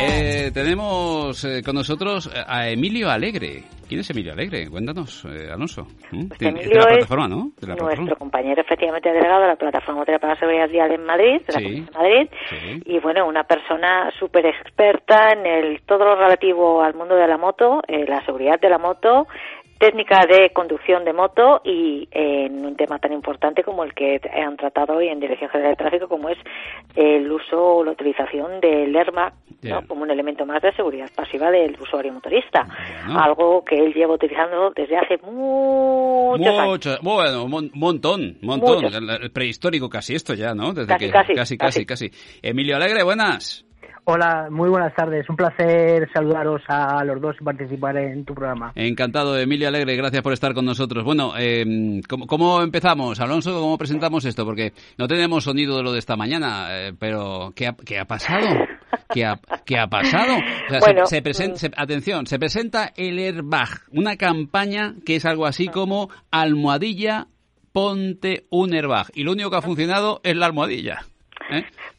Eh, 0.00 0.50
tenemos 0.52 1.44
eh, 1.44 1.62
con 1.62 1.74
nosotros 1.74 2.30
a 2.46 2.68
Emilio 2.68 3.10
Alegre. 3.10 3.64
¿Quién 3.88 4.00
es 4.00 4.10
Emilio 4.10 4.34
Alegre? 4.34 4.68
Cuéntanos, 4.68 5.24
eh, 5.24 5.48
Alonso. 5.50 5.86
Pues 6.10 6.42
Emilio 6.42 6.68
de 6.68 6.74
la 6.76 6.86
plataforma, 6.86 7.24
es 7.24 7.30
¿no? 7.30 7.36
De 7.36 7.66
la 7.66 7.74
nuestro 7.74 7.86
plataforma. 7.86 8.14
compañero, 8.16 8.60
efectivamente, 8.60 9.08
delegado 9.10 9.40
de 9.40 9.46
la 9.46 9.56
Plataforma 9.56 10.04
para 10.04 10.28
la 10.28 10.36
Seguridad 10.36 10.68
Vial 10.68 10.92
en 10.92 11.04
Madrid, 11.04 11.40
de 11.46 11.52
la 11.54 11.58
sí. 11.58 11.80
de 11.80 11.90
Madrid, 11.92 12.28
sí. 12.50 12.82
y 12.84 12.98
bueno, 12.98 13.26
una 13.26 13.44
persona 13.44 14.10
súper 14.18 14.44
experta 14.44 15.32
en 15.32 15.46
el 15.46 15.80
todo 15.82 16.04
lo 16.04 16.16
relativo 16.16 16.82
al 16.82 16.94
mundo 16.94 17.14
de 17.16 17.26
la 17.26 17.38
moto, 17.38 17.82
eh, 17.88 18.04
la 18.06 18.22
seguridad 18.26 18.60
de 18.60 18.68
la 18.68 18.78
moto, 18.78 19.26
técnica 19.78 20.26
de 20.26 20.50
conducción 20.50 21.04
de 21.04 21.12
moto 21.12 21.60
y 21.64 22.08
en 22.10 22.64
un 22.64 22.76
tema 22.76 22.98
tan 22.98 23.12
importante 23.12 23.62
como 23.62 23.84
el 23.84 23.94
que 23.94 24.20
han 24.32 24.56
tratado 24.56 24.94
hoy 24.94 25.08
en 25.08 25.20
Dirección 25.20 25.50
General 25.50 25.72
de 25.72 25.76
Tráfico, 25.76 26.08
como 26.08 26.28
es 26.28 26.38
el 26.96 27.30
uso 27.30 27.76
o 27.76 27.84
la 27.84 27.92
utilización 27.92 28.60
del 28.60 28.92
yeah. 28.92 29.80
¿no? 29.80 29.86
como 29.86 30.02
un 30.02 30.10
elemento 30.10 30.44
más 30.44 30.62
de 30.62 30.72
seguridad 30.72 31.08
pasiva 31.14 31.50
del 31.50 31.76
usuario 31.80 32.12
motorista. 32.12 32.66
Bueno. 33.06 33.20
Algo 33.20 33.64
que 33.64 33.76
él 33.76 33.94
lleva 33.94 34.14
utilizando 34.14 34.72
desde 34.74 34.96
hace 34.96 35.18
muchos 35.18 36.38
Mucho, 36.38 36.90
años. 36.90 37.00
Bueno, 37.02 37.44
un 37.44 37.70
montón, 37.74 38.38
montón. 38.42 38.84
El, 38.84 39.10
el, 39.10 39.30
prehistórico 39.30 39.88
casi 39.88 40.14
esto 40.14 40.34
ya, 40.34 40.54
¿no? 40.54 40.72
Desde 40.72 40.88
casi, 40.88 41.06
que, 41.06 41.12
casi, 41.12 41.34
casi, 41.34 41.56
casi, 41.56 41.86
casi. 41.86 42.10
Emilio 42.42 42.76
Alegre, 42.76 43.02
buenas. 43.04 43.67
Hola, 44.10 44.48
muy 44.50 44.70
buenas 44.70 44.94
tardes. 44.94 45.28
Un 45.28 45.36
placer 45.36 46.08
saludaros 46.14 46.62
a 46.66 47.04
los 47.04 47.20
dos 47.20 47.36
y 47.38 47.44
participar 47.44 47.94
en 47.98 48.24
tu 48.24 48.32
programa. 48.32 48.72
Encantado, 48.74 49.38
Emilio 49.38 49.68
Alegre. 49.68 49.96
Gracias 49.96 50.22
por 50.22 50.32
estar 50.32 50.54
con 50.54 50.64
nosotros. 50.64 51.04
Bueno, 51.04 51.34
eh, 51.38 52.00
¿cómo, 52.08 52.26
¿cómo, 52.26 52.62
empezamos? 52.62 53.20
Alonso, 53.20 53.60
¿cómo 53.60 53.76
presentamos 53.76 54.24
esto? 54.24 54.46
Porque 54.46 54.72
no 54.96 55.08
tenemos 55.08 55.44
sonido 55.44 55.76
de 55.76 55.82
lo 55.82 55.92
de 55.92 55.98
esta 55.98 56.16
mañana, 56.16 56.68
eh, 56.70 56.94
pero 56.98 57.52
¿qué 57.54 57.66
ha, 57.66 57.76
¿qué 57.84 57.98
ha, 57.98 58.06
pasado? 58.06 58.46
¿Qué 59.12 59.26
ha, 59.26 59.38
qué 59.66 59.78
ha 59.78 59.88
pasado? 59.88 60.36
O 60.38 60.70
sea, 60.70 60.80
bueno, 60.80 61.04
se, 61.04 61.16
se 61.16 61.22
presenta, 61.22 61.58
se, 61.58 61.70
atención, 61.76 62.26
se 62.26 62.38
presenta 62.38 62.90
el 62.96 63.18
Airbag, 63.18 63.68
una 63.92 64.16
campaña 64.16 64.94
que 65.04 65.16
es 65.16 65.26
algo 65.26 65.44
así 65.44 65.68
como 65.68 66.08
almohadilla, 66.30 67.26
ponte 67.72 68.46
un 68.48 68.72
airbag. 68.72 69.08
Y 69.12 69.24
lo 69.24 69.32
único 69.32 69.50
que 69.50 69.56
ha 69.58 69.62
funcionado 69.62 70.22
es 70.24 70.34
la 70.34 70.46
almohadilla. 70.46 71.04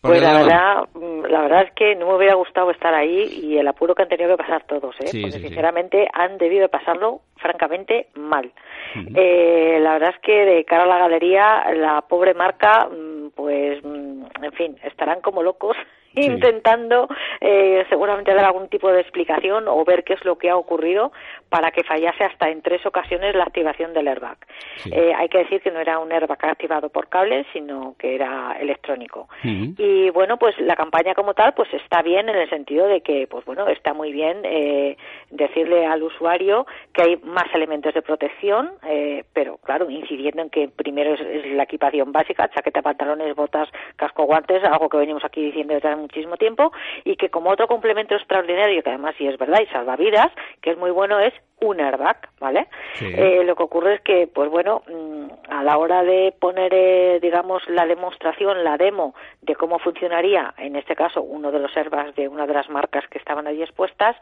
Pues 0.01 0.21
la 0.21 0.33
verdad, 0.33 0.83
mm, 0.93 1.25
la 1.25 1.41
verdad 1.41 1.63
es 1.63 1.71
que 1.73 1.95
no 1.95 2.07
me 2.07 2.15
hubiera 2.15 2.35
gustado 2.35 2.71
estar 2.71 2.93
ahí 2.93 3.41
y 3.43 3.57
el 3.57 3.67
apuro 3.67 3.93
que 3.93 4.03
han 4.03 4.09
tenido 4.09 4.29
que 4.29 4.43
pasar 4.43 4.63
todos, 4.63 4.95
¿eh? 5.01 5.07
Sí, 5.07 5.21
porque 5.21 5.39
sí, 5.39 5.47
sinceramente 5.47 6.03
sí. 6.03 6.09
han 6.13 6.37
debido 6.37 6.61
de 6.63 6.69
pasarlo 6.69 7.21
francamente 7.35 8.07
mal. 8.15 8.51
Uh 8.95 8.99
-huh. 8.99 9.13
eh, 9.15 9.79
la 9.81 9.93
verdad 9.93 10.13
es 10.15 10.21
que 10.21 10.45
de 10.45 10.63
cara 10.63 10.83
a 10.83 10.87
la 10.87 10.99
galería, 10.99 11.65
la 11.73 12.01
pobre 12.01 12.33
marca, 12.33 12.87
mm, 12.87 13.31
pues, 13.35 13.83
mm, 13.83 14.23
en 14.41 14.51
fin, 14.53 14.77
estarán 14.83 15.19
como 15.19 15.43
locos 15.43 15.75
Sí. 16.23 16.31
intentando 16.31 17.07
eh, 17.41 17.85
seguramente 17.89 18.33
dar 18.33 18.45
algún 18.45 18.69
tipo 18.69 18.91
de 18.91 19.01
explicación 19.01 19.67
o 19.67 19.83
ver 19.85 20.03
qué 20.03 20.13
es 20.13 20.25
lo 20.25 20.37
que 20.37 20.49
ha 20.49 20.57
ocurrido 20.57 21.11
para 21.49 21.71
que 21.71 21.83
fallase 21.83 22.23
hasta 22.23 22.49
en 22.49 22.61
tres 22.61 22.85
ocasiones 22.85 23.35
la 23.35 23.43
activación 23.43 23.93
del 23.93 24.07
airbag. 24.07 24.37
Sí. 24.77 24.91
Eh, 24.93 25.13
hay 25.15 25.29
que 25.29 25.39
decir 25.39 25.61
que 25.61 25.71
no 25.71 25.79
era 25.79 25.99
un 25.99 26.11
airbag 26.11 26.45
activado 26.45 26.89
por 26.89 27.09
cable, 27.09 27.45
sino 27.53 27.95
que 27.97 28.15
era 28.15 28.57
electrónico. 28.59 29.27
Uh 29.43 29.47
-huh. 29.47 29.75
Y 29.77 30.09
bueno, 30.11 30.37
pues 30.37 30.57
la 30.59 30.75
campaña 30.75 31.13
como 31.15 31.33
tal, 31.33 31.53
pues 31.53 31.73
está 31.73 32.01
bien 32.01 32.29
en 32.29 32.35
el 32.35 32.49
sentido 32.49 32.87
de 32.87 33.01
que, 33.01 33.27
pues 33.27 33.45
bueno, 33.45 33.67
está 33.67 33.93
muy 33.93 34.11
bien 34.11 34.41
eh, 34.43 34.97
decirle 35.31 35.85
al 35.85 36.03
usuario 36.03 36.65
que 36.93 37.01
hay 37.01 37.17
más 37.23 37.47
elementos 37.53 37.93
de 37.93 38.01
protección, 38.01 38.71
eh, 38.87 39.23
pero 39.33 39.57
claro, 39.57 39.89
incidiendo 39.89 40.41
en 40.41 40.49
que 40.49 40.67
primero 40.67 41.13
es, 41.13 41.21
es, 41.21 41.45
la 41.53 41.63
equipación 41.63 42.11
básica, 42.11 42.49
chaqueta, 42.49 42.81
pantalones, 42.81 43.35
botas, 43.35 43.69
casco, 43.95 44.23
guantes, 44.25 44.63
algo 44.63 44.89
que 44.89 44.97
venimos 44.97 45.23
aquí 45.25 45.41
diciendo 45.41 45.73
desde 45.73 45.89
muchísimo 46.09 46.37
tiempo, 46.37 46.71
y 47.03 47.15
que 47.15 47.29
como 47.29 47.51
otro 47.51 47.67
complemento 47.67 48.15
extraordinario, 48.15 48.81
que 48.81 48.89
además 48.89 49.15
sí 49.17 49.27
es 49.27 49.37
verdad 49.37 49.61
y 49.61 49.67
salva 49.67 49.95
vidas, 49.95 50.31
que 50.61 50.71
es 50.71 50.77
muy 50.77 50.91
bueno, 50.91 51.19
es 51.19 51.33
un 51.61 51.79
airbag, 51.79 52.17
¿vale? 52.39 52.67
Sí. 52.93 53.05
Eh, 53.05 53.43
lo 53.43 53.55
que 53.55 53.63
ocurre 53.63 53.95
es 53.95 54.01
que, 54.01 54.27
pues 54.27 54.49
bueno, 54.49 54.83
mm, 54.87 55.51
a 55.51 55.63
la 55.63 55.77
hora 55.77 56.03
de 56.03 56.33
poner, 56.39 56.73
eh, 56.73 57.19
digamos, 57.21 57.61
la 57.67 57.85
demostración, 57.85 58.63
la 58.63 58.77
demo 58.77 59.13
de 59.41 59.55
cómo 59.55 59.79
funcionaría, 59.79 60.53
en 60.57 60.75
este 60.75 60.95
caso, 60.95 61.21
uno 61.21 61.51
de 61.51 61.59
los 61.59 61.75
airbags 61.75 62.15
de 62.15 62.27
una 62.27 62.47
de 62.47 62.53
las 62.53 62.69
marcas 62.69 63.05
que 63.09 63.17
estaban 63.17 63.47
allí 63.47 63.61
expuestas, 63.61 64.15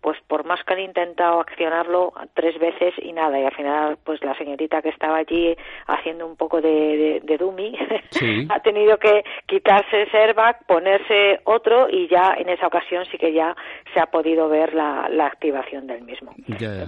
pues 0.00 0.18
por 0.26 0.44
más 0.44 0.62
que 0.64 0.74
han 0.74 0.80
intentado 0.80 1.40
accionarlo 1.40 2.12
tres 2.34 2.58
veces 2.58 2.94
y 2.98 3.12
nada, 3.12 3.38
y 3.38 3.44
al 3.44 3.54
final, 3.54 3.98
pues 4.04 4.22
la 4.24 4.36
señorita 4.36 4.82
que 4.82 4.88
estaba 4.88 5.18
allí 5.18 5.56
haciendo 5.86 6.26
un 6.26 6.36
poco 6.36 6.60
de, 6.60 6.68
de, 6.68 7.20
de 7.22 7.38
dummy, 7.38 7.76
sí. 8.10 8.46
ha 8.50 8.60
tenido 8.60 8.98
que 8.98 9.24
quitarse 9.46 10.02
ese 10.02 10.16
airbag, 10.18 10.66
ponerse 10.66 11.40
otro 11.44 11.88
y 11.88 12.08
ya 12.08 12.34
en 12.36 12.48
esa 12.48 12.66
ocasión 12.66 13.04
sí 13.06 13.18
que 13.18 13.32
ya 13.32 13.54
se 13.94 14.00
ha 14.00 14.06
podido 14.06 14.48
ver 14.48 14.74
la, 14.74 15.08
la 15.08 15.26
activación 15.26 15.86
del 15.86 16.02
mismo. 16.02 16.34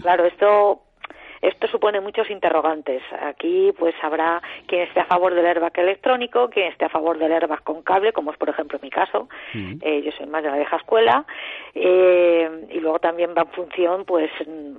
Claro, 0.02 0.24
esto 0.24 0.82
esto 1.44 1.68
supone 1.68 2.00
muchos 2.00 2.30
interrogantes. 2.30 3.02
Aquí 3.20 3.70
pues 3.78 3.94
habrá 4.02 4.40
quien 4.66 4.82
esté 4.82 5.00
a 5.00 5.04
favor 5.04 5.34
del 5.34 5.44
airbag 5.44 5.78
electrónico, 5.78 6.48
quien 6.48 6.72
esté 6.72 6.86
a 6.86 6.88
favor 6.88 7.18
del 7.18 7.32
airbag 7.32 7.62
con 7.62 7.82
cable, 7.82 8.14
como 8.14 8.32
es 8.32 8.38
por 8.38 8.48
ejemplo 8.48 8.78
mi 8.82 8.88
caso. 8.88 9.28
Mm. 9.52 9.74
Eh, 9.82 10.02
yo 10.02 10.10
soy 10.12 10.26
más 10.26 10.42
de 10.42 10.50
la 10.50 10.56
vieja 10.56 10.76
escuela. 10.76 11.26
Eh, 11.74 12.66
y 12.72 12.80
luego 12.80 12.98
también 12.98 13.34
va 13.36 13.42
en 13.42 13.48
función 13.48 14.04
pues, 14.06 14.30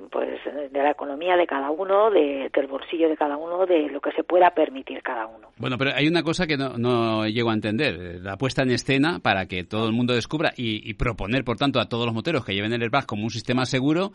pues 0.10 0.40
de 0.72 0.82
la 0.82 0.90
economía 0.90 1.38
de 1.38 1.46
cada 1.46 1.70
uno, 1.70 2.10
de, 2.10 2.50
del 2.52 2.66
bolsillo 2.66 3.10
de 3.10 3.18
cada 3.18 3.38
uno, 3.38 3.68
de 3.68 3.88
lo 3.90 4.02
que 4.02 4.12
se 4.14 4.24
pueda 4.24 4.50
permitir 4.50 5.04
cada 5.04 5.28
uno. 5.28 5.50
Bueno, 5.58 5.78
pero 5.78 5.92
hay 5.96 6.08
una 6.08 6.24
cosa 6.24 6.48
que 6.48 6.58
no, 6.58 6.80
no 6.80 7.28
llego 7.28 7.52
a 7.52 7.54
entender. 7.54 8.22
La 8.24 8.38
puesta 8.38 8.64
en 8.64 8.72
escena 8.72 9.20
para 9.20 9.46
que 9.46 9.66
todo 9.66 9.86
el 9.86 9.94
mundo 9.94 10.16
descubra 10.16 10.52
y, 10.58 10.90
y 10.90 10.96
proponer, 10.96 11.44
por 11.44 11.58
tanto, 11.58 11.80
a 11.80 11.88
todos 11.88 12.08
los 12.08 12.16
moteros 12.16 12.44
que 12.44 12.56
lleven 12.56 12.74
el 12.74 12.82
airbag 12.82 13.06
como 13.06 13.24
un 13.24 13.30
sistema 13.30 13.66
seguro 13.66 14.12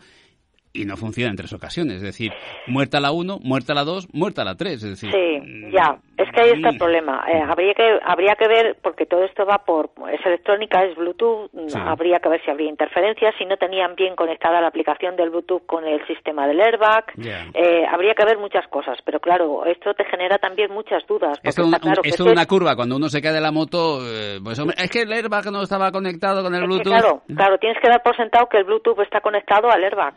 y 0.73 0.85
no 0.85 0.97
funciona 0.97 1.31
en 1.31 1.37
tres 1.37 1.53
ocasiones. 1.53 1.97
Es 1.97 2.01
decir, 2.01 2.31
muerta 2.67 2.99
la 2.99 3.11
1, 3.11 3.39
muerta 3.43 3.73
la 3.73 3.83
2, 3.83 4.09
muerta 4.13 4.43
la 4.43 4.55
3. 4.55 4.73
Es 4.73 4.81
decir, 4.81 5.11
sí, 5.11 5.71
ya. 5.73 5.99
Es 6.21 6.31
que 6.31 6.41
ahí 6.41 6.51
está 6.51 6.69
el 6.69 6.77
problema. 6.77 7.25
Eh, 7.27 7.41
habría 7.41 7.73
que 7.73 7.99
habría 8.03 8.35
que 8.35 8.47
ver 8.47 8.77
porque 8.81 9.05
todo 9.05 9.23
esto 9.23 9.45
va 9.45 9.59
por 9.59 9.89
es 10.11 10.25
electrónica, 10.25 10.83
es 10.83 10.95
Bluetooth. 10.95 11.49
Habría 11.75 12.19
que 12.19 12.29
ver 12.29 12.41
si 12.43 12.51
habría 12.51 12.69
interferencias, 12.69 13.33
si 13.37 13.45
no 13.45 13.57
tenían 13.57 13.95
bien 13.95 14.15
conectada 14.15 14.61
la 14.61 14.67
aplicación 14.67 15.15
del 15.15 15.29
Bluetooth 15.29 15.65
con 15.65 15.85
el 15.85 16.05
sistema 16.07 16.47
del 16.47 16.61
airbag. 16.61 17.05
Eh, 17.53 17.85
habría 17.89 18.13
que 18.13 18.25
ver 18.25 18.37
muchas 18.37 18.67
cosas, 18.67 18.97
pero 19.05 19.19
claro, 19.19 19.65
esto 19.65 19.93
te 19.93 20.05
genera 20.05 20.37
también 20.37 20.71
muchas 20.71 21.05
dudas. 21.07 21.39
Esto, 21.43 21.63
es 22.03 22.19
una 22.19 22.45
curva. 22.45 22.75
Cuando 22.75 22.95
uno 22.95 23.09
se 23.09 23.21
cae 23.21 23.33
de 23.33 23.41
la 23.41 23.51
moto, 23.51 23.99
eh, 24.05 24.39
pues 24.43 24.59
es 24.59 24.91
que 24.91 25.01
el 25.01 25.11
airbag 25.11 25.51
no 25.51 25.63
estaba 25.63 25.91
conectado 25.91 26.43
con 26.43 26.53
el 26.55 26.65
Bluetooth. 26.65 26.93
claro, 26.93 27.21
claro, 27.35 27.57
tienes 27.57 27.81
que 27.81 27.89
dar 27.89 28.03
por 28.03 28.15
sentado 28.15 28.47
que 28.47 28.57
el 28.57 28.63
Bluetooth 28.63 28.99
está 29.01 29.21
conectado 29.21 29.69
al 29.69 29.83
airbag. 29.83 30.13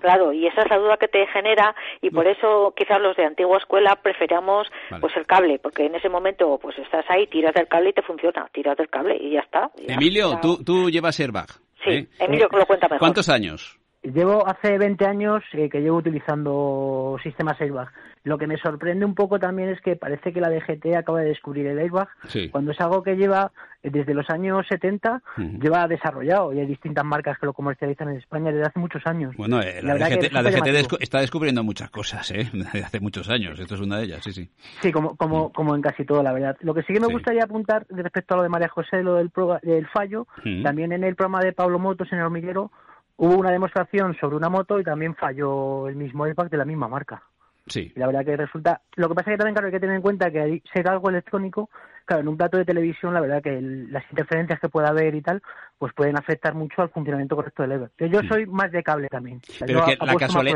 claro, 0.00 0.32
y 0.32 0.46
esa 0.46 0.62
es 0.62 0.70
la 0.70 0.78
duda 0.78 0.96
que 0.96 1.08
te 1.08 1.26
genera 1.28 1.74
y 2.00 2.10
por 2.10 2.26
eso 2.26 2.72
quizás 2.76 3.00
los 3.00 3.16
de 3.16 3.24
antigua 3.24 3.58
escuela 3.58 3.96
preferamos 3.96 4.68
pues 5.00 5.16
el 5.16 5.26
cable, 5.26 5.41
porque 5.62 5.86
en 5.86 5.94
ese 5.94 6.08
momento 6.08 6.58
pues 6.60 6.78
estás 6.78 7.04
ahí, 7.08 7.26
tiras 7.26 7.54
del 7.54 7.68
cable 7.68 7.90
y 7.90 7.92
te 7.92 8.02
funciona, 8.02 8.48
tiras 8.52 8.76
del 8.76 8.88
cable 8.88 9.16
y 9.20 9.32
ya 9.32 9.40
está. 9.40 9.70
Emilio, 9.86 10.38
Tú, 10.40 10.62
tú 10.64 10.90
llevas 10.90 11.18
airbag. 11.20 11.48
Sí, 11.84 11.90
¿eh? 11.90 12.08
Emilio 12.18 12.48
que 12.48 12.56
lo 12.56 12.66
cuenta 12.66 12.86
mejor. 12.86 12.98
¿Cuántos 12.98 13.28
años? 13.28 13.78
Llevo 14.02 14.46
hace 14.46 14.78
20 14.78 15.06
años 15.06 15.42
eh, 15.52 15.68
que 15.68 15.80
llevo 15.80 15.98
utilizando 15.98 17.16
sistemas 17.22 17.60
airbag. 17.60 17.88
Lo 18.24 18.38
que 18.38 18.46
me 18.46 18.56
sorprende 18.56 19.04
un 19.04 19.14
poco 19.14 19.40
también 19.40 19.68
es 19.68 19.80
que 19.80 19.96
parece 19.96 20.32
que 20.32 20.40
la 20.40 20.48
DGT 20.48 20.94
acaba 20.96 21.20
de 21.20 21.28
descubrir 21.28 21.66
el 21.66 21.78
airbag, 21.78 22.08
cuando 22.52 22.70
es 22.70 22.80
algo 22.80 23.02
que 23.02 23.16
lleva 23.16 23.50
eh, 23.82 23.90
desde 23.90 24.14
los 24.14 24.30
años 24.30 24.64
70, 24.68 25.22
lleva 25.60 25.88
desarrollado 25.88 26.52
y 26.52 26.60
hay 26.60 26.66
distintas 26.66 27.04
marcas 27.04 27.38
que 27.38 27.46
lo 27.46 27.52
comercializan 27.52 28.10
en 28.10 28.18
España 28.18 28.52
desde 28.52 28.66
hace 28.66 28.78
muchos 28.78 29.04
años. 29.06 29.34
Bueno, 29.36 29.60
eh, 29.60 29.82
la, 29.82 29.94
DGT, 29.94 31.00
está 31.00 31.20
descubriendo 31.20 31.64
muchas 31.64 31.90
cosas, 31.90 32.30
¿eh? 32.30 32.48
Desde 32.52 32.84
hace 32.84 33.00
muchos 33.00 33.28
años, 33.28 33.58
esto 33.58 33.74
es 33.74 33.80
una 33.80 33.98
de 33.98 34.04
ellas, 34.04 34.22
sí, 34.22 34.32
sí. 34.32 34.48
Sí, 34.80 34.92
como, 34.92 35.16
como, 35.16 35.52
como 35.52 35.74
en 35.74 35.82
casi 35.82 36.04
todo, 36.04 36.22
la 36.22 36.32
verdad. 36.32 36.56
Lo 36.60 36.74
que 36.74 36.82
sí 36.82 36.92
que 36.92 37.00
me 37.00 37.08
gustaría 37.08 37.44
apuntar 37.44 37.86
respecto 37.90 38.34
a 38.34 38.36
lo 38.38 38.42
de 38.44 38.48
María 38.48 38.68
José, 38.68 39.02
lo 39.02 39.14
del, 39.14 39.32
del 39.62 39.86
fallo, 39.88 40.26
también 40.62 40.92
en 40.92 41.02
el 41.02 41.16
programa 41.16 41.40
de 41.40 41.52
Pablo 41.52 41.78
Motos 41.78 42.08
en 42.12 42.18
el 42.18 42.24
hormiguero 42.24 42.70
hubo 43.16 43.36
una 43.36 43.50
demostración 43.50 44.16
sobre 44.18 44.36
una 44.36 44.48
moto 44.48 44.80
y 44.80 44.84
también 44.84 45.14
falló 45.14 45.88
el 45.88 45.96
mismo 45.96 46.24
airbag 46.24 46.50
de 46.50 46.56
la 46.56 46.64
misma 46.64 46.88
marca. 46.88 47.22
Sí. 47.66 47.92
la 47.96 48.06
verdad 48.06 48.24
que 48.24 48.36
resulta. 48.36 48.82
Lo 48.96 49.08
que 49.08 49.14
pasa 49.14 49.30
es 49.30 49.34
que 49.34 49.38
también 49.38 49.54
claro, 49.54 49.66
hay 49.66 49.72
que 49.72 49.80
tener 49.80 49.96
en 49.96 50.02
cuenta 50.02 50.30
que 50.30 50.62
ser 50.72 50.88
algo 50.88 51.10
electrónico 51.10 51.70
claro, 52.04 52.22
en 52.22 52.28
un 52.28 52.36
plato 52.36 52.58
de 52.58 52.64
televisión 52.64 53.14
la 53.14 53.20
verdad 53.20 53.42
que 53.42 53.60
las 53.60 54.04
interferencias 54.10 54.60
que 54.60 54.68
pueda 54.68 54.88
haber 54.88 55.14
y 55.14 55.22
tal, 55.22 55.42
pues 55.78 55.92
pueden 55.94 56.16
afectar 56.16 56.54
mucho 56.54 56.82
al 56.82 56.90
funcionamiento 56.90 57.34
correcto 57.34 57.62
del 57.62 57.72
Ever. 57.72 57.90
Yo 57.98 58.20
soy 58.28 58.46
más 58.46 58.70
de 58.70 58.82
cable 58.82 59.08
también. 59.08 59.40
Pero 59.58 59.84
que 59.84 59.96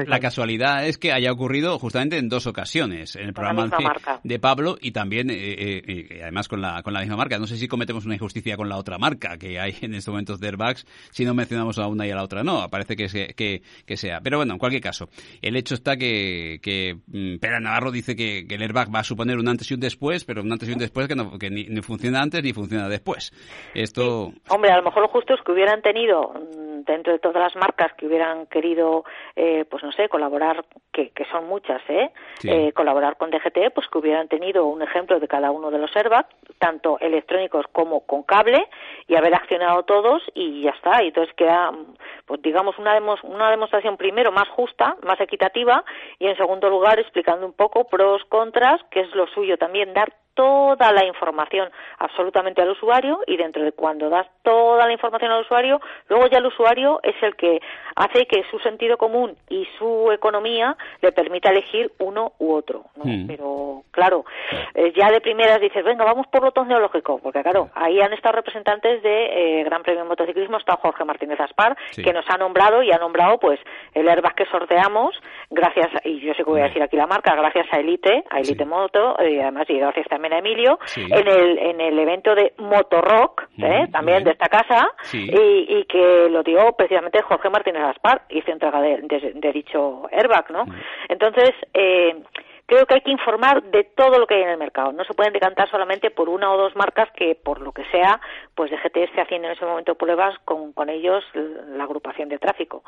la, 0.06 0.20
casualidad 0.20 0.86
es 0.86 0.98
que 0.98 1.12
haya 1.12 1.32
ocurrido 1.32 1.78
justamente 1.78 2.16
en 2.18 2.28
dos 2.28 2.46
ocasiones, 2.46 3.16
en 3.16 3.26
el 3.26 3.34
programa 3.34 3.68
de, 4.22 4.38
Pablo 4.38 4.76
y 4.80 4.92
también, 4.92 5.30
eh, 5.30 5.34
eh, 5.36 6.20
además 6.22 6.46
con 6.46 6.60
la, 6.60 6.82
con 6.82 6.92
la 6.92 7.00
misma 7.00 7.16
marca. 7.16 7.38
No 7.38 7.48
sé 7.48 7.56
si 7.56 7.66
cometemos 7.66 8.04
una 8.04 8.14
injusticia 8.14 8.56
con 8.56 8.68
la 8.68 8.76
otra 8.76 8.98
marca 8.98 9.36
que 9.36 9.58
hay 9.58 9.74
en 9.80 9.94
estos 9.94 10.12
momentos 10.12 10.38
de 10.38 10.46
airbags, 10.46 10.86
si 11.10 11.24
no 11.24 11.34
mencionamos 11.34 11.78
a 11.78 11.88
una 11.88 12.06
y 12.06 12.10
a 12.12 12.14
la 12.14 12.22
otra 12.22 12.44
no, 12.44 12.68
parece 12.68 12.94
que, 12.94 13.34
que, 13.34 13.62
que 13.84 13.96
sea. 13.96 14.20
Pero 14.20 14.38
bueno, 14.38 14.52
en 14.52 14.58
cualquier 14.58 14.82
caso, 14.82 15.08
el 15.42 15.56
hecho 15.56 15.74
está 15.74 15.96
que, 15.96 16.60
que 16.62 16.98
mm, 17.06 17.38
Pera 17.38 17.58
Navarro 17.58 17.90
dice 17.90 18.14
que, 18.14 18.46
que 18.46 18.54
el 18.54 18.62
airbag 18.62 18.94
va 18.94 19.00
a 19.00 19.04
suponer 19.04 19.38
un 19.38 19.48
antes 19.48 19.70
y 19.70 19.74
un 19.74 19.80
después, 19.80 20.24
pero 20.24 20.42
un 20.42 20.52
antes 20.52 20.68
y 20.68 20.72
un 20.72 20.78
después 20.78 21.08
que 21.08 21.16
no, 21.16 21.35
que 21.38 21.50
ni, 21.50 21.64
funciona 21.82 22.20
antes 22.22 22.42
ni 22.42 22.52
funciona 22.52 22.88
después. 22.88 23.32
Esto... 23.74 24.32
Hombre, 24.48 24.70
a 24.70 24.76
lo 24.76 24.82
mejor 24.82 25.02
lo 25.02 25.08
justo 25.08 25.34
es 25.34 25.40
que 25.42 25.52
hubieran 25.52 25.82
tenido, 25.82 26.32
mm, 26.34 26.84
dentro 26.84 27.12
de 27.12 27.18
todas 27.18 27.42
las 27.42 27.56
marcas 27.56 27.92
que 27.94 28.06
hubieran 28.06 28.46
querido, 28.46 29.04
eh, 29.34 29.64
pues 29.68 29.82
no 29.82 29.92
sé, 29.92 30.08
colaborar, 30.08 30.64
que, 30.92 31.10
que 31.10 31.24
son 31.26 31.46
muchas, 31.46 31.82
¿eh? 31.88 32.10
¿eh? 32.44 32.72
Colaborar 32.72 33.16
con 33.16 33.30
DGT, 33.30 33.72
pues 33.74 33.86
que 33.88 33.98
hubieran 33.98 34.28
tenido 34.28 34.66
un 34.66 34.82
ejemplo 34.82 35.20
de 35.20 35.28
cada 35.28 35.50
uno 35.50 35.70
de 35.70 35.78
los 35.78 35.94
airbags, 35.96 36.28
tanto 36.58 36.98
electrónicos 37.00 37.66
como 37.72 38.06
con 38.06 38.22
cable, 38.22 38.66
y 39.08 39.16
haber 39.16 39.34
accionado 39.34 39.82
todos 39.82 40.22
y 40.34 40.62
ya 40.62 40.70
está. 40.70 41.02
Y 41.02 41.08
entonces 41.08 41.34
queda, 41.34 41.70
pues 42.24 42.40
digamos, 42.42 42.78
una, 42.78 42.98
una 43.24 43.50
demostración 43.50 43.96
primero 43.96 44.32
más 44.32 44.48
justa, 44.48 44.96
más 45.02 45.20
equitativa, 45.20 45.84
y 46.18 46.26
en 46.26 46.36
segundo 46.36 46.68
lugar 46.68 46.98
explicando 46.98 47.46
un 47.46 47.52
poco 47.52 47.84
pros, 47.84 48.22
contras, 48.28 48.80
que 48.90 49.00
es 49.00 49.14
lo 49.14 49.26
suyo 49.28 49.56
también 49.58 49.92
dar 49.94 50.12
toda 50.36 50.92
la 50.92 51.04
información 51.04 51.68
absolutamente 51.98 52.62
al 52.62 52.70
usuario 52.70 53.20
y 53.26 53.36
dentro 53.36 53.64
de 53.64 53.72
cuando 53.72 54.08
das 54.08 54.28
toda 54.42 54.86
la 54.86 54.92
información 54.92 55.32
al 55.32 55.40
usuario, 55.40 55.80
luego 56.08 56.28
ya 56.28 56.38
el 56.38 56.46
usuario 56.46 57.00
es 57.02 57.16
el 57.22 57.34
que 57.34 57.60
hace 57.96 58.26
que 58.26 58.44
su 58.50 58.58
sentido 58.60 58.98
común 58.98 59.36
y 59.48 59.66
su 59.78 60.12
economía 60.12 60.76
le 61.00 61.10
permita 61.10 61.50
elegir 61.50 61.90
uno 61.98 62.34
u 62.38 62.52
otro. 62.52 62.84
Hmm. 62.96 63.26
Pero 63.26 63.82
claro, 63.90 64.24
eh, 64.74 64.92
ya 64.94 65.10
de 65.10 65.20
primeras 65.20 65.60
dices, 65.60 65.82
venga, 65.82 66.04
vamos 66.04 66.26
por 66.28 66.44
lo 66.44 66.52
tecnológico, 66.52 67.18
porque 67.18 67.42
claro, 67.42 67.70
ahí 67.74 68.00
han 68.00 68.12
estado 68.12 68.36
representantes 68.36 69.02
de 69.02 69.60
eh, 69.60 69.64
Gran 69.64 69.82
Premio 69.82 70.02
de 70.02 70.08
Motociclismo, 70.08 70.58
está 70.58 70.76
Jorge 70.76 71.04
Martínez 71.04 71.40
Aspar, 71.40 71.76
que 71.94 72.12
nos 72.12 72.28
ha 72.28 72.36
nombrado 72.36 72.82
y 72.82 72.92
ha 72.92 72.98
nombrado 72.98 73.38
pues 73.38 73.58
el 73.94 74.06
airbag 74.06 74.34
que 74.34 74.44
sorteamos, 74.46 75.18
gracias, 75.50 75.88
y 76.04 76.20
yo 76.20 76.34
sé 76.34 76.44
que 76.44 76.50
voy 76.50 76.60
a 76.60 76.64
decir 76.64 76.82
aquí 76.82 76.96
la 76.96 77.06
marca, 77.06 77.34
gracias 77.34 77.66
a 77.72 77.78
Elite, 77.78 78.24
a 78.28 78.40
Elite 78.40 78.66
Moto, 78.66 79.16
y 79.20 79.40
además 79.40 79.64
y 79.70 79.78
gracias 79.78 80.06
también 80.08 80.25
Emilio, 80.32 80.78
en, 80.96 81.28
el, 81.28 81.58
en 81.58 81.80
el 81.80 81.98
evento 81.98 82.34
de 82.34 82.52
Motorrock, 82.58 83.48
¿eh? 83.58 83.88
también 83.92 84.24
de 84.24 84.32
esta 84.32 84.48
casa, 84.48 84.88
y, 85.12 85.84
que 85.84 86.28
lo 86.30 86.42
dio 86.42 86.72
precisamente 86.72 87.22
Jorge 87.22 87.50
Martínez 87.50 87.82
Aspar, 87.82 88.22
hizo 88.30 88.50
entrega 88.50 88.80
de, 88.80 89.02
de, 89.34 89.52
dicho 89.52 90.08
airbag, 90.12 90.50
¿no? 90.50 90.64
Entonces, 91.08 91.50
eh, 91.74 92.16
creo 92.66 92.84
que 92.86 92.94
hay 92.94 93.00
que 93.00 93.10
informar 93.10 93.62
de 93.62 93.84
todo 93.84 94.18
lo 94.18 94.26
que 94.26 94.34
hay 94.34 94.42
en 94.42 94.50
el 94.50 94.58
mercado. 94.58 94.92
No 94.92 95.04
se 95.04 95.14
pueden 95.14 95.32
decantar 95.32 95.70
solamente 95.70 96.10
por 96.10 96.28
una 96.28 96.52
o 96.52 96.58
dos 96.58 96.74
marcas 96.76 97.08
que, 97.16 97.34
por 97.34 97.60
lo 97.60 97.72
que 97.72 97.84
sea, 97.86 98.20
pues 98.54 98.70
DGT 98.70 98.96
esté 98.96 99.20
haciendo 99.20 99.48
en 99.48 99.54
ese 99.54 99.64
momento 99.64 99.94
pruebas 99.94 100.34
con, 100.44 100.72
con 100.72 100.88
ellos 100.88 101.24
la 101.34 101.84
agrupación 101.84 102.28
de 102.28 102.38
tráfico. 102.38 102.82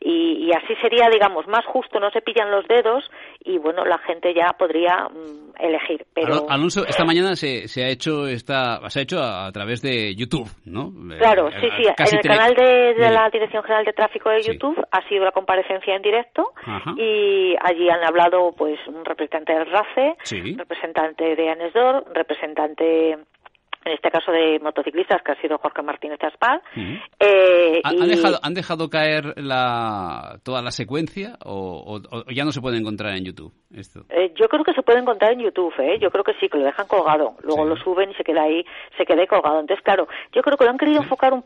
Y, 0.00 0.50
así 0.52 0.74
sería, 0.82 1.08
digamos, 1.08 1.46
más 1.46 1.64
justo, 1.66 2.00
no 2.00 2.10
se 2.10 2.22
pillan 2.22 2.50
los 2.50 2.66
dedos 2.66 3.08
y, 3.44 3.58
bueno, 3.58 3.84
la 3.84 3.98
gente 3.98 4.34
ya 4.34 4.52
podría 4.58 5.08
mm, 5.08 5.54
elegir. 5.60 6.06
Pero... 6.12 6.50
Alonso, 6.50 6.84
esta 6.86 7.04
mañana 7.04 7.36
se, 7.36 7.68
se, 7.68 7.84
ha 7.84 7.88
hecho 7.88 8.26
esta, 8.26 8.80
se 8.88 9.00
ha 9.00 9.02
hecho 9.02 9.22
a, 9.22 9.50
través 9.52 9.80
de 9.82 10.14
YouTube, 10.16 10.48
¿no? 10.64 10.90
Claro, 11.18 11.48
eh, 11.48 11.60
sí, 11.60 11.68
sí. 11.76 11.86
en 11.86 12.18
el 12.18 12.22
canal 12.22 12.54
de, 12.54 12.94
la 13.10 13.28
Dirección 13.30 13.62
General 13.62 13.84
de 13.84 13.92
Tráfico 13.92 14.30
de 14.30 14.42
YouTube 14.42 14.76
ha 14.90 15.08
sido 15.08 15.24
la 15.24 15.32
comparecencia 15.32 15.94
en 15.94 16.02
directo 16.02 16.52
y 16.96 17.54
allí 17.60 17.88
han 17.88 18.02
hablado, 18.04 18.52
pues, 18.56 18.78
un 18.88 19.04
representante 19.20 19.52
del 19.52 19.66
RACE, 19.66 20.16
representante 20.56 21.36
de 21.36 21.50
ANESDOR, 21.50 22.12
representante 22.14 23.18
en 23.84 23.92
este 23.92 24.10
caso 24.10 24.30
de 24.30 24.58
motociclistas, 24.60 25.22
que 25.22 25.32
ha 25.32 25.40
sido 25.40 25.58
Jorge 25.58 25.82
Martínez 25.82 26.18
Aspal. 26.22 26.60
Eh, 27.18 27.80
¿Han, 27.84 28.08
dejado, 28.08 28.38
¿Han, 28.42 28.54
dejado, 28.54 28.90
caer 28.90 29.34
la, 29.36 30.38
toda 30.44 30.62
la 30.62 30.70
secuencia 30.70 31.38
o, 31.44 32.00
ya 32.28 32.44
no 32.44 32.52
se 32.52 32.60
puede 32.60 32.78
encontrar 32.78 33.16
en 33.16 33.24
YouTube? 33.24 33.52
Esto? 33.74 34.04
Eh, 34.10 34.32
yo 34.34 34.48
creo 34.48 34.64
que 34.64 34.72
se 34.72 34.82
puede 34.82 34.98
encontrar 34.98 35.32
en 35.32 35.40
YouTube, 35.40 35.72
¿eh? 35.78 35.98
yo 36.00 36.10
creo 36.10 36.24
que 36.24 36.34
sí, 36.40 36.48
que 36.48 36.58
lo 36.58 36.64
dejan 36.64 36.88
colgado, 36.88 37.34
luego 37.42 37.64
lo 37.64 37.76
suben 37.76 38.10
y 38.10 38.14
se 38.14 38.24
queda 38.24 38.42
ahí, 38.42 38.64
se 38.98 39.06
quede 39.06 39.26
colgado. 39.26 39.60
Entonces, 39.60 39.84
claro, 39.84 40.08
yo 40.32 40.42
creo 40.42 40.56
que 40.56 40.64
lo 40.64 40.70
han 40.70 40.78
querido 40.78 41.02
enfocar 41.02 41.42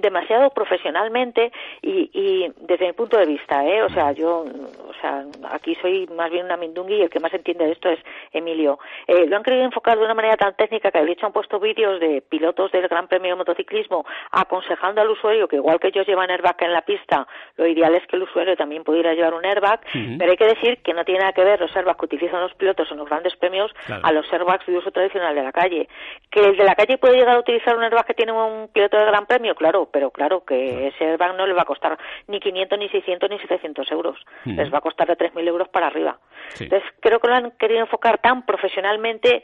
demasiado 0.00 0.50
profesionalmente 0.50 1.52
y, 1.82 2.10
y, 2.12 2.52
desde 2.60 2.86
mi 2.86 2.92
punto 2.92 3.18
de 3.18 3.26
vista, 3.26 3.64
¿eh? 3.66 3.82
o 3.82 3.90
sea, 3.90 4.12
yo, 4.12 4.44
o 4.44 4.94
sea, 5.00 5.24
aquí 5.50 5.74
soy 5.82 6.06
más 6.08 6.30
bien 6.30 6.44
una 6.44 6.56
mindungui 6.56 6.96
y 6.96 7.02
el 7.02 7.10
que 7.10 7.20
más 7.20 7.32
entiende 7.34 7.64
de 7.66 7.72
esto 7.72 7.88
es 7.88 7.98
Emilio. 8.32 8.78
Eh, 9.06 9.26
lo 9.26 9.36
han 9.36 9.42
querido 9.42 9.64
enfocar 9.64 9.98
de 9.98 10.04
una 10.04 10.14
manera 10.14 10.36
tan 10.36 10.54
técnica 10.54 10.90
que 10.90 11.04
de 11.04 11.12
hecho 11.12 11.26
han 11.26 11.32
puesto 11.32 11.58
vídeos 11.66 11.98
de 12.00 12.22
pilotos 12.22 12.70
del 12.70 12.86
Gran 12.86 13.08
Premio 13.08 13.30
de 13.30 13.36
Motociclismo 13.36 14.06
aconsejando 14.30 15.00
al 15.00 15.10
usuario 15.10 15.48
que 15.48 15.56
igual 15.56 15.80
que 15.80 15.88
ellos 15.88 16.06
llevan 16.06 16.30
airbag 16.30 16.56
en 16.60 16.72
la 16.72 16.82
pista, 16.82 17.26
lo 17.56 17.66
ideal 17.66 17.94
es 17.94 18.06
que 18.06 18.16
el 18.16 18.22
usuario 18.22 18.56
también 18.56 18.84
pudiera 18.84 19.14
llevar 19.14 19.34
un 19.34 19.44
airbag, 19.44 19.80
pero 20.18 20.30
hay 20.30 20.36
que 20.36 20.46
decir 20.46 20.78
que 20.82 20.94
no 20.94 21.04
tiene 21.04 21.20
nada 21.20 21.32
que 21.32 21.44
ver 21.44 21.60
los 21.60 21.74
airbags 21.76 21.98
que 21.98 22.06
utilizan 22.06 22.40
los 22.40 22.54
pilotos 22.54 22.90
en 22.90 22.98
los 22.98 23.08
grandes 23.08 23.34
premios 23.36 23.72
a 23.88 24.12
los 24.12 24.32
airbags 24.32 24.66
de 24.66 24.78
uso 24.78 24.90
tradicional 24.90 25.34
de 25.34 25.42
la 25.42 25.52
calle. 25.52 25.88
Que 26.30 26.40
el 26.40 26.56
de 26.56 26.64
la 26.64 26.74
calle 26.74 26.98
puede 26.98 27.16
llegar 27.16 27.36
a 27.36 27.40
utilizar 27.40 27.76
un 27.76 27.82
airbag 27.82 28.06
que 28.06 28.14
tiene 28.14 28.32
un 28.32 28.68
piloto 28.68 28.96
de 28.96 29.06
Gran 29.06 29.26
Premio, 29.26 29.54
claro, 29.54 29.88
pero 29.92 30.10
claro 30.10 30.44
que 30.44 30.88
ese 30.88 31.04
airbag 31.04 31.36
no 31.36 31.46
le 31.46 31.54
va 31.54 31.62
a 31.62 31.66
costar 31.66 31.98
ni 32.28 32.38
500, 32.40 32.78
ni 32.78 32.88
600, 32.88 33.30
ni 33.30 33.38
700 33.38 33.90
euros. 33.90 34.18
Les 34.44 34.72
va 34.72 34.78
a 34.78 34.80
costar 34.82 35.08
de 35.08 35.16
3.000 35.16 35.48
euros 35.48 35.68
para 35.68 35.88
arriba. 35.88 36.18
Entonces, 36.60 36.88
creo 37.00 37.18
que 37.18 37.28
lo 37.28 37.34
han 37.34 37.50
querido 37.52 37.80
enfocar 37.80 38.18
tan 38.18 38.44
profesionalmente 38.46 39.42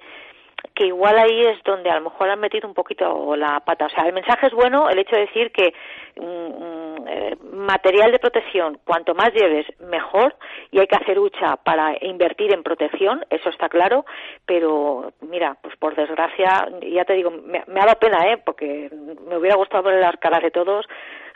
que 0.74 0.86
igual 0.86 1.18
ahí 1.18 1.42
es 1.46 1.62
donde 1.64 1.90
a 1.90 1.96
lo 1.96 2.10
mejor 2.10 2.30
han 2.30 2.40
metido 2.40 2.68
un 2.68 2.74
poquito 2.74 3.36
la 3.36 3.60
pata. 3.60 3.86
O 3.86 3.90
sea, 3.90 4.04
el 4.06 4.12
mensaje 4.12 4.46
es 4.46 4.52
bueno, 4.52 4.88
el 4.88 4.98
hecho 4.98 5.16
de 5.16 5.22
decir 5.22 5.52
que 5.52 5.74
mm, 6.16 6.22
mm, 6.22 7.08
eh, 7.08 7.36
material 7.52 8.12
de 8.12 8.18
protección, 8.18 8.78
cuanto 8.84 9.14
más 9.14 9.32
lleves, 9.32 9.66
mejor, 9.80 10.34
y 10.70 10.78
hay 10.78 10.86
que 10.86 10.96
hacer 10.96 11.18
hucha 11.18 11.56
para 11.56 11.96
invertir 12.00 12.54
en 12.54 12.62
protección, 12.62 13.24
eso 13.28 13.48
está 13.48 13.68
claro, 13.68 14.04
pero 14.46 15.12
mira, 15.20 15.56
pues 15.60 15.76
por 15.76 15.94
desgracia, 15.94 16.68
ya 16.80 17.04
te 17.04 17.14
digo, 17.14 17.30
me, 17.30 17.58
ha 17.58 17.86
dado 17.86 17.98
pena, 17.98 18.32
¿eh? 18.32 18.38
porque 18.44 18.90
me 19.28 19.36
hubiera 19.36 19.56
gustado 19.56 19.84
ver 19.84 20.00
las 20.00 20.16
caras 20.16 20.42
de 20.42 20.50
todos, 20.50 20.86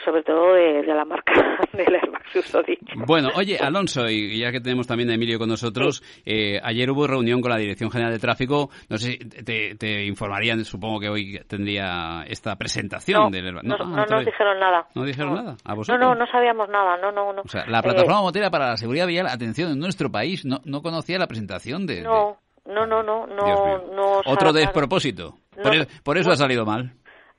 sobre 0.04 0.22
todo 0.22 0.54
de, 0.54 0.82
la 0.82 1.04
marca 1.04 1.32
del 1.72 1.94
Airbag 1.94 2.22
Bueno, 3.06 3.30
oye, 3.34 3.58
Alonso, 3.58 4.08
y 4.08 4.38
ya 4.38 4.52
que 4.52 4.60
tenemos 4.60 4.86
también 4.86 5.10
a 5.10 5.14
Emilio 5.14 5.38
con 5.38 5.48
nosotros, 5.48 6.02
eh, 6.24 6.60
ayer 6.62 6.90
hubo 6.90 7.06
reunión 7.06 7.40
con 7.40 7.50
la 7.50 7.58
Dirección 7.58 7.90
General 7.90 8.12
de 8.12 8.18
Tráfico, 8.18 8.70
no 8.88 8.96
sé, 8.98 9.18
te, 9.18 9.74
te 9.76 10.04
informarían, 10.04 10.64
supongo 10.64 11.00
que 11.00 11.08
hoy 11.08 11.40
tendría 11.48 12.24
esta 12.26 12.56
presentación 12.56 13.30
del 13.30 13.46
Airbag. 13.46 13.64
No, 13.64 13.76
no, 13.78 14.04
nos 14.06 14.24
dijeron 14.24 14.58
nada. 14.58 14.86
¿No 14.94 15.04
dijeron 15.04 15.34
nada? 15.34 15.56
¿A 15.64 15.74
vosotros? 15.74 16.00
No, 16.00 16.14
no, 16.14 16.20
no 16.20 16.26
sabíamos 16.30 16.68
nada, 16.68 16.96
no, 16.98 17.12
no, 17.12 17.32
no. 17.32 17.42
O 17.42 17.48
sea, 17.48 17.66
la 17.66 17.82
plataforma 17.82 18.20
eh, 18.20 18.22
motera 18.22 18.50
para 18.50 18.68
la 18.70 18.76
seguridad 18.76 19.06
vial, 19.06 19.26
atención, 19.26 19.72
en 19.72 19.78
nuestro 19.78 20.10
país 20.10 20.44
no, 20.44 20.60
no 20.64 20.82
conocía 20.82 21.18
la 21.18 21.26
presentación 21.26 21.86
de... 21.86 22.02
No, 22.02 22.38
no, 22.66 22.86
no, 22.86 23.02
no, 23.02 23.26
no, 23.26 23.78
no 23.94 24.20
Otro 24.26 24.52
despropósito. 24.52 25.34
Por, 25.62 25.74
e, 25.74 25.86
por 26.02 26.18
eso 26.18 26.30
ha 26.30 26.36
salido 26.36 26.64
mal. 26.64 26.92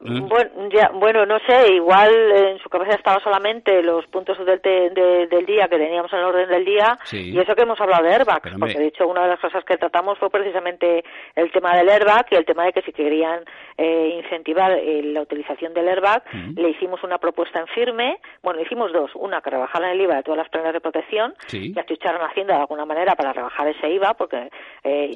¿Eh? 0.05 0.21
Bueno, 0.21 0.69
ya, 0.69 0.91
bueno, 0.93 1.25
no 1.25 1.39
sé, 1.39 1.73
igual 1.73 2.11
en 2.31 2.59
su 2.59 2.69
cabeza 2.69 2.93
estaba 2.93 3.19
solamente 3.19 3.81
los 3.81 4.05
puntos 4.05 4.37
del, 4.45 4.61
del 4.61 5.45
día 5.47 5.67
que 5.67 5.79
teníamos 5.79 6.13
en 6.13 6.19
el 6.19 6.25
orden 6.25 6.49
del 6.49 6.65
día 6.65 6.99
y 7.11 7.39
eso 7.39 7.55
que 7.55 7.63
hemos 7.63 7.81
hablado 7.81 8.03
de 8.03 8.13
airbag, 8.13 8.43
porque 8.59 8.77
de 8.77 8.87
hecho 8.87 9.07
una 9.07 9.23
de 9.23 9.29
las 9.29 9.39
cosas 9.39 9.65
que 9.65 9.75
tratamos 9.75 10.19
fue 10.19 10.29
precisamente 10.29 11.03
el 11.33 11.51
tema 11.51 11.75
del 11.75 11.89
airbag 11.89 12.27
y 12.29 12.35
el 12.35 12.45
tema 12.45 12.65
de 12.65 12.73
que 12.73 12.83
si 12.83 12.93
querían 12.93 13.43
eh, 13.75 14.21
incentivar 14.23 14.71
eh, 14.73 15.01
la 15.01 15.21
utilización 15.21 15.73
del 15.73 15.87
airbag, 15.87 16.23
le 16.55 16.69
hicimos 16.69 17.03
una 17.03 17.17
propuesta 17.17 17.59
en 17.59 17.67
firme, 17.67 18.19
bueno, 18.43 18.61
hicimos 18.61 18.93
dos, 18.93 19.09
una 19.15 19.41
que 19.41 19.49
rebajaran 19.49 19.89
el 19.89 20.01
IVA 20.01 20.17
de 20.17 20.23
todas 20.23 20.37
las 20.37 20.49
prendas 20.49 20.73
de 20.73 20.81
protección, 20.81 21.33
y 21.51 21.73
que 21.73 21.79
achucharon 21.79 22.21
Hacienda 22.21 22.53
de 22.53 22.61
alguna 22.61 22.85
manera 22.85 23.15
para 23.15 23.33
rebajar 23.33 23.67
ese 23.67 23.89
IVA, 23.89 24.13
porque 24.13 24.51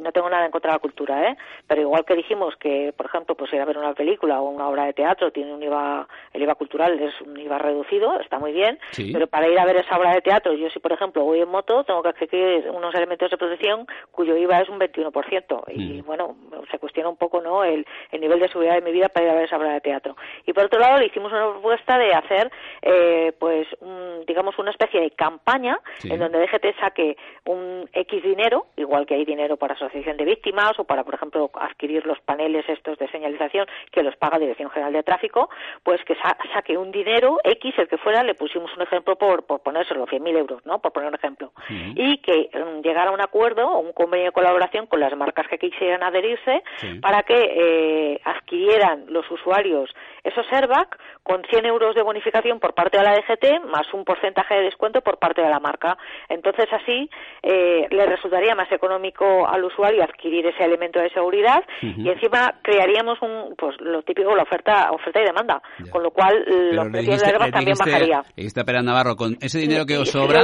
no 0.02 0.12
tengo 0.12 0.30
nada 0.30 0.46
en 0.46 0.52
contra 0.52 0.72
de 0.72 0.76
la 0.76 0.80
cultura, 0.80 1.30
¿eh? 1.30 1.38
pero 1.68 1.82
igual 1.82 2.04
que 2.04 2.16
dijimos 2.16 2.56
que, 2.56 2.94
por 2.98 3.06
ejemplo, 3.06 3.36
pues 3.36 3.54
ir 3.54 3.62
a 3.62 3.66
ver 3.66 3.78
una 3.78 3.94
película 3.94 4.42
o 4.42 4.50
una 4.50 4.71
obra 4.72 4.86
de 4.86 4.94
teatro 4.94 5.32
tiene 5.32 5.54
un 5.54 5.62
IVA, 5.64 6.08
el 6.34 6.42
IVA 6.44 6.56
cultural 6.56 7.00
es 7.00 7.20
un 7.22 7.38
IVA 7.38 7.58
reducido, 7.58 8.20
está 8.20 8.40
muy 8.40 8.52
bien, 8.52 8.80
pero 9.14 9.28
para 9.28 9.48
ir 9.48 9.60
a 9.60 9.66
ver 9.66 9.78
esa 9.78 9.98
obra 9.98 10.14
de 10.14 10.22
teatro, 10.22 10.54
yo 10.54 10.70
si 10.70 10.80
por 10.80 10.92
ejemplo 10.92 11.24
voy 11.24 11.42
en 11.42 11.50
moto, 11.50 11.84
tengo 11.84 12.02
que 12.02 12.10
adquirir 12.10 12.70
unos 12.70 12.94
elementos 12.96 13.30
de 13.30 13.38
protección 13.38 13.88
cuyo 14.12 14.36
IVA 14.36 14.62
es 14.62 14.70
un 14.70 14.80
21%. 14.80 15.64
Y 15.68 16.02
mm. 16.02 16.06
bueno, 16.06 16.36
se 16.70 16.80
cuestiona 16.80 17.10
un 17.10 17.18
poco 17.18 17.42
no 17.42 17.64
el, 17.64 17.86
nivel 18.12 18.40
de 18.40 18.48
seguridad 18.50 18.76
de 18.76 18.82
mi 18.82 18.92
vida 18.92 19.10
para 19.10 19.26
ir 19.26 19.32
a 19.32 19.36
ver 19.36 19.46
esa 19.46 19.58
obra 19.58 19.74
de 19.74 19.82
teatro. 19.82 20.16
Y 20.46 20.54
por 20.54 20.66
otro 20.66 20.80
lado, 20.80 21.00
le 21.00 21.08
hicimos 21.08 21.32
una 21.32 21.50
propuesta 21.52 21.98
de 21.98 22.14
hacer, 22.14 22.52
eh, 22.82 23.34
pues, 23.40 23.68
digamos, 24.28 24.58
una 24.60 24.72
especie 24.72 25.02
de 25.02 25.12
campaña 25.12 25.80
en 26.04 26.20
donde 26.20 26.40
DGT 26.40 26.80
saque 26.80 27.18
un 27.46 27.90
X 27.94 28.24
dinero, 28.24 28.68
igual 28.78 29.06
que 29.06 29.16
hay 29.16 29.26
dinero 29.26 29.58
para 29.58 29.74
asociación 29.74 30.18
de 30.18 30.26
víctimas 30.26 30.78
o 30.80 30.84
para, 30.84 31.04
por 31.04 31.16
ejemplo, 31.16 31.50
adquirir 31.56 32.06
los 32.06 32.20
paneles 32.22 32.68
estos 32.68 32.98
de 32.98 33.08
señalización 33.10 33.68
que 33.92 34.04
los 34.04 34.16
paga 34.16 34.40
Dirección 34.62 34.72
General 34.72 34.94
de 34.94 35.04
Tráfico, 35.04 35.50
pues 35.84 36.04
que 36.06 36.16
saque 36.54 36.78
un 36.78 36.92
dinero 36.92 37.38
X, 37.44 37.74
el 37.78 37.88
que 37.88 37.98
fuera, 37.98 38.24
le 38.24 38.36
pusimos 38.36 38.72
un 38.76 38.84
ejemplo 38.84 39.16
por, 39.16 39.46
por 39.46 39.62
ponérselo, 39.62 40.06
100.000 40.06 40.38
euros, 40.38 40.66
¿no? 40.66 40.80
Por 40.80 40.92
poner 40.92 41.10
un 41.10 41.16
ejemplo. 41.16 41.52
Y 41.70 42.18
que 42.20 42.50
mm, 42.54 42.82
llegara 42.82 43.12
a 43.12 43.14
un 43.14 43.22
acuerdo 43.22 43.68
o 43.68 43.80
un 43.80 43.94
convenio 43.94 44.28
de 44.28 44.32
colaboración 44.32 44.88
con 44.88 45.00
las 45.00 45.16
marcas 45.16 45.48
que 45.48 45.58
quisieran 45.58 46.04
adherirse 46.04 46.64
para 47.02 47.24
que 47.24 47.34
eh, 47.36 48.22
adquirieran 48.24 49.06
los 49.08 49.30
usuarios 49.32 49.90
esos 50.24 50.46
airbag 50.52 50.88
con 51.24 51.44
100 51.44 51.66
euros 51.66 51.96
de 51.96 52.04
bonificación 52.04 52.60
por 52.60 52.74
parte 52.74 52.98
de 52.98 53.04
la 53.04 53.16
DGT 53.16 53.66
más 53.66 53.92
un 53.94 54.06
porcentaje 54.06 54.56
de 54.56 54.64
descuento 54.64 55.02
por 55.02 55.18
parte 55.18 55.42
de 55.42 55.50
la 55.50 55.60
marca. 55.60 55.98
Entonces 56.30 56.68
así 56.72 57.10
eh, 57.42 57.88
le 57.90 58.06
resultaría 58.06 58.56
más 58.56 58.72
económico 58.72 59.48
al 59.48 59.64
usuario 59.64 60.04
adquirir 60.04 60.46
ese 60.46 60.64
elemento 60.64 61.00
de 61.00 61.10
seguridad 61.10 61.64
y 61.82 62.08
encima 62.08 62.60
crearíamos 62.62 63.22
un, 63.22 63.56
pues 63.58 63.80
lo 63.82 64.04
típico, 64.04 64.36
la 64.36 64.46
oferta, 64.52 64.92
oferta 64.92 65.22
y 65.22 65.26
demanda, 65.26 65.62
con 65.90 66.04
lo 66.04 66.12
cual 66.12 66.44
los 66.72 66.90
precios 66.90 67.22
de 67.22 67.28
airbag 67.28 67.52
también 67.52 67.78
bajaría. 67.80 68.24
Dijiste 68.36 68.64
Pérez 68.66 68.84
Navarro, 68.84 69.16
con 69.16 69.38
ese 69.42 69.60
dinero 69.60 69.86
que 69.86 69.98
os 69.98 70.10
sobra, 70.10 70.42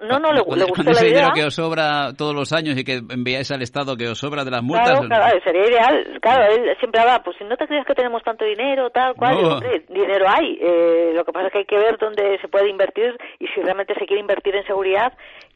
no, 0.00 0.18
no, 0.18 0.32
le, 0.32 0.40
gustó 0.40 0.66
con 0.68 0.88
ese 0.88 1.06
dinero 1.06 1.28
que 1.34 1.44
os 1.44 1.54
sobra 1.54 2.12
todos 2.16 2.34
los 2.34 2.52
años 2.52 2.76
y 2.76 2.84
que 2.84 3.00
enviáis 3.10 3.50
al 3.52 3.62
Estado 3.62 3.96
que 3.96 4.08
os 4.08 4.18
sobra 4.18 4.44
de 4.44 4.50
las 4.50 4.62
multas. 4.62 4.90
Claro, 4.90 5.06
claro, 5.06 5.40
sería 5.44 5.62
ideal. 5.62 6.18
Claro, 6.20 6.52
él 6.52 6.76
siempre 6.78 7.00
habla, 7.00 7.22
pues 7.22 7.36
si 7.38 7.44
no 7.44 7.56
te 7.56 7.66
crees 7.66 7.86
que 7.86 7.94
tenemos 7.94 8.22
tanto 8.22 8.44
dinero, 8.44 8.90
tal 8.90 9.14
cual, 9.14 9.60
dinero 9.88 10.26
hay. 10.28 10.58
Eh, 10.60 11.12
lo 11.14 11.24
que 11.24 11.32
pasa 11.32 11.46
es 11.46 11.52
que 11.52 11.58
hay 11.58 11.66
que 11.66 11.78
ver 11.78 11.96
dónde 11.98 12.38
se 12.40 12.48
puede 12.48 12.68
invertir 12.68 13.16
y 13.38 13.46
si 13.48 13.60
realmente 13.60 13.94
se 13.94 14.06
quiere 14.06 14.20
invertir 14.20 14.56
en 14.56 14.66
seguridad, 14.66 15.12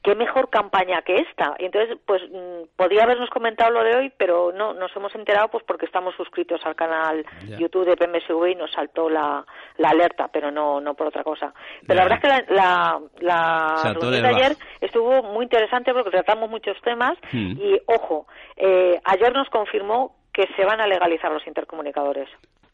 qué 0.09 0.14
mejor 0.14 0.48
campaña 0.48 1.02
que 1.02 1.16
esta. 1.16 1.54
Y 1.59 1.66
entonces, 1.66 1.98
pues 2.06 2.22
mm, 2.30 2.76
podía 2.76 3.02
habernos 3.02 3.28
comentado 3.28 3.70
lo 3.70 3.84
de 3.84 3.94
hoy, 3.94 4.12
pero 4.16 4.52
no, 4.52 4.72
nos 4.72 4.94
hemos 4.96 5.14
enterado 5.14 5.48
pues 5.48 5.62
porque 5.64 5.84
estamos 5.84 6.14
suscritos 6.14 6.62
al 6.64 6.74
canal 6.74 7.26
YouTube 7.59 7.84
de 7.84 7.94
PMSV 7.94 8.52
y 8.52 8.54
nos 8.54 8.72
saltó 8.72 9.11
la, 9.11 9.44
la 9.76 9.90
alerta, 9.90 10.28
pero 10.28 10.50
no, 10.50 10.80
no 10.80 10.94
por 10.94 11.09
otra 11.09 11.22
cosa. 11.22 11.52
Pero 11.86 11.98
la 11.98 12.04
verdad 12.04 12.18
es 12.18 12.46
que 12.46 12.54
la, 12.54 13.00
la, 13.18 13.92
reunión 13.92 14.22
de 14.22 14.28
ayer 14.28 14.56
estuvo 14.80 15.22
muy 15.24 15.44
interesante 15.44 15.92
porque 15.92 16.11
tratamos 16.11 16.48
muchos 16.48 16.80
temas 16.80 17.18
hmm. 17.30 17.59
y, 17.61 17.78
ojo, 17.84 18.26
eh, 18.56 18.98
ayer 19.04 19.34
nos 19.34 19.50
confirmó 19.50 20.16
que 20.32 20.46
se 20.56 20.64
van 20.64 20.80
a 20.80 20.86
legalizar 20.86 21.30
los 21.30 21.46
intercomunicadores. 21.46 22.30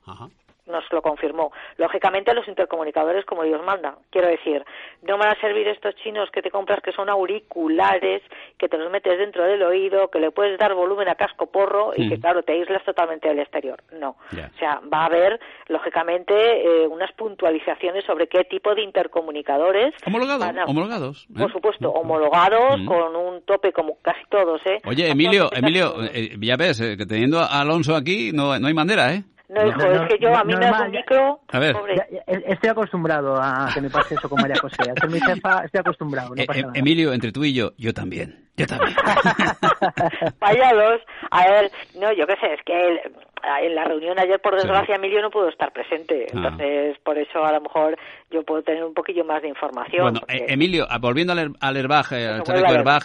Ajá 0.06 0.28
nos 0.66 0.84
lo 0.90 1.02
confirmó. 1.02 1.52
Lógicamente 1.76 2.34
los 2.34 2.48
intercomunicadores 2.48 3.24
como 3.24 3.42
Dios 3.42 3.62
manda. 3.64 3.96
Quiero 4.10 4.28
decir, 4.28 4.64
no 5.02 5.18
van 5.18 5.36
a 5.36 5.40
servir 5.40 5.68
estos 5.68 5.94
chinos 5.96 6.30
que 6.30 6.42
te 6.42 6.50
compras 6.50 6.80
que 6.82 6.92
son 6.92 7.08
auriculares, 7.08 8.22
que 8.58 8.68
te 8.68 8.78
los 8.78 8.90
metes 8.90 9.18
dentro 9.18 9.44
del 9.44 9.62
oído, 9.62 10.08
que 10.08 10.20
le 10.20 10.30
puedes 10.30 10.58
dar 10.58 10.74
volumen 10.74 11.08
a 11.08 11.14
casco 11.14 11.46
porro 11.46 11.92
y 11.96 12.08
que 12.08 12.18
claro, 12.18 12.42
te 12.42 12.52
aíslas 12.52 12.84
totalmente 12.84 13.28
del 13.28 13.40
exterior. 13.40 13.82
No. 13.92 14.10
O 14.10 14.58
sea, 14.58 14.80
va 14.92 15.02
a 15.02 15.06
haber 15.06 15.40
lógicamente 15.68 16.34
eh, 16.34 16.86
unas 16.86 17.12
puntualizaciones 17.12 18.04
sobre 18.04 18.28
qué 18.28 18.44
tipo 18.44 18.74
de 18.74 18.82
intercomunicadores. 18.82 19.94
homologados. 20.66 21.26
¿eh? 21.30 21.38
Por 21.38 21.52
supuesto, 21.52 21.90
homologados 21.90 22.80
mm. 22.80 22.86
con 22.86 23.16
un 23.16 23.42
tope 23.42 23.72
como 23.72 23.98
casi 24.00 24.24
todos, 24.28 24.60
¿eh? 24.66 24.80
Oye, 24.86 25.10
Emilio, 25.10 25.50
Emilio, 25.52 25.94
eh, 26.12 26.36
ya 26.40 26.56
ves 26.56 26.80
que 26.80 27.06
teniendo 27.06 27.40
a 27.40 27.60
Alonso 27.60 27.94
aquí 27.94 28.32
no, 28.32 28.58
no 28.58 28.66
hay 28.66 28.74
manera, 28.74 29.12
¿eh? 29.12 29.24
No, 29.54 29.68
hijo, 29.68 29.80
es 29.82 30.08
que 30.08 30.18
yo 30.18 30.34
a 30.34 30.42
mí 30.42 30.54
me 30.54 30.66
da 30.66 30.82
un 30.84 30.90
micro. 30.90 31.40
A 31.52 31.58
ver. 31.60 31.76
estoy 32.26 32.70
acostumbrado 32.70 33.36
a 33.40 33.68
que 33.72 33.80
me 33.80 33.90
pase 33.90 34.14
eso 34.14 34.28
con 34.28 34.40
María 34.40 34.56
José. 34.60 34.90
A 34.90 35.00
ser 35.00 35.10
mi 35.10 35.20
jefa, 35.26 35.64
estoy 35.64 35.80
acostumbrado. 35.80 36.34
No 36.34 36.42
eh, 36.42 36.46
eh, 36.52 36.64
Emilio, 36.74 37.12
entre 37.12 37.30
tú 37.30 37.44
y 37.44 37.54
yo, 37.54 37.72
yo 37.78 37.94
también. 37.94 38.48
Yo 38.56 38.66
también. 38.66 38.96
Vaya 40.40 40.72
dos. 40.74 41.00
A 41.30 41.48
ver, 41.48 41.70
no, 42.00 42.12
yo 42.12 42.26
qué 42.26 42.34
sé, 42.40 42.54
es 42.54 42.60
que 42.64 43.00
en 43.62 43.74
la 43.74 43.84
reunión 43.84 44.18
ayer, 44.18 44.40
por 44.40 44.54
desgracia, 44.54 44.94
Emilio 44.96 45.20
no 45.22 45.30
pudo 45.30 45.48
estar 45.48 45.72
presente. 45.72 46.26
Ah. 46.28 46.32
Entonces, 46.34 46.96
por 47.04 47.18
eso 47.18 47.44
a 47.44 47.52
lo 47.52 47.60
mejor 47.60 47.96
yo 48.30 48.42
puedo 48.42 48.62
tener 48.62 48.84
un 48.84 48.94
poquillo 48.94 49.24
más 49.24 49.42
de 49.42 49.48
información. 49.48 50.02
Bueno, 50.02 50.20
eh, 50.28 50.46
Emilio, 50.48 50.86
ah, 50.88 50.98
volviendo 50.98 51.32
al, 51.32 51.52
al 51.60 51.76
airbag, 51.76 52.12
al 52.12 52.42
chaleco 52.42 52.72
airbag, 52.72 53.02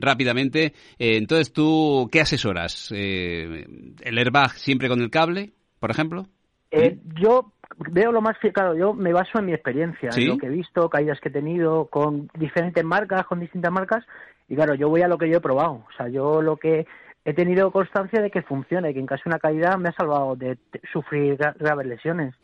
rápidamente, 0.00 0.72
entonces 0.98 1.52
tú, 1.52 2.08
¿qué 2.10 2.20
asesoras? 2.20 2.90
¿El 2.92 4.18
airbag 4.18 4.52
siempre 4.52 4.88
con 4.88 5.00
el 5.00 5.10
cable? 5.10 5.50
Por 5.80 5.90
ejemplo? 5.90 6.26
Eh, 6.70 6.98
yo 7.20 7.52
veo 7.90 8.12
lo 8.12 8.20
más 8.20 8.36
claro, 8.38 8.76
yo 8.76 8.94
me 8.94 9.12
baso 9.12 9.38
en 9.38 9.46
mi 9.46 9.52
experiencia, 9.52 10.10
en 10.14 10.28
lo 10.28 10.38
que 10.38 10.46
he 10.46 10.50
visto, 10.50 10.88
caídas 10.88 11.20
que 11.20 11.28
he 11.28 11.32
tenido 11.32 11.86
con 11.86 12.28
diferentes 12.38 12.84
marcas, 12.84 13.26
con 13.26 13.40
distintas 13.40 13.72
marcas, 13.72 14.04
y 14.48 14.54
claro, 14.54 14.74
yo 14.74 14.88
voy 14.88 15.02
a 15.02 15.08
lo 15.08 15.18
que 15.18 15.28
yo 15.28 15.38
he 15.38 15.40
probado, 15.40 15.84
o 15.88 15.92
sea, 15.96 16.08
yo 16.08 16.42
lo 16.42 16.56
que 16.56 16.86
he 17.24 17.34
tenido 17.34 17.70
constancia 17.70 18.22
de 18.22 18.30
que 18.30 18.42
funciona 18.42 18.90
y 18.90 18.94
que 18.94 19.00
en 19.00 19.06
caso 19.06 19.22
de 19.24 19.30
una 19.30 19.38
caída 19.38 19.76
me 19.76 19.88
ha 19.88 19.92
salvado 19.92 20.36
de 20.36 20.58
sufrir 20.92 21.36
graves 21.58 21.86
lesiones. 21.86 22.34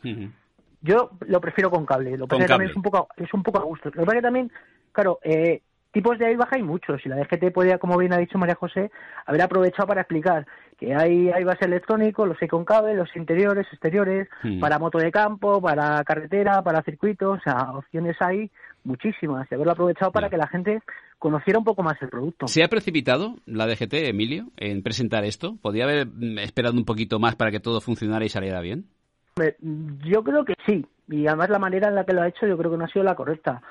Yo 0.81 1.11
lo 1.21 1.41
prefiero 1.41 1.71
con 1.71 1.85
cable, 1.85 2.17
lo 2.17 2.27
también 2.27 2.69
es 2.69 2.75
un 2.75 2.83
poco 2.83 3.07
es 3.17 3.33
un 3.33 3.43
poco 3.43 3.59
a 3.59 3.63
gusto. 3.63 3.89
Lo 3.93 4.05
que 4.05 4.21
también, 4.21 4.51
claro, 4.91 5.19
eh, 5.23 5.61
tipos 5.91 6.17
de 6.17 6.35
baja 6.35 6.55
hay 6.55 6.63
muchos 6.63 7.05
y 7.05 7.09
la 7.09 7.15
DGT 7.15 7.51
podría, 7.53 7.77
como 7.77 7.97
bien 7.97 8.13
ha 8.13 8.17
dicho 8.17 8.37
María 8.37 8.55
José, 8.55 8.91
haber 9.25 9.41
aprovechado 9.41 9.87
para 9.87 10.01
explicar 10.01 10.45
que 10.77 10.93
hay, 10.93 11.29
hay 11.29 11.43
base 11.43 11.65
electrónico, 11.65 12.25
los 12.25 12.37
hay 12.41 12.47
con 12.47 12.63
cable, 12.63 12.95
los 12.95 13.09
interiores, 13.15 13.65
exteriores, 13.71 14.27
hmm. 14.43 14.59
para 14.59 14.79
moto 14.79 14.99
de 14.99 15.11
campo, 15.11 15.61
para 15.61 16.03
carretera, 16.03 16.61
para 16.61 16.83
circuitos, 16.83 17.39
o 17.39 17.41
sea, 17.41 17.71
opciones 17.71 18.15
hay 18.19 18.51
muchísimas 18.83 19.47
y 19.51 19.55
haberlo 19.55 19.73
aprovechado 19.73 20.11
para 20.11 20.29
que 20.29 20.37
la 20.37 20.47
gente 20.47 20.81
conociera 21.19 21.59
un 21.59 21.65
poco 21.65 21.83
más 21.83 22.01
el 22.01 22.09
producto. 22.09 22.47
¿Se 22.47 22.63
ha 22.63 22.67
precipitado 22.67 23.35
la 23.45 23.65
DGT, 23.65 23.93
Emilio, 23.93 24.47
en 24.57 24.83
presentar 24.83 25.25
esto? 25.25 25.57
¿Podría 25.61 25.85
haber 25.85 26.07
mm, 26.07 26.39
esperado 26.39 26.75
un 26.75 26.85
poquito 26.85 27.19
más 27.19 27.35
para 27.35 27.51
que 27.51 27.59
todo 27.59 27.81
funcionara 27.81 28.25
y 28.25 28.29
saliera 28.29 28.61
bien? 28.61 28.85
Yo 30.03 30.23
creo 30.23 30.45
que 30.45 30.55
sí, 30.65 30.85
y 31.09 31.27
además 31.27 31.49
la 31.49 31.59
manera 31.59 31.87
en 31.87 31.95
la 31.95 32.05
que 32.05 32.13
lo 32.13 32.21
ha 32.21 32.27
hecho 32.27 32.45
yo 32.47 32.57
creo 32.57 32.71
que 32.71 32.77
no 32.77 32.85
ha 32.85 32.89
sido 32.89 33.03
la 33.03 33.15
correcta. 33.15 33.61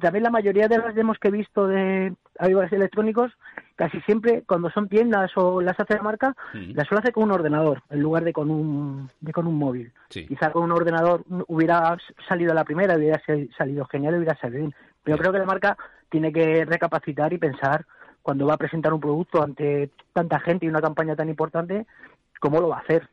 también 0.00 0.22
la 0.22 0.30
mayoría 0.30 0.68
de 0.68 0.78
las 0.78 0.94
demos 0.94 1.18
que 1.18 1.28
he 1.28 1.32
visto 1.32 1.66
de 1.66 2.14
avivadores 2.38 2.72
electrónicos, 2.72 3.32
casi 3.76 4.00
siempre 4.02 4.42
cuando 4.46 4.70
son 4.70 4.88
tiendas 4.88 5.30
o 5.36 5.60
las 5.60 5.78
hace 5.78 5.96
la 5.96 6.02
marca, 6.02 6.34
las 6.52 6.88
suele 6.88 7.00
hacer 7.00 7.12
con 7.12 7.24
un 7.24 7.32
ordenador 7.32 7.82
en 7.90 8.00
lugar 8.00 8.24
de 8.24 8.32
con 8.32 8.50
un, 8.50 9.10
de 9.20 9.32
con 9.32 9.46
un 9.46 9.56
móvil. 9.56 9.92
Quizá 10.08 10.50
con 10.50 10.62
un 10.64 10.72
ordenador 10.72 11.24
hubiera 11.48 11.96
salido 12.28 12.54
la 12.54 12.64
primera, 12.64 12.96
hubiera 12.96 13.20
salido 13.56 13.84
genial, 13.86 14.16
hubiera 14.16 14.36
salido 14.36 14.60
bien. 14.60 14.74
Pero 15.02 15.18
creo 15.18 15.32
que 15.32 15.38
la 15.38 15.44
marca 15.44 15.76
tiene 16.08 16.32
que 16.32 16.64
recapacitar 16.64 17.32
y 17.32 17.38
pensar 17.38 17.84
cuando 18.22 18.46
va 18.46 18.54
a 18.54 18.58
presentar 18.58 18.92
un 18.92 19.00
producto 19.00 19.42
ante 19.42 19.90
tanta 20.12 20.38
gente 20.40 20.64
y 20.64 20.68
una 20.68 20.80
campaña 20.80 21.16
tan 21.16 21.28
importante, 21.28 21.86
cómo 22.40 22.60
lo 22.60 22.68
va 22.68 22.76
a 22.76 22.80
hacer. 22.80 23.08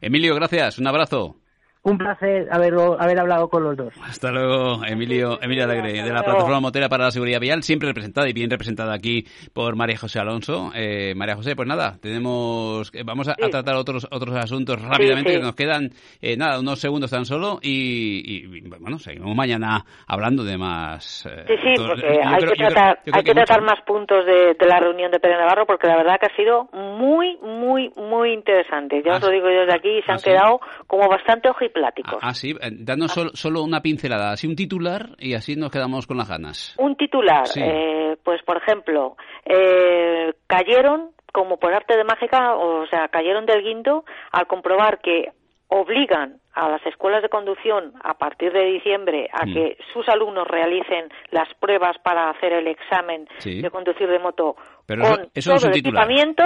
Emilio, 0.00 0.34
gracias. 0.34 0.78
Un 0.78 0.86
abrazo. 0.86 1.36
Un 1.84 1.98
placer 1.98 2.48
haber, 2.50 2.72
haber 2.98 3.20
hablado 3.20 3.48
con 3.48 3.62
los 3.62 3.76
dos. 3.76 3.92
Hasta 4.02 4.30
luego, 4.30 4.82
Emilio, 4.86 5.38
Emilio 5.42 5.64
Alegre, 5.64 6.02
de 6.02 6.10
la 6.10 6.22
Plataforma 6.22 6.58
Motera 6.58 6.88
para 6.88 7.04
la 7.04 7.10
Seguridad 7.10 7.40
Vial, 7.40 7.62
siempre 7.62 7.88
representada 7.88 8.26
y 8.26 8.32
bien 8.32 8.48
representada 8.48 8.94
aquí 8.94 9.26
por 9.52 9.76
María 9.76 9.98
José 9.98 10.18
Alonso. 10.18 10.70
Eh, 10.74 11.12
María 11.14 11.36
José, 11.36 11.54
pues 11.54 11.68
nada, 11.68 11.98
tenemos, 12.00 12.90
vamos 13.04 13.28
a, 13.28 13.34
tratar 13.34 13.74
otros 13.74 14.08
otros 14.10 14.34
asuntos 14.34 14.80
rápidamente, 14.80 15.32
que 15.32 15.40
nos 15.40 15.54
quedan 15.54 15.90
eh, 16.22 16.38
nada, 16.38 16.58
unos 16.58 16.80
segundos 16.80 17.10
tan 17.10 17.26
solo 17.26 17.58
y, 17.60 18.60
bueno, 18.80 18.98
seguimos 18.98 19.36
mañana 19.36 19.84
hablando 20.06 20.42
de 20.42 20.56
más. 20.56 21.26
Eh, 21.26 21.44
sí, 21.46 21.54
sí, 21.62 21.82
porque 21.86 22.20
hay, 22.24 22.44
que 22.44 22.54
tratar, 22.54 22.98
hay 23.12 23.22
que, 23.22 23.34
tratar 23.34 23.60
más 23.60 23.82
puntos 23.82 24.24
de, 24.24 24.56
la 24.66 24.80
reunión 24.80 25.10
de 25.10 25.20
Pérez 25.20 25.38
Navarro 25.38 25.66
porque 25.66 25.86
la 25.86 25.96
verdad 25.96 26.18
que 26.18 26.26
ha 26.32 26.36
sido 26.36 26.64
muy, 26.72 27.36
muy, 27.42 27.90
muy 27.96 28.32
interesante. 28.32 29.02
Ya 29.04 29.16
os 29.16 29.22
lo 29.22 29.28
digo 29.28 29.50
yo 29.50 29.60
desde 29.60 29.74
aquí, 29.74 30.00
se 30.06 30.12
han 30.12 30.18
¿Ah, 30.18 30.24
quedado 30.24 30.60
como 30.86 31.08
bastante 31.08 31.50
ojitos 31.74 32.18
Ah, 32.22 32.34
sí, 32.34 32.50
eh, 32.50 32.70
danos 32.70 33.12
solo, 33.34 33.62
una 33.62 33.80
pincelada, 33.80 34.32
así 34.32 34.46
un 34.46 34.56
titular 34.56 35.10
y 35.18 35.34
así 35.34 35.56
nos 35.56 35.70
quedamos 35.70 36.06
con 36.06 36.16
las 36.16 36.28
ganas. 36.28 36.74
Un 36.78 36.96
titular, 36.96 37.44
eh, 37.56 38.16
pues 38.22 38.42
por 38.42 38.58
ejemplo, 38.58 39.16
eh, 39.44 40.32
cayeron 40.46 41.10
como 41.32 41.58
por 41.58 41.74
arte 41.74 41.96
de 41.96 42.04
mágica, 42.04 42.54
o 42.54 42.86
sea, 42.86 43.08
cayeron 43.08 43.44
del 43.44 43.62
guindo 43.62 44.04
al 44.30 44.46
comprobar 44.46 45.00
que 45.00 45.32
obligan 45.68 46.38
a 46.52 46.68
las 46.68 46.86
escuelas 46.86 47.22
de 47.22 47.28
conducción 47.28 47.94
a 48.04 48.14
partir 48.14 48.52
de 48.52 48.64
diciembre 48.66 49.28
a 49.32 49.44
mm. 49.44 49.52
que 49.52 49.78
sus 49.92 50.08
alumnos 50.08 50.46
realicen 50.46 51.08
las 51.30 51.52
pruebas 51.54 51.96
para 52.04 52.30
hacer 52.30 52.52
el 52.52 52.68
examen 52.68 53.26
de 53.44 53.68
conducir 53.70 54.08
de 54.08 54.20
moto 54.20 54.54
con 54.86 55.30
todo 55.32 55.68
el 55.68 55.76
equipamiento, 55.76 56.44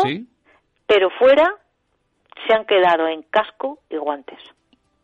pero 0.86 1.10
fuera 1.10 1.54
se 2.46 2.54
han 2.54 2.64
quedado 2.64 3.06
en 3.08 3.22
casco 3.24 3.80
y 3.90 3.96
guantes. 3.96 4.38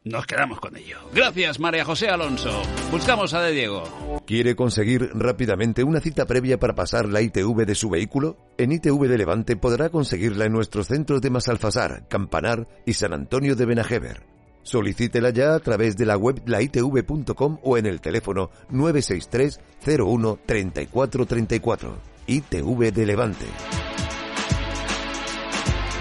Nos 0.04 0.26
quedamos 0.26 0.60
con 0.60 0.76
ello. 0.76 0.98
Gracias, 1.14 1.58
María 1.58 1.82
José 1.82 2.08
Alonso. 2.08 2.62
Buscamos 2.90 3.32
a 3.32 3.40
De 3.40 3.52
Diego. 3.52 3.84
¿Quiere 4.26 4.54
conseguir 4.54 5.08
rápidamente 5.14 5.82
una 5.82 6.00
cita 6.00 6.26
previa 6.26 6.58
para 6.58 6.74
pasar 6.74 7.08
la 7.08 7.22
ITV 7.22 7.64
de 7.64 7.74
su 7.74 7.88
vehículo? 7.88 8.36
En 8.58 8.72
ITV 8.72 9.08
de 9.08 9.16
Levante 9.16 9.56
podrá 9.56 9.88
conseguirla 9.88 10.44
en 10.44 10.52
nuestros 10.52 10.88
centros 10.88 11.22
de 11.22 11.30
Masalfasar, 11.30 12.06
Campanar 12.06 12.68
y 12.84 12.92
San 12.92 13.14
Antonio 13.14 13.56
de 13.56 13.64
Benajever. 13.64 14.26
Solicítela 14.62 15.30
ya 15.30 15.54
a 15.54 15.60
través 15.60 15.96
de 15.96 16.04
la 16.04 16.18
web 16.18 16.42
laitv.com 16.44 17.58
o 17.62 17.78
en 17.78 17.86
el 17.86 18.02
teléfono 18.02 18.50
963 18.68 19.58
01 19.86 20.38
3434. 20.44 21.96
ITV 22.26 22.92
de 22.92 23.06
Levante. 23.06 23.46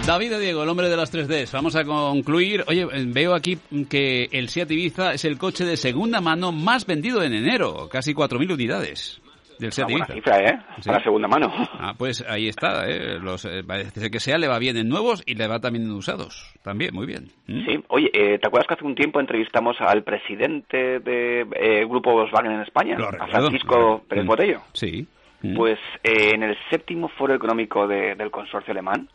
David 0.06 0.38
Diego, 0.38 0.64
el 0.64 0.70
hombre 0.70 0.90
de 0.90 0.98
las 0.98 1.14
3Ds. 1.14 1.54
Vamos 1.54 1.78
a 1.78 1.86
concluir. 1.86 2.66
Oye, 2.68 2.86
veo 3.08 3.34
aquí 3.34 3.58
que 3.90 4.28
el 4.34 4.50
Seat 4.50 4.70
Ibiza 4.70 5.14
es 5.14 5.24
el 5.24 5.38
coche 5.38 5.64
de 5.64 5.78
segunda 5.78 6.20
mano 6.20 6.52
más 6.52 6.86
vendido 6.86 7.24
en 7.24 7.34
enero. 7.34 7.88
Casi 7.90 8.14
4.000 8.14 8.54
unidades. 8.54 9.22
Del 9.60 9.72
Seat 9.72 9.88
Una 9.88 10.00
buena 10.00 10.14
cifra, 10.14 10.38
¿eh? 10.40 10.60
Para 10.86 11.02
segunda 11.02 11.28
mano. 11.30 11.54
Ah, 11.80 11.94
pues 11.98 12.22
ahí 12.28 12.50
está, 12.50 12.86
¿eh? 12.86 13.18
Los, 13.18 13.46
eh, 13.46 13.64
parece 13.66 14.12
que 14.12 14.20
sea 14.20 14.38
le 14.38 14.50
va 14.50 14.60
bien 14.60 14.76
en 14.76 14.90
nuevos 14.90 15.24
y 15.26 15.36
le 15.36 15.48
va 15.48 15.60
también 15.60 15.86
en 15.86 15.92
usados. 15.92 16.54
También, 16.64 16.94
muy 16.94 17.06
bien. 17.06 17.30
¿Mm? 17.48 17.66
Sí, 17.66 17.84
oye, 17.88 18.10
eh, 18.14 18.40
¿te 18.40 18.48
acuerdas 18.48 18.68
que 18.68 18.74
hace 18.74 18.86
un 18.86 18.96
tiempo 18.96 19.22
entrevistamos 19.22 19.78
al 19.80 20.04
presidente 20.04 21.00
del 21.00 21.50
de, 21.50 21.86
Grupo 21.88 22.12
Volkswagen 22.12 22.52
en 22.52 22.62
España? 22.62 22.98
a 22.98 23.28
Francisco 23.28 24.04
Pérez. 24.10 24.26
Botello. 24.26 24.62
Sí. 24.74 25.08
Mm. 25.44 25.56
Pues 25.56 25.80
en 26.04 26.44
el 26.44 26.58
séptimo 26.70 27.08
foro 27.08 27.34
económico 27.34 27.88
del 27.88 28.32
consorcio 28.32 28.72
alemán, 28.72 29.08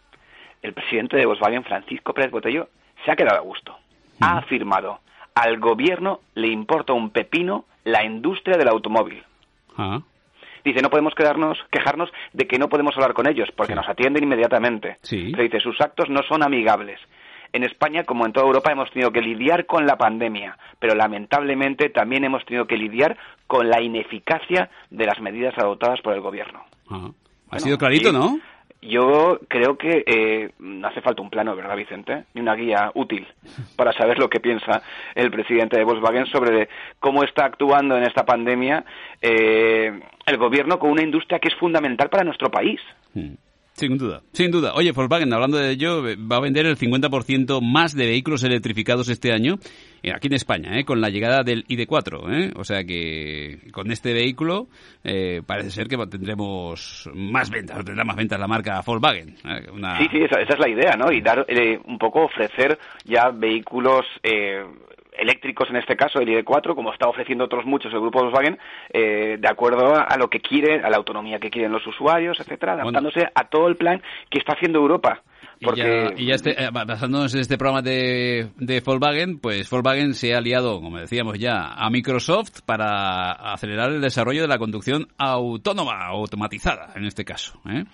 el 0.63 0.73
presidente 0.73 1.17
de 1.17 1.27
Volkswagen, 1.27 1.65
Francisco 1.65 2.13
Pérez 2.13 2.31
Botello, 2.31 2.69
se 3.05 3.11
ha 3.11 3.17
quedado 3.17 3.39
a 3.39 3.43
gusto. 3.43 3.77
Ha 4.21 4.39
afirmado, 4.39 5.01
al 5.35 5.59
gobierno 5.59 6.21
le 6.35 6.49
importa 6.49 6.93
un 6.93 7.11
pepino 7.11 7.65
la 7.85 8.05
industria 8.05 8.57
del 8.59 8.69
automóvil. 8.69 9.23
Ah. 9.77 10.01
Dice, 10.65 10.83
no 10.83 10.91
podemos 10.91 11.15
quedarnos, 11.15 11.57
quejarnos 11.71 12.11
de 12.33 12.47
que 12.47 12.59
no 12.59 12.69
podemos 12.69 12.95
hablar 12.97 13.15
con 13.15 13.29
ellos, 13.29 13.49
porque 13.57 13.75
nos 13.75 13.89
atienden 13.89 14.25
inmediatamente. 14.25 14.99
Sí. 15.03 15.33
dice, 15.33 15.61
sus 15.61 15.81
actos 15.81 16.11
no 16.11 16.23
son 16.29 16.43
amigables. 16.43 17.01
En 17.53 17.65
España, 17.65 18.05
como 18.05 18.27
en 18.27 18.33
toda 18.33 18.47
Europa, 18.47 18.73
hemos 18.73 18.91
tenido 18.91 19.11
que 19.11 19.23
lidiar 19.23 19.65
con 19.65 19.87
la 19.87 19.97
pandemia, 19.97 20.59
pero 20.79 20.95
lamentablemente 20.95 21.89
también 21.89 22.25
hemos 22.25 22.45
tenido 22.45 22.67
que 22.67 22.77
lidiar 22.77 23.17
con 23.47 23.71
la 23.71 23.81
ineficacia 23.81 24.69
de 24.91 25.07
las 25.07 25.21
medidas 25.21 25.57
adoptadas 25.57 26.01
por 26.03 26.13
el 26.15 26.21
gobierno. 26.21 26.65
Ah. 26.91 27.11
Ha 27.51 27.61
sido 27.61 27.79
clarito, 27.79 28.13
¿no? 28.13 28.39
Yo 28.81 29.41
creo 29.49 29.77
que 29.77 30.05
eh, 30.07 30.51
hace 30.85 31.01
falta 31.01 31.21
un 31.21 31.31
plano, 31.31 31.57
¿verdad, 31.57 31.77
Vicente? 31.77 32.25
Y 32.35 32.41
una 32.41 32.55
guía 32.55 32.93
útil 32.95 33.27
para 33.77 33.93
saber 33.93 34.19
lo 34.19 34.29
que 34.29 34.39
piensa 34.39 34.83
el 35.17 35.31
presidente 35.31 35.77
de 35.77 35.85
Volkswagen 35.85 36.27
sobre 36.27 36.69
cómo 37.01 37.25
está 37.25 37.47
actuando 37.47 37.97
en 37.97 38.05
esta 38.05 38.25
pandemia 38.25 38.85
eh, 39.21 39.99
el 40.27 40.37
gobierno 40.37 40.79
con 40.79 40.91
una 40.91 41.03
industria 41.03 41.41
que 41.41 41.49
es 41.49 41.55
fundamental 41.57 42.09
para 42.09 42.23
nuestro 42.23 42.51
país. 42.51 42.81
Hmm. 43.15 43.35
Sin 43.79 43.97
duda, 43.97 44.23
sin 44.33 44.51
duda. 44.51 44.75
Oye, 44.75 44.91
Volkswagen, 44.91 45.33
hablando 45.33 45.57
de 45.57 45.71
ello, 45.71 46.03
va 46.03 46.37
a 46.37 46.41
vender 46.41 46.67
el 46.67 46.77
50% 46.77 47.61
más 47.63 47.95
de 47.95 48.07
vehículos 48.07 48.43
electrificados 48.43 49.09
este 49.09 49.33
año, 49.33 49.55
eh, 49.55 49.59
aquí 50.15 50.29
en 50.29 50.35
España, 50.35 50.79
eh, 50.79 50.85
con 50.85 51.01
la 51.01 51.09
llegada 51.09 51.43
del 51.43 51.65
ID4. 51.67 52.33
Eh. 52.33 52.53
O 52.57 52.65
sea 52.65 52.85
que 52.85 53.59
con 53.73 53.91
este 53.91 54.13
vehículo 54.13 54.69
eh, 55.05 55.43
parece 55.47 55.71
ser 55.71 55.89
que 55.89 55.97
tendremos 56.07 57.09
más 57.15 57.51
ventas, 57.51 57.85
tendrá 57.85 58.05
más 58.05 58.17
ventas 58.17 58.39
la 58.39 58.47
marca 58.47 58.81
Volkswagen. 58.85 59.37
Sí, 59.37 60.09
sí, 60.11 60.19
esa, 60.23 60.41
esa, 60.41 60.55
es 60.55 60.59
la 60.59 60.69
idea, 60.69 60.97
¿no? 60.97 61.13
Y 61.13 61.21
dar 61.21 61.47
un 61.85 61.99
poco, 61.99 62.25
ofrecer 62.25 62.79
ya 63.05 63.31
vehículos 63.31 64.05
eléctricos 65.19 65.69
en 65.69 65.77
este 65.77 65.97
caso, 65.97 66.21
el 66.21 66.29
ID4, 66.29 66.75
como 66.75 66.93
está 66.93 67.09
ofreciendo 67.09 67.45
otros 67.45 67.67
muchos 67.67 67.93
el 67.93 68.01
grupo 68.01 68.21
Volkswagen, 68.21 68.59
eh, 68.91 69.37
de 69.39 69.49
acuerdo 69.49 69.95
a, 69.97 70.17
lo 70.17 70.29
que 70.29 70.41
quiere, 70.41 70.81
a 70.81 70.89
la 70.89 70.97
autonomía 70.97 71.39
que 71.39 71.51
quieren 71.51 71.73
los 71.73 71.87
usuarios, 71.87 72.39
etcétera, 72.41 72.75
adaptándose 72.75 73.29
a 73.35 73.45
todo 73.49 73.69
el 73.69 73.77
plan 73.77 74.01
que 74.31 74.39
está 74.39 74.53
haciendo 74.53 74.79
Europa. 74.79 75.23
Porque... 75.61 76.15
Y 76.17 76.27
ya, 76.27 76.35
este, 76.35 76.63
eh, 76.63 76.69
basándonos 76.71 77.35
en 77.35 77.41
este 77.41 77.59
programa 77.59 77.83
de, 77.83 78.49
de 78.57 78.81
Volkswagen, 78.81 79.39
pues 79.39 79.69
Volkswagen 79.71 80.15
se 80.15 80.35
ha 80.35 80.39
aliado, 80.39 80.81
como 80.81 80.99
decíamos 80.99 81.39
ya, 81.39 81.73
a 81.75 81.91
Microsoft 81.91 82.61
para 82.65 83.33
acelerar 83.53 83.91
el 83.91 84.01
desarrollo 84.01 84.43
de 84.43 84.49
la 84.49 84.59
conducción 84.59 85.09
autónoma, 85.19 86.07
automatizada, 86.07 86.93
en 86.95 87.05
este 87.05 87.25
caso. 87.25 87.61
¿eh? 87.69 87.85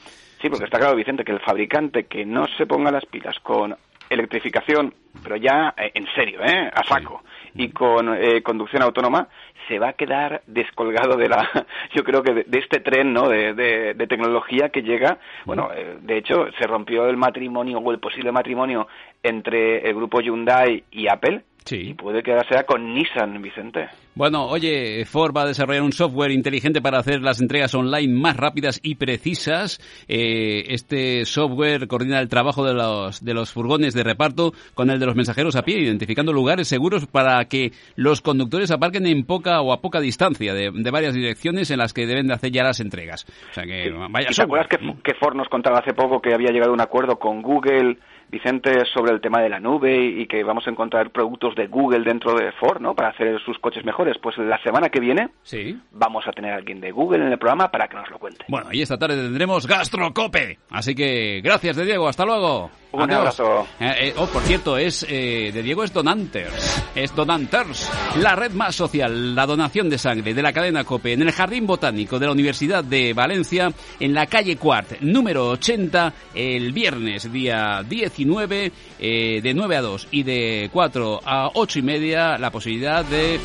Sí, 0.40 0.48
porque 0.48 0.66
está 0.66 0.78
claro, 0.78 0.96
Vicente, 0.96 1.24
que 1.24 1.32
el 1.32 1.40
fabricante 1.40 2.04
que 2.04 2.26
no 2.26 2.44
se 2.58 2.66
ponga 2.66 2.90
las 2.90 3.06
pilas 3.06 3.38
con 3.42 3.74
electrificación, 4.10 4.92
pero 5.22 5.36
ya 5.36 5.74
eh, 5.76 5.90
en 5.94 6.06
serio, 6.14 6.40
¿eh? 6.44 6.70
a 6.72 6.84
saco, 6.84 7.22
y 7.54 7.70
con 7.70 8.14
eh, 8.14 8.42
conducción 8.42 8.82
autónoma, 8.82 9.28
se 9.68 9.78
va 9.78 9.90
a 9.90 9.92
quedar 9.94 10.42
descolgado 10.46 11.16
de 11.16 11.28
la, 11.28 11.48
yo 11.94 12.04
creo 12.04 12.22
que 12.22 12.34
de, 12.34 12.58
este 12.58 12.80
tren, 12.80 13.12
¿no? 13.12 13.28
De, 13.28 13.54
de, 13.54 14.06
tecnología 14.06 14.68
que 14.68 14.82
llega. 14.82 15.18
Bueno, 15.44 15.70
eh, 15.74 15.98
de 16.00 16.18
hecho, 16.18 16.46
se 16.58 16.66
rompió 16.66 17.06
el 17.06 17.16
matrimonio 17.16 17.78
o 17.78 17.92
el 17.92 17.98
posible 17.98 18.32
matrimonio 18.32 18.86
entre 19.22 19.88
el 19.88 19.94
grupo 19.94 20.20
Hyundai 20.20 20.84
y 20.90 21.08
Apple 21.08 21.42
Sí. 21.64 21.76
Y 21.76 21.94
puede 21.94 22.22
que 22.22 22.36
sea 22.48 22.64
con 22.64 22.92
Nissan, 22.92 23.40
Vicente. 23.40 23.88
Bueno, 24.14 24.46
oye, 24.46 25.04
Ford 25.06 25.34
va 25.34 25.42
a 25.42 25.46
desarrollar 25.46 25.82
un 25.82 25.92
software 25.92 26.30
inteligente 26.30 26.82
para 26.82 26.98
hacer 26.98 27.22
las 27.22 27.40
entregas 27.40 27.74
online 27.74 28.12
más 28.12 28.36
rápidas 28.36 28.78
y 28.82 28.96
precisas. 28.96 29.80
Eh, 30.06 30.64
este 30.68 31.24
software 31.24 31.88
coordina 31.88 32.20
el 32.20 32.28
trabajo 32.28 32.64
de 32.64 32.74
los, 32.74 33.24
de 33.24 33.34
los 33.34 33.50
furgones 33.52 33.94
de 33.94 34.04
reparto 34.04 34.52
con 34.74 34.90
el 34.90 35.00
de 35.00 35.06
los 35.06 35.16
mensajeros 35.16 35.56
a 35.56 35.62
pie, 35.62 35.80
identificando 35.80 36.32
lugares 36.32 36.68
seguros 36.68 37.06
para 37.06 37.42
que 37.46 37.72
los 37.96 38.20
conductores 38.20 38.70
aparquen 38.70 39.06
en 39.06 39.24
poca 39.24 39.60
o 39.62 39.72
a 39.72 39.80
poca 39.80 40.00
distancia 40.00 40.52
de, 40.52 40.70
varias 40.90 41.14
direcciones 41.14 41.70
en 41.70 41.78
las 41.78 41.92
que 41.92 42.06
deben 42.06 42.28
de 42.28 42.34
hacer 42.34 42.52
ya 42.52 42.62
las 42.62 42.80
entregas. 42.80 43.26
O 43.50 43.54
sea 43.54 43.64
que, 43.64 43.90
vaya 44.10 44.28
¿Te 44.28 44.42
acuerdas 44.42 44.68
que, 44.68 44.76
que 45.02 45.14
Ford 45.14 45.34
nos 45.34 45.48
contaba 45.48 45.78
hace 45.78 45.94
poco 45.94 46.20
que 46.20 46.34
había 46.34 46.50
llegado 46.50 46.70
a 46.70 46.74
un 46.74 46.80
acuerdo 46.80 47.18
con 47.18 47.42
Google 47.42 47.96
Vicente 48.30 48.84
sobre 48.92 49.12
el 49.12 49.20
tema 49.20 49.40
de 49.40 49.48
la 49.48 49.60
nube 49.60 49.96
y 49.96 50.26
que 50.26 50.42
vamos 50.42 50.66
a 50.66 50.70
encontrar 50.70 51.10
productos 51.10 51.54
de 51.54 51.66
Google 51.66 52.04
dentro 52.04 52.34
de 52.34 52.52
Ford, 52.52 52.80
¿no? 52.80 52.94
Para 52.94 53.10
hacer 53.10 53.40
sus 53.44 53.58
coches 53.58 53.84
mejores. 53.84 54.16
Pues 54.22 54.36
la 54.38 54.60
semana 54.62 54.88
que 54.88 55.00
viene 55.00 55.28
sí. 55.42 55.78
vamos 55.92 56.26
a 56.26 56.32
tener 56.32 56.52
a 56.52 56.56
alguien 56.56 56.80
de 56.80 56.90
Google 56.90 57.24
en 57.24 57.32
el 57.32 57.38
programa 57.38 57.70
para 57.70 57.88
que 57.88 57.96
nos 57.96 58.10
lo 58.10 58.18
cuente. 58.18 58.44
Bueno, 58.48 58.68
y 58.72 58.82
esta 58.82 58.98
tarde 58.98 59.16
tendremos 59.16 59.66
Gastrocope. 59.66 60.58
Así 60.70 60.94
que 60.94 61.40
gracias 61.42 61.76
de 61.76 61.84
Diego, 61.84 62.08
hasta 62.08 62.24
luego. 62.24 62.70
Un 62.94 63.10
abrazo. 63.10 63.66
Eh, 63.80 63.92
eh, 63.98 64.14
oh, 64.16 64.26
por 64.26 64.42
cierto, 64.42 64.76
es 64.76 65.06
de 65.06 65.62
Diego 65.62 65.84
es 65.84 65.92
Donanters. 65.92 66.82
Es 66.94 67.14
Donanters, 67.14 67.90
la 68.20 68.36
red 68.36 68.52
más 68.52 68.76
social, 68.76 69.34
la 69.34 69.46
donación 69.46 69.90
de 69.90 69.98
sangre 69.98 70.34
de 70.34 70.42
la 70.42 70.52
cadena 70.52 70.84
COPE 70.84 71.14
en 71.14 71.22
el 71.22 71.32
Jardín 71.32 71.66
Botánico 71.66 72.18
de 72.18 72.26
la 72.26 72.32
Universidad 72.32 72.84
de 72.84 73.12
Valencia, 73.12 73.72
en 73.98 74.14
la 74.14 74.26
calle 74.26 74.56
Cuart, 74.56 75.00
número 75.00 75.48
80, 75.50 76.12
el 76.34 76.72
viernes, 76.72 77.30
día 77.32 77.82
19, 77.88 78.72
de 78.98 79.52
9 79.54 79.76
a 79.76 79.80
2 79.80 80.08
y 80.12 80.22
de 80.22 80.70
4 80.72 81.20
a 81.24 81.50
8 81.54 81.78
y 81.78 81.82
media, 81.82 82.38
la 82.38 82.50
posibilidad 82.50 83.04
de 83.04 83.40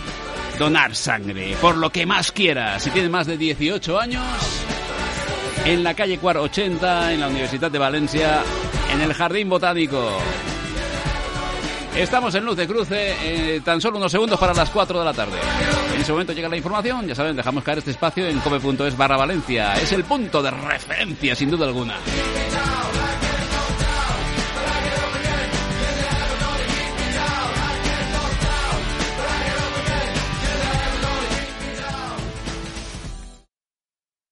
donar 0.59 0.93
sangre, 0.93 1.55
por 1.61 1.77
lo 1.77 1.89
que 1.89 2.05
más 2.05 2.31
quieras. 2.33 2.83
Si 2.83 2.91
tienes 2.91 3.09
más 3.09 3.25
de 3.25 3.37
18 3.37 3.99
años, 3.99 4.23
en 5.65 5.83
la 5.83 5.93
calle 5.93 6.17
Cuart 6.17 6.39
80, 6.39 7.13
en 7.13 7.21
la 7.21 7.27
Universidad 7.29 7.71
de 7.71 7.79
Valencia, 7.79 8.43
en 8.91 9.01
el 9.01 9.13
Jardín 9.13 9.49
Botánico. 9.49 10.17
Estamos 11.95 12.33
en 12.35 12.45
Luz 12.45 12.55
de 12.55 12.67
Cruce, 12.67 13.15
eh, 13.23 13.61
tan 13.61 13.81
solo 13.81 13.97
unos 13.97 14.11
segundos 14.11 14.39
para 14.39 14.53
las 14.53 14.69
4 14.69 14.99
de 14.99 15.05
la 15.05 15.13
tarde. 15.13 15.37
En 15.93 16.01
ese 16.01 16.11
momento 16.11 16.33
llega 16.33 16.47
la 16.47 16.55
información, 16.55 17.07
ya 17.07 17.15
saben, 17.15 17.35
dejamos 17.35 17.63
caer 17.63 17.79
este 17.79 17.91
espacio 17.91 18.25
en 18.27 18.39
cope.es 18.39 18.95
barra 18.95 19.17
Valencia. 19.17 19.73
Es 19.73 19.91
el 19.91 20.03
punto 20.03 20.41
de 20.41 20.51
referencia, 20.51 21.35
sin 21.35 21.49
duda 21.49 21.65
alguna. 21.65 21.95